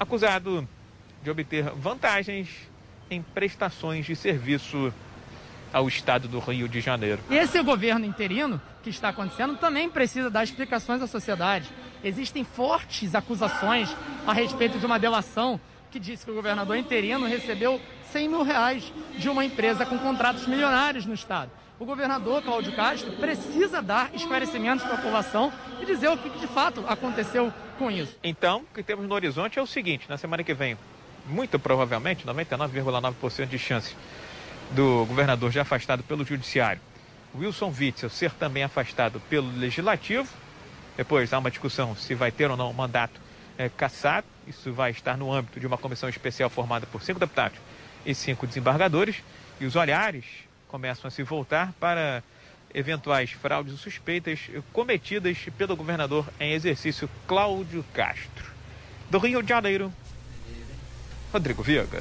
acusado 0.00 0.66
de 1.22 1.30
obter 1.30 1.64
vantagens 1.70 2.48
em 3.10 3.22
prestações 3.22 4.06
de 4.06 4.16
serviço 4.16 4.92
ao 5.72 5.88
estado 5.88 6.28
do 6.28 6.38
Rio 6.38 6.68
de 6.68 6.80
Janeiro. 6.80 7.22
Esse 7.30 7.62
governo 7.62 8.04
interino 8.04 8.60
que 8.82 8.90
está 8.90 9.08
acontecendo 9.08 9.56
também 9.56 9.88
precisa 9.88 10.28
dar 10.28 10.44
explicações 10.44 11.00
à 11.00 11.06
sociedade. 11.06 11.70
Existem 12.04 12.44
fortes 12.44 13.14
acusações 13.14 13.94
a 14.26 14.32
respeito 14.32 14.78
de 14.78 14.86
uma 14.86 14.98
delação 14.98 15.60
que 15.90 16.00
disse 16.00 16.24
que 16.24 16.30
o 16.30 16.34
governador 16.34 16.76
interino 16.76 17.26
recebeu 17.26 17.80
100 18.10 18.28
mil 18.28 18.42
reais 18.42 18.92
de 19.16 19.28
uma 19.28 19.44
empresa 19.44 19.84
com 19.86 19.98
contratos 19.98 20.46
milionários 20.46 21.06
no 21.06 21.14
estado. 21.14 21.50
O 21.78 21.84
governador 21.84 22.42
Cláudio 22.42 22.72
Castro 22.74 23.12
precisa 23.12 23.82
dar 23.82 24.10
esclarecimentos 24.14 24.84
para 24.84 24.94
a 24.94 24.96
população 24.98 25.52
e 25.80 25.84
dizer 25.84 26.08
o 26.08 26.16
que 26.16 26.30
de 26.38 26.46
fato 26.46 26.84
aconteceu 26.86 27.52
com 27.78 27.90
isso. 27.90 28.16
Então, 28.22 28.60
o 28.70 28.74
que 28.74 28.82
temos 28.82 29.06
no 29.06 29.14
horizonte 29.14 29.58
é 29.58 29.62
o 29.62 29.66
seguinte: 29.66 30.08
na 30.08 30.16
semana 30.16 30.44
que 30.44 30.54
vem, 30.54 30.78
muito 31.26 31.58
provavelmente, 31.58 32.24
99,9% 32.26 33.46
de 33.46 33.58
chance 33.58 33.96
do 34.70 35.04
governador 35.06 35.50
já 35.50 35.62
afastado 35.62 36.02
pelo 36.02 36.24
judiciário, 36.24 36.80
Wilson 37.34 37.72
Witzel 37.78 38.10
ser 38.10 38.30
também 38.32 38.62
afastado 38.62 39.20
pelo 39.28 39.50
legislativo. 39.56 40.28
Depois 40.96 41.32
há 41.32 41.38
uma 41.38 41.50
discussão 41.50 41.96
se 41.96 42.14
vai 42.14 42.30
ter 42.30 42.50
ou 42.50 42.56
não 42.56 42.70
um 42.70 42.74
mandato 42.74 43.20
é, 43.56 43.68
cassado. 43.68 44.26
Isso 44.46 44.72
vai 44.72 44.90
estar 44.90 45.16
no 45.16 45.32
âmbito 45.32 45.58
de 45.58 45.66
uma 45.66 45.78
comissão 45.78 46.08
especial 46.08 46.50
formada 46.50 46.86
por 46.86 47.02
cinco 47.02 47.18
deputados 47.18 47.58
e 48.04 48.14
cinco 48.14 48.46
desembargadores. 48.46 49.16
E 49.60 49.64
os 49.64 49.76
olhares 49.76 50.24
começam 50.68 51.08
a 51.08 51.10
se 51.10 51.22
voltar 51.22 51.72
para 51.80 52.22
eventuais 52.74 53.30
fraudes 53.30 53.72
ou 53.72 53.78
suspeitas 53.78 54.40
cometidas 54.72 55.38
pelo 55.56 55.76
governador 55.76 56.26
em 56.40 56.52
exercício 56.52 57.08
Cláudio 57.26 57.84
Castro. 57.94 58.50
Do 59.10 59.18
Rio 59.18 59.42
de 59.42 59.48
Janeiro, 59.50 59.92
Rodrigo 61.32 61.62
Viga. 61.62 61.98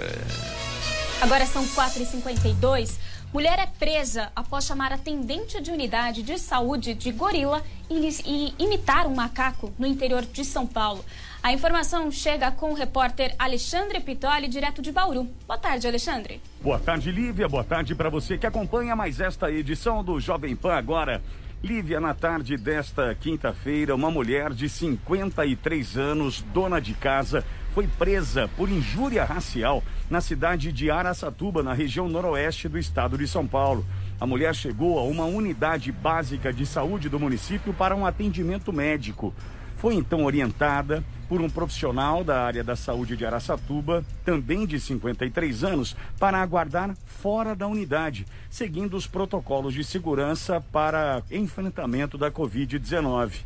Agora 1.21 1.45
são 1.45 1.63
4h52. 1.63 2.97
Mulher 3.31 3.59
é 3.59 3.67
presa 3.67 4.31
após 4.35 4.65
chamar 4.65 4.91
atendente 4.91 5.61
de 5.61 5.69
unidade 5.69 6.23
de 6.23 6.39
saúde 6.39 6.95
de 6.95 7.11
gorila 7.11 7.61
e 7.87 8.53
imitar 8.57 9.05
um 9.05 9.13
macaco 9.13 9.71
no 9.77 9.85
interior 9.85 10.25
de 10.25 10.43
São 10.43 10.65
Paulo. 10.65 11.05
A 11.43 11.53
informação 11.53 12.11
chega 12.11 12.49
com 12.51 12.71
o 12.71 12.73
repórter 12.73 13.35
Alexandre 13.37 13.99
Pitoli, 13.99 14.47
direto 14.47 14.81
de 14.81 14.91
Bauru. 14.91 15.29
Boa 15.47 15.59
tarde, 15.59 15.87
Alexandre. 15.87 16.41
Boa 16.59 16.79
tarde, 16.79 17.11
Lívia. 17.11 17.47
Boa 17.47 17.63
tarde 17.63 17.93
para 17.93 18.09
você 18.09 18.35
que 18.35 18.47
acompanha 18.47 18.95
mais 18.95 19.19
esta 19.19 19.51
edição 19.51 20.03
do 20.03 20.19
Jovem 20.19 20.55
Pan 20.55 20.73
agora. 20.73 21.21
Lívia, 21.63 21.99
na 21.99 22.15
tarde 22.15 22.57
desta 22.57 23.13
quinta-feira, 23.13 23.93
uma 23.93 24.09
mulher 24.09 24.51
de 24.51 24.67
53 24.67 25.95
anos, 25.95 26.41
dona 26.51 26.81
de 26.81 26.95
casa, 26.95 27.45
foi 27.73 27.87
presa 27.87 28.49
por 28.55 28.69
injúria 28.69 29.23
racial 29.23 29.83
na 30.09 30.21
cidade 30.21 30.71
de 30.71 30.91
Araçatuba, 30.91 31.63
na 31.63 31.73
região 31.73 32.07
noroeste 32.09 32.67
do 32.67 32.77
estado 32.77 33.17
de 33.17 33.27
São 33.27 33.47
Paulo. 33.47 33.85
A 34.19 34.25
mulher 34.27 34.53
chegou 34.53 34.99
a 34.99 35.03
uma 35.03 35.25
unidade 35.25 35.91
básica 35.91 36.51
de 36.51 36.65
saúde 36.65 37.09
do 37.09 37.19
município 37.19 37.73
para 37.73 37.95
um 37.95 38.05
atendimento 38.05 38.71
médico. 38.73 39.33
Foi 39.77 39.95
então 39.95 40.25
orientada 40.25 41.03
por 41.27 41.41
um 41.41 41.49
profissional 41.49 42.23
da 42.23 42.43
área 42.43 42.63
da 42.63 42.75
saúde 42.75 43.17
de 43.17 43.25
Araçatuba, 43.25 44.05
também 44.23 44.67
de 44.67 44.79
53 44.79 45.63
anos, 45.63 45.95
para 46.19 46.39
aguardar 46.39 46.93
fora 47.05 47.55
da 47.55 47.65
unidade, 47.67 48.27
seguindo 48.49 48.95
os 48.95 49.07
protocolos 49.07 49.73
de 49.73 49.83
segurança 49.83 50.61
para 50.71 51.23
enfrentamento 51.31 52.15
da 52.15 52.29
Covid-19. 52.29 53.43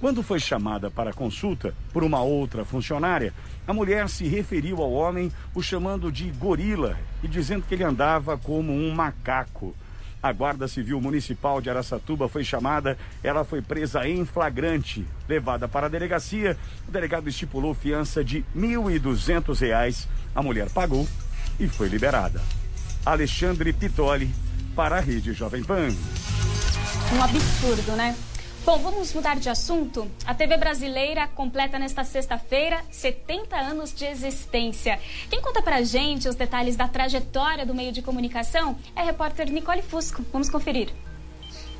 Quando 0.00 0.22
foi 0.22 0.38
chamada 0.38 0.90
para 0.90 1.12
consulta 1.12 1.74
por 1.92 2.04
uma 2.04 2.22
outra 2.22 2.64
funcionária, 2.64 3.34
a 3.66 3.72
mulher 3.72 4.08
se 4.08 4.28
referiu 4.28 4.80
ao 4.80 4.92
homem, 4.92 5.32
o 5.54 5.60
chamando 5.60 6.12
de 6.12 6.30
gorila 6.30 6.96
e 7.22 7.26
dizendo 7.26 7.64
que 7.66 7.74
ele 7.74 7.82
andava 7.82 8.38
como 8.38 8.72
um 8.72 8.94
macaco. 8.94 9.74
A 10.22 10.32
Guarda 10.32 10.68
Civil 10.68 11.00
Municipal 11.00 11.60
de 11.60 11.70
Araçatuba 11.70 12.28
foi 12.28 12.44
chamada, 12.44 12.96
ela 13.22 13.44
foi 13.44 13.60
presa 13.60 14.06
em 14.08 14.24
flagrante, 14.24 15.04
levada 15.28 15.68
para 15.68 15.86
a 15.86 15.90
delegacia. 15.90 16.56
O 16.88 16.90
delegado 16.90 17.28
estipulou 17.28 17.74
fiança 17.74 18.24
de 18.24 18.38
R$ 18.54 18.60
1.200. 18.76 20.06
A 20.34 20.42
mulher 20.42 20.70
pagou 20.70 21.06
e 21.58 21.68
foi 21.68 21.88
liberada. 21.88 22.40
Alexandre 23.04 23.72
Pitoli, 23.72 24.30
para 24.76 24.98
a 24.98 25.00
Rede 25.00 25.32
Jovem 25.32 25.62
Pan. 25.64 25.88
Um 27.12 27.22
absurdo, 27.22 27.92
né? 27.92 28.16
Bom, 28.68 28.76
vamos 28.80 29.14
mudar 29.14 29.36
de 29.36 29.48
assunto. 29.48 30.06
A 30.26 30.34
TV 30.34 30.58
brasileira 30.58 31.26
completa 31.26 31.78
nesta 31.78 32.04
sexta-feira 32.04 32.84
70 32.90 33.56
anos 33.56 33.94
de 33.94 34.04
existência. 34.04 35.00
Quem 35.30 35.40
conta 35.40 35.62
pra 35.62 35.80
gente 35.80 36.28
os 36.28 36.34
detalhes 36.34 36.76
da 36.76 36.86
trajetória 36.86 37.64
do 37.64 37.74
meio 37.74 37.92
de 37.92 38.02
comunicação 38.02 38.76
é 38.94 39.00
a 39.00 39.04
repórter 39.04 39.50
Nicole 39.50 39.80
Fusco. 39.80 40.22
Vamos 40.30 40.50
conferir. 40.50 40.92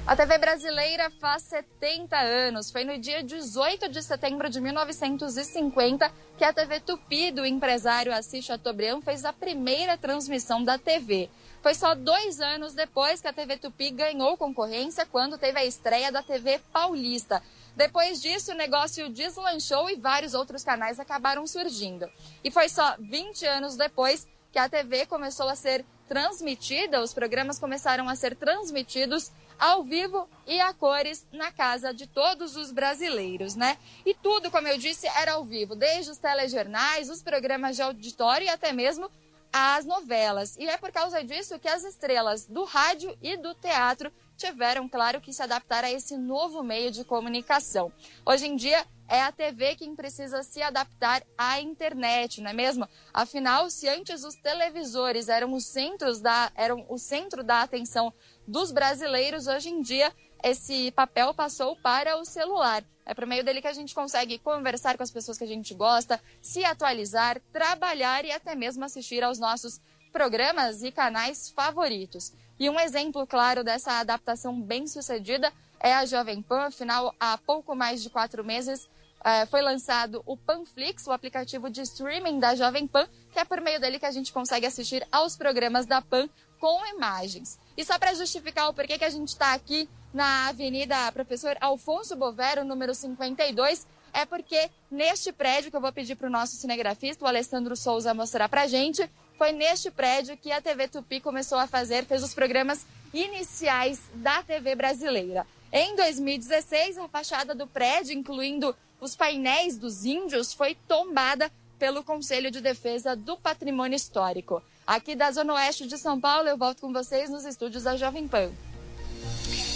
A 0.09 0.17
TV 0.17 0.39
brasileira 0.39 1.11
faz 1.21 1.43
70 1.43 2.19
anos. 2.19 2.71
Foi 2.71 2.83
no 2.83 2.97
dia 2.99 3.23
18 3.23 3.91
de 3.91 4.03
setembro 4.03 4.49
de 4.49 4.59
1950 4.59 6.11
que 6.39 6.45
a 6.45 6.51
TV 6.51 6.81
Tupi 6.81 7.31
do 7.31 7.45
empresário 7.45 8.15
Assis 8.15 8.43
Chateaubriand 8.43 9.03
fez 9.03 9.27
a 9.27 9.35
primeira 9.35 9.99
transmissão 9.99 10.65
da 10.65 10.79
TV. 10.79 11.29
Foi 11.63 11.75
só 11.75 11.95
dois 11.95 12.41
anos 12.41 12.73
depois 12.73 13.21
que 13.21 13.29
a 13.29 13.35
TV 13.35 13.59
Tupi 13.59 13.91
ganhou 13.91 14.35
concorrência, 14.39 15.05
quando 15.05 15.37
teve 15.37 15.59
a 15.59 15.67
estreia 15.67 16.11
da 16.11 16.23
TV 16.23 16.59
Paulista. 16.73 17.43
Depois 17.77 18.23
disso, 18.23 18.53
o 18.53 18.57
negócio 18.57 19.11
deslanchou 19.11 19.91
e 19.91 19.97
vários 19.97 20.33
outros 20.33 20.65
canais 20.65 20.99
acabaram 20.99 21.47
surgindo. 21.47 22.11
E 22.43 22.51
foi 22.51 22.71
só 22.71 22.97
20 22.99 23.45
anos 23.45 23.77
depois 23.77 24.27
que 24.51 24.59
a 24.59 24.71
TV 24.71 25.05
começou 25.05 25.51
a 25.51 25.55
ser 25.55 25.85
transmitida, 26.09 27.03
os 27.03 27.13
programas 27.13 27.59
começaram 27.59 28.09
a 28.09 28.17
ser 28.17 28.35
transmitidos 28.35 29.31
ao 29.59 29.83
vivo 29.83 30.29
e 30.47 30.61
a 30.61 30.73
cores 30.73 31.27
na 31.33 31.51
casa 31.51 31.93
de 31.93 32.07
todos 32.07 32.57
os 32.57 32.71
brasileiros, 32.71 33.55
né? 33.55 33.77
E 34.07 34.15
tudo, 34.15 34.51
como 34.51 34.69
eu 34.69 34.79
disse, 34.79 35.07
era 35.09 35.33
ao 35.33 35.45
vivo, 35.45 35.75
desde 35.75 36.11
os 36.11 36.19
telejornais, 36.19 37.11
os 37.11 37.23
programas 37.23 37.77
de 37.77 37.83
auditório 37.83 38.47
e 38.47 38.51
até 38.51 38.73
mesmo 38.73 39.11
as 39.53 39.85
novelas. 39.85 40.57
E 40.57 40.69
é 40.69 40.77
por 40.77 40.93
causa 40.93 41.23
disso 41.25 41.59
que 41.59 41.69
as 41.69 41.85
estrelas 41.85 42.47
do 42.47 42.65
rádio 42.65 43.17
e 43.23 43.37
do 43.37 43.55
teatro 43.55 44.13
tiveram, 44.37 44.89
claro, 44.89 45.21
que 45.21 45.33
se 45.33 45.43
adaptar 45.43 45.83
a 45.83 45.91
esse 45.91 46.17
novo 46.17 46.63
meio 46.63 46.93
de 46.93 47.05
comunicação. 47.05 47.93
Hoje 48.25 48.47
em 48.47 48.55
dia, 48.55 48.87
é 49.09 49.23
a 49.23 49.33
TV 49.33 49.75
quem 49.75 49.97
precisa 49.97 50.43
se 50.43 50.63
adaptar 50.63 51.25
à 51.37 51.61
internet, 51.61 52.41
não 52.41 52.51
é 52.51 52.53
mesmo? 52.53 52.87
Afinal, 53.13 53.69
se 53.71 53.89
antes 53.89 54.23
os 54.23 54.37
televisores 54.37 55.29
eram 55.29 55.55
os 55.55 55.65
centros 55.65 56.21
da, 56.21 56.53
eram 56.55 56.87
o 56.89 56.99
centro 56.99 57.43
da 57.43 57.63
atenção 57.63 58.13
dos 58.49 58.73
brasileiros, 58.73 59.47
hoje 59.47 59.69
em 59.69 59.83
dia 59.83 60.11
esse 60.43 60.91
papel 60.93 61.35
passou 61.35 61.77
para 61.77 62.17
o 62.17 62.25
celular. 62.25 62.83
É 63.05 63.13
por 63.13 63.27
meio 63.27 63.45
dele 63.45 63.61
que 63.61 63.69
a 63.69 63.73
gente 63.73 63.95
consegue 63.95 64.39
conversar 64.39 64.97
com 64.97 65.03
as 65.03 65.11
pessoas 65.11 65.37
que 65.37 65.45
a 65.45 65.49
gente 65.49 65.75
gosta, 65.75 66.21
se 66.41 66.65
atualizar, 66.65 67.41
trabalhar 67.53 68.25
e 68.25 68.33
até 68.33 68.55
mesmo 68.55 68.85
assistir 68.85 69.23
aos 69.23 69.39
nossos 69.39 69.81
programas 70.13 70.83
e 70.83 70.91
canais 70.91 71.51
favoritos. 71.51 72.33
E 72.59 72.71
um 72.71 72.81
exemplo 72.81 73.27
claro 73.27 73.63
dessa 73.63 74.01
adaptação 74.01 74.61
bem 74.61 74.87
sucedida 74.87 75.53
é 75.81 75.95
a 75.95 76.07
Jovem 76.07 76.41
Pan. 76.43 76.67
Afinal, 76.67 77.15
há 77.21 77.37
pouco 77.39 77.75
mais 77.75 78.03
de 78.03 78.11
quatro 78.11 78.45
meses 78.45 78.89
eh, 79.25 79.47
foi 79.47 79.63
lançado 79.63 80.23
o 80.25 80.37
Panflix, 80.37 81.07
o 81.07 81.13
aplicativo 81.13 81.69
de 81.69 81.81
streaming 81.83 82.39
da 82.39 82.55
Jovem 82.55 82.87
Pan, 82.87 83.07
que 83.33 83.39
é 83.39 83.45
por 83.45 83.61
meio 83.61 83.81
dele 83.81 83.99
que 83.99 84.07
a 84.07 84.11
gente 84.11 84.33
consegue 84.33 84.67
assistir 84.67 85.07
aos 85.11 85.37
programas 85.37 85.87
da 85.87 86.01
Pan 86.01 86.29
com 86.61 86.87
imagens. 86.87 87.59
E 87.77 87.85
só 87.85 87.99
para 87.99 88.15
justificar 88.15 88.69
o 88.69 88.75
porquê 88.75 88.99
que 88.99 89.05
a 89.05 89.11
gente 89.11 89.29
está 89.29 89.55
aqui 89.55 89.89
na 90.13 90.49
Avenida 90.49 91.11
Professor 91.13 91.57
Alfonso 91.61 92.17
Bovero, 92.17 92.65
número 92.65 92.95
52, 92.95 93.87
é 94.13 94.25
porque 94.25 94.71
neste 94.91 95.33
prédio, 95.33 95.71
que 95.71 95.77
eu 95.77 95.81
vou 95.81 95.93
pedir 95.93 96.17
para 96.17 96.29
o 96.29 96.31
nosso 96.31 96.57
cinegrafista, 96.57 97.25
o 97.25 97.29
Alessandro 97.29 97.77
Souza, 97.77 98.15
mostrar 98.15 98.49
para 98.49 98.63
a 98.63 98.67
gente, 98.67 99.09
foi 99.37 99.53
neste 99.53 99.91
prédio 99.91 100.37
que 100.37 100.51
a 100.51 100.61
TV 100.61 100.89
Tupi 100.89 101.21
começou 101.21 101.59
a 101.59 101.67
fazer, 101.67 102.05
fez 102.05 102.23
os 102.23 102.35
programas 102.35 102.85
iniciais 103.13 104.01
da 104.15 104.43
TV 104.43 104.75
brasileira. 104.75 105.47
Em 105.73 105.95
2016, 105.95 106.99
a 106.99 107.09
fachada 107.09 107.55
do 107.55 107.67
prédio, 107.67 108.17
incluindo 108.17 108.75
os 109.01 109.15
painéis 109.15 109.77
dos 109.77 110.05
índios, 110.05 110.53
foi 110.53 110.75
tombada 110.75 111.53
pelo 111.79 112.03
Conselho 112.03 112.51
de 112.51 112.61
Defesa 112.61 113.15
do 113.15 113.37
Patrimônio 113.37 113.95
Histórico. 113.95 114.63
Aqui 114.89 115.15
da 115.15 115.31
Zona 115.31 115.53
Oeste 115.53 115.87
de 115.87 115.99
São 115.99 116.19
Paulo, 116.19 116.49
eu 116.49 116.57
volto 116.57 116.81
com 116.81 116.91
vocês 116.91 117.29
nos 117.29 117.45
estúdios 117.45 117.83
da 117.83 117.95
Jovem 117.95 118.27
Pan. 118.27 118.51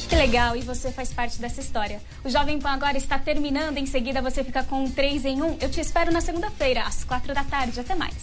Que 0.08 0.16
legal, 0.16 0.56
e 0.56 0.62
você 0.62 0.90
faz 0.90 1.12
parte 1.12 1.38
dessa 1.38 1.60
história. 1.60 2.00
O 2.24 2.30
Jovem 2.30 2.58
Pan 2.58 2.70
agora 2.70 2.96
está 2.96 3.18
terminando, 3.18 3.76
em 3.76 3.84
seguida 3.84 4.22
você 4.22 4.42
fica 4.42 4.64
com 4.64 4.84
um 4.84 4.90
3 4.90 5.26
em 5.26 5.42
1. 5.42 5.58
Eu 5.60 5.70
te 5.70 5.82
espero 5.82 6.10
na 6.10 6.22
segunda-feira, 6.22 6.84
às 6.84 7.04
4 7.04 7.34
da 7.34 7.44
tarde. 7.44 7.78
Até 7.78 7.94
mais. 7.94 8.16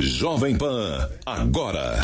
Jovem 0.00 0.58
Pan, 0.58 1.08
agora. 1.24 2.00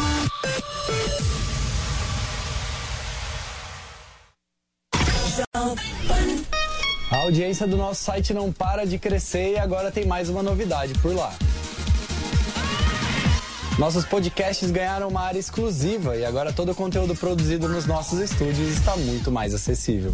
A 7.11 7.17
audiência 7.17 7.67
do 7.67 7.75
nosso 7.75 8.05
site 8.05 8.35
não 8.35 8.53
para 8.53 8.85
de 8.85 8.99
crescer 8.99 9.53
e 9.53 9.59
agora 9.59 9.91
tem 9.91 10.05
mais 10.05 10.29
uma 10.29 10.43
novidade 10.43 10.93
por 11.01 11.15
lá. 11.15 11.33
Nossos 13.79 14.05
podcasts 14.05 14.71
ganharam 14.71 15.09
uma 15.09 15.23
área 15.23 15.39
exclusiva 15.39 16.17
e 16.17 16.25
agora 16.25 16.53
todo 16.53 16.73
o 16.73 16.75
conteúdo 16.75 17.15
produzido 17.15 17.67
nos 17.67 17.87
nossos 17.87 18.19
estúdios 18.19 18.69
está 18.77 18.95
muito 18.95 19.31
mais 19.31 19.55
acessível. 19.55 20.13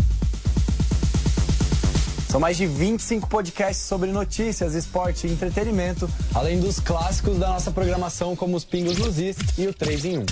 São 2.28 2.38
mais 2.38 2.56
de 2.56 2.66
25 2.66 3.28
podcasts 3.28 3.86
sobre 3.86 4.12
notícias, 4.12 4.74
esporte 4.74 5.26
e 5.26 5.32
entretenimento, 5.32 6.08
além 6.32 6.60
dos 6.60 6.78
clássicos 6.78 7.38
da 7.38 7.48
nossa 7.48 7.72
programação, 7.72 8.36
como 8.36 8.56
os 8.56 8.64
Pingos 8.64 8.98
nos 8.98 9.18
Is 9.18 9.36
e 9.58 9.66
o 9.66 9.74
3 9.74 10.04
em 10.04 10.18
1. 10.18 10.26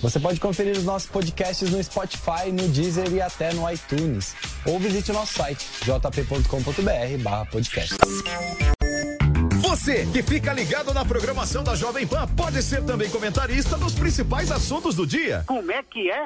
Você 0.00 0.20
pode 0.20 0.38
conferir 0.38 0.76
os 0.76 0.84
nossos 0.84 1.08
podcasts 1.08 1.68
no 1.70 1.82
Spotify, 1.82 2.52
no 2.52 2.68
Deezer 2.68 3.12
e 3.12 3.20
até 3.20 3.52
no 3.52 3.68
iTunes. 3.70 4.36
Ou 4.64 4.78
visite 4.78 5.10
o 5.10 5.14
nosso 5.14 5.34
site 5.34 5.66
jp.com.br/podcast. 5.84 8.77
Você 9.68 10.06
que 10.06 10.22
fica 10.22 10.50
ligado 10.54 10.94
na 10.94 11.04
programação 11.04 11.62
da 11.62 11.74
Jovem 11.74 12.06
Pan 12.06 12.26
pode 12.28 12.62
ser 12.62 12.82
também 12.84 13.10
comentarista 13.10 13.76
dos 13.76 13.92
principais 13.92 14.50
assuntos 14.50 14.94
do 14.94 15.06
dia. 15.06 15.44
Como 15.46 15.70
é 15.70 15.82
que 15.82 16.10
é? 16.10 16.24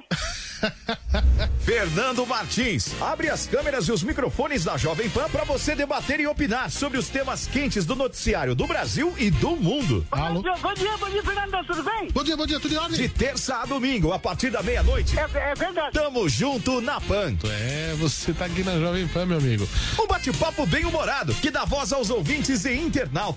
Fernando 1.59 2.24
Martins, 2.24 2.95
abre 3.01 3.28
as 3.28 3.49
câmeras 3.49 3.88
e 3.88 3.93
os 3.93 4.05
microfones 4.05 4.62
da 4.62 4.76
Jovem 4.76 5.11
Pan 5.11 5.28
para 5.28 5.43
você 5.43 5.74
debater 5.74 6.20
e 6.20 6.26
opinar 6.28 6.70
sobre 6.70 6.99
os 6.99 7.09
temas 7.09 7.49
quentes 7.49 7.84
do 7.84 7.97
noticiário 7.97 8.55
do 8.55 8.64
Brasil 8.64 9.12
e 9.18 9.28
do 9.28 9.57
mundo. 9.57 10.07
Alô? 10.12 10.40
Bom 10.40 10.43
dia, 10.43 10.57
bom 10.62 10.74
dia, 10.74 10.97
bom 10.99 11.11
dia, 11.11 11.22
Fernando, 11.24 11.66
tudo 11.66 11.82
bem? 11.82 12.09
Bom 12.12 12.22
dia, 12.22 12.36
bom 12.36 12.47
dia, 12.47 12.61
tudo 12.61 12.74
em 12.74 12.78
ordem? 12.78 12.97
De 12.97 13.09
terça 13.09 13.57
a 13.57 13.66
domingo, 13.66 14.12
a 14.12 14.20
partir 14.20 14.51
da 14.51 14.62
meia-noite. 14.62 15.18
É, 15.18 15.22
é, 15.22 15.55
verdade. 15.57 15.93
Tamo 15.93 16.28
junto 16.28 16.80
na 16.80 17.01
Pan. 17.01 17.36
É, 17.45 17.95
você 17.99 18.32
tá 18.32 18.45
aqui 18.45 18.62
na 18.62 18.78
Jovem 18.78 19.09
Pan, 19.09 19.26
meu 19.26 19.38
amigo. 19.38 19.68
Um 19.99 20.07
bate-papo 20.07 20.64
bem 20.64 20.84
humorado, 20.84 21.34
que 21.34 21.51
dá 21.51 21.64
voz 21.64 21.93
aos 21.93 22.09
ouvintes 22.09 22.64
e 22.64 22.74
internautas. 22.74 23.31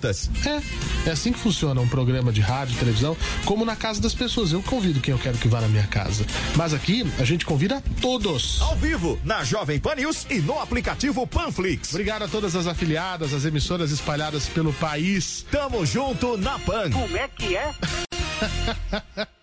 É, 0.46 1.08
é 1.08 1.12
assim 1.12 1.32
que 1.32 1.38
funciona 1.38 1.80
um 1.80 1.88
programa 1.88 2.32
de 2.32 2.40
rádio, 2.40 2.78
televisão, 2.78 3.16
como 3.44 3.64
na 3.64 3.76
casa 3.76 4.00
das 4.00 4.14
pessoas. 4.14 4.52
Eu 4.52 4.62
convido 4.62 5.00
quem 5.00 5.12
eu 5.12 5.18
quero 5.18 5.38
que 5.38 5.48
vá 5.48 5.60
na 5.60 5.68
minha 5.68 5.86
casa. 5.86 6.26
Mas 6.54 6.74
aqui, 6.74 7.04
a 7.18 7.24
gente 7.24 7.44
convida 7.44 7.82
todos. 8.00 8.60
Ao 8.60 8.76
vivo, 8.76 9.18
na 9.24 9.44
Jovem 9.44 9.78
Pan 9.78 9.94
News 9.94 10.26
e 10.30 10.40
no 10.40 10.60
aplicativo 10.60 11.26
Panflix. 11.26 11.90
Obrigado 11.90 12.22
a 12.22 12.28
todas 12.28 12.54
as 12.54 12.66
afiliadas, 12.66 13.32
as 13.32 13.44
emissoras 13.44 13.90
espalhadas 13.90 14.46
pelo 14.46 14.72
país. 14.74 15.44
Tamo 15.50 15.84
junto 15.86 16.36
na 16.36 16.58
Pan. 16.58 16.90
Como 16.90 17.16
é 17.16 17.28
que 17.28 17.56
é? 17.56 17.74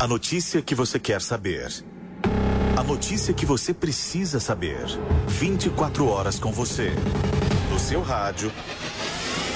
A 0.00 0.06
notícia 0.06 0.62
que 0.62 0.76
você 0.76 0.98
quer 0.98 1.20
saber. 1.20 1.68
A 2.76 2.84
notícia 2.84 3.34
que 3.34 3.44
você 3.44 3.74
precisa 3.74 4.38
saber. 4.38 4.86
24 5.26 6.06
horas 6.06 6.38
com 6.38 6.52
você. 6.52 6.92
No 7.68 7.80
seu 7.80 8.00
rádio 8.00 8.52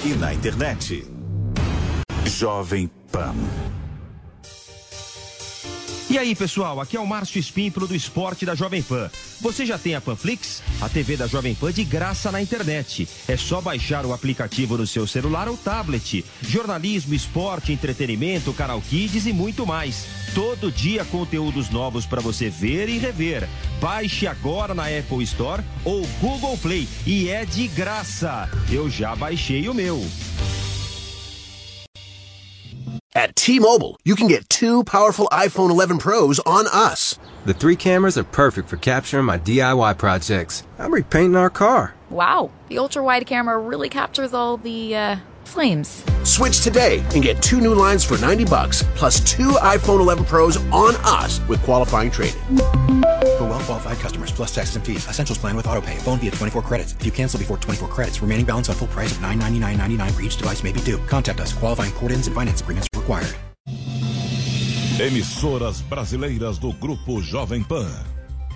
e 0.05 0.15
na 0.17 0.33
internet. 0.33 1.07
Jovem 2.25 2.91
Pan. 3.13 3.35
E 6.13 6.19
aí, 6.19 6.35
pessoal, 6.35 6.79
aqui 6.79 6.95
é 6.95 7.01
o 7.01 7.07
Márcio 7.07 7.39
Espímpolo 7.39 7.89
do 7.89 7.95
Esporte 7.95 8.45
da 8.45 8.55
Jovem 8.55 8.83
Pan. 8.83 9.11
Você 9.41 9.65
já 9.65 9.79
tem 9.79 9.95
a 9.95 10.01
Panflix? 10.01 10.63
A 10.79 10.87
TV 10.87 11.17
da 11.17 11.27
Jovem 11.27 11.55
Pan 11.55 11.73
de 11.73 11.85
graça 11.85 12.31
na 12.31 12.43
internet. 12.43 13.09
É 13.27 13.35
só 13.35 13.63
baixar 13.63 14.05
o 14.05 14.13
aplicativo 14.13 14.77
no 14.77 14.87
seu 14.87 15.07
celular 15.07 15.49
ou 15.49 15.57
tablet. 15.57 16.23
Jornalismo, 16.43 17.15
esporte, 17.15 17.73
entretenimento, 17.73 18.53
canal 18.53 18.83
Kids 18.83 19.27
e 19.27 19.33
muito 19.33 19.65
mais. 19.65 20.05
Todo 20.35 20.71
dia 20.71 21.03
conteúdos 21.07 21.71
novos 21.71 22.05
para 22.05 22.21
você 22.21 22.51
ver 22.51 22.91
e 22.91 22.99
rever. 22.99 23.49
Baixe 23.81 24.27
agora 24.27 24.75
na 24.75 24.89
Apple 24.89 25.25
Store 25.25 25.65
ou 25.83 26.07
Google 26.21 26.59
Play 26.59 26.87
e 27.07 27.31
é 27.31 27.47
de 27.47 27.67
graça. 27.69 28.51
Eu 28.71 28.91
já 28.91 29.17
baixei 29.17 29.67
o 29.67 29.73
meu. 29.73 30.05
At 33.23 33.37
T-Mobile, 33.37 34.01
you 34.03 34.17
can 34.17 34.27
get 34.27 34.49
two 34.49 34.83
powerful 34.83 35.29
iPhone 35.31 35.71
11 35.71 35.99
Pros 35.99 36.41
on 36.41 36.67
us. 36.73 37.21
The 37.45 37.55
three 37.55 37.77
cameras 37.77 38.19
are 38.19 38.25
perfect 38.25 38.69
for 38.69 38.77
capturing 38.77 39.27
my 39.27 39.39
DIY 39.39 39.97
projects. 39.97 40.65
I'm 40.77 40.93
repainting 40.93 41.37
our 41.37 41.49
car. 41.49 41.95
Wow, 42.11 42.51
the 42.69 42.79
ultra 42.79 43.01
wide 43.01 43.25
camera 43.29 43.57
really 43.61 43.89
captures 43.89 44.35
all 44.35 44.57
the 44.57 44.97
uh, 44.97 45.17
flames. 45.53 46.05
Switch 46.25 46.61
today 46.61 47.05
and 47.15 47.23
get 47.23 47.43
two 47.43 47.61
new 47.61 47.75
lines 47.75 48.03
for 48.03 48.19
90 48.19 48.47
bucks 48.47 48.83
plus 48.95 49.21
two 49.21 49.51
iPhone 49.61 50.01
11 50.01 50.25
Pros 50.25 50.57
on 50.73 50.97
us 51.05 51.41
with 51.49 51.63
qualifying 51.63 52.11
trade 52.11 52.33
For 53.39 53.47
well 53.47 53.61
qualified 53.61 53.99
customers 53.99 54.33
plus 54.33 54.55
taxes 54.55 54.77
and 54.77 54.85
fees. 54.85 55.07
Essentials 55.09 55.39
plan 55.39 55.57
with 55.57 55.67
autopay. 55.67 55.97
Phone 56.01 56.19
via 56.19 56.31
24 56.31 56.63
credits. 56.63 56.95
If 56.95 57.07
you 57.07 57.13
cancel 57.13 57.39
before 57.39 57.59
24 57.59 57.89
credits, 57.89 58.23
remaining 58.23 58.47
balance 58.47 58.69
on 58.69 58.77
full 58.77 58.89
price 58.89 59.13
of 59.13 59.19
$999.99 59.19 60.11
for 60.13 60.23
each 60.23 60.37
device 60.37 60.63
may 60.63 60.73
be 60.73 60.81
due. 60.81 60.99
Contact 61.07 61.41
us. 61.41 61.53
Qualifying 61.53 61.93
port-ins 61.93 62.27
and 62.27 62.35
finance 62.35 62.61
agreements 62.61 62.89
required. 62.97 63.35
Emissoras 64.99 65.83
brasileiras 65.83 66.59
do 66.59 66.73
Grupo 66.75 67.21
Jovem 67.21 67.65
Pan. 67.65 68.05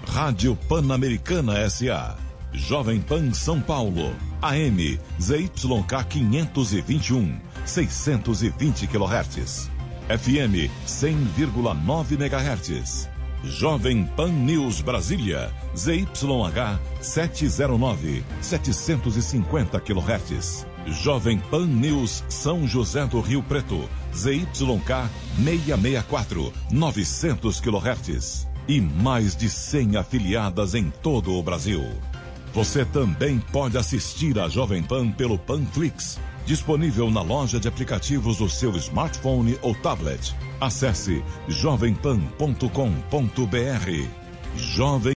Rádio 0.06 0.56
Pan-Americana 0.68 1.68
SA. 1.68 2.25
Jovem 2.56 3.00
Pan 3.02 3.32
São 3.32 3.60
Paulo. 3.60 4.16
AM 4.40 4.98
ZYK 5.20 6.04
521, 6.08 7.38
620 7.66 8.86
kHz. 8.86 9.70
FM 10.08 10.70
100,9 10.86 12.12
MHz. 12.12 13.08
Jovem 13.44 14.06
Pan 14.16 14.32
News 14.32 14.80
Brasília. 14.80 15.52
ZYH 15.76 16.78
709, 17.02 18.24
750 18.40 19.80
kHz. 19.80 20.66
Jovem 20.86 21.38
Pan 21.38 21.66
News 21.66 22.24
São 22.28 22.66
José 22.66 23.06
do 23.06 23.20
Rio 23.20 23.42
Preto. 23.42 23.86
ZYK 24.14 25.10
664, 25.36 26.52
900 26.72 27.60
kHz. 27.60 28.48
E 28.66 28.80
mais 28.80 29.36
de 29.36 29.50
100 29.50 29.98
afiliadas 29.98 30.74
em 30.74 30.90
todo 31.02 31.34
o 31.34 31.42
Brasil. 31.42 31.84
Você 32.56 32.86
também 32.86 33.38
pode 33.38 33.76
assistir 33.76 34.38
a 34.38 34.48
Jovem 34.48 34.82
Pan 34.82 35.12
pelo 35.12 35.38
Panflix, 35.38 36.18
disponível 36.46 37.10
na 37.10 37.20
loja 37.20 37.60
de 37.60 37.68
aplicativos 37.68 38.38
do 38.38 38.48
seu 38.48 38.74
smartphone 38.76 39.58
ou 39.60 39.74
tablet. 39.74 40.34
Acesse 40.58 41.22
jovempan.com.br. 41.48 42.66
Jovem 44.56 44.96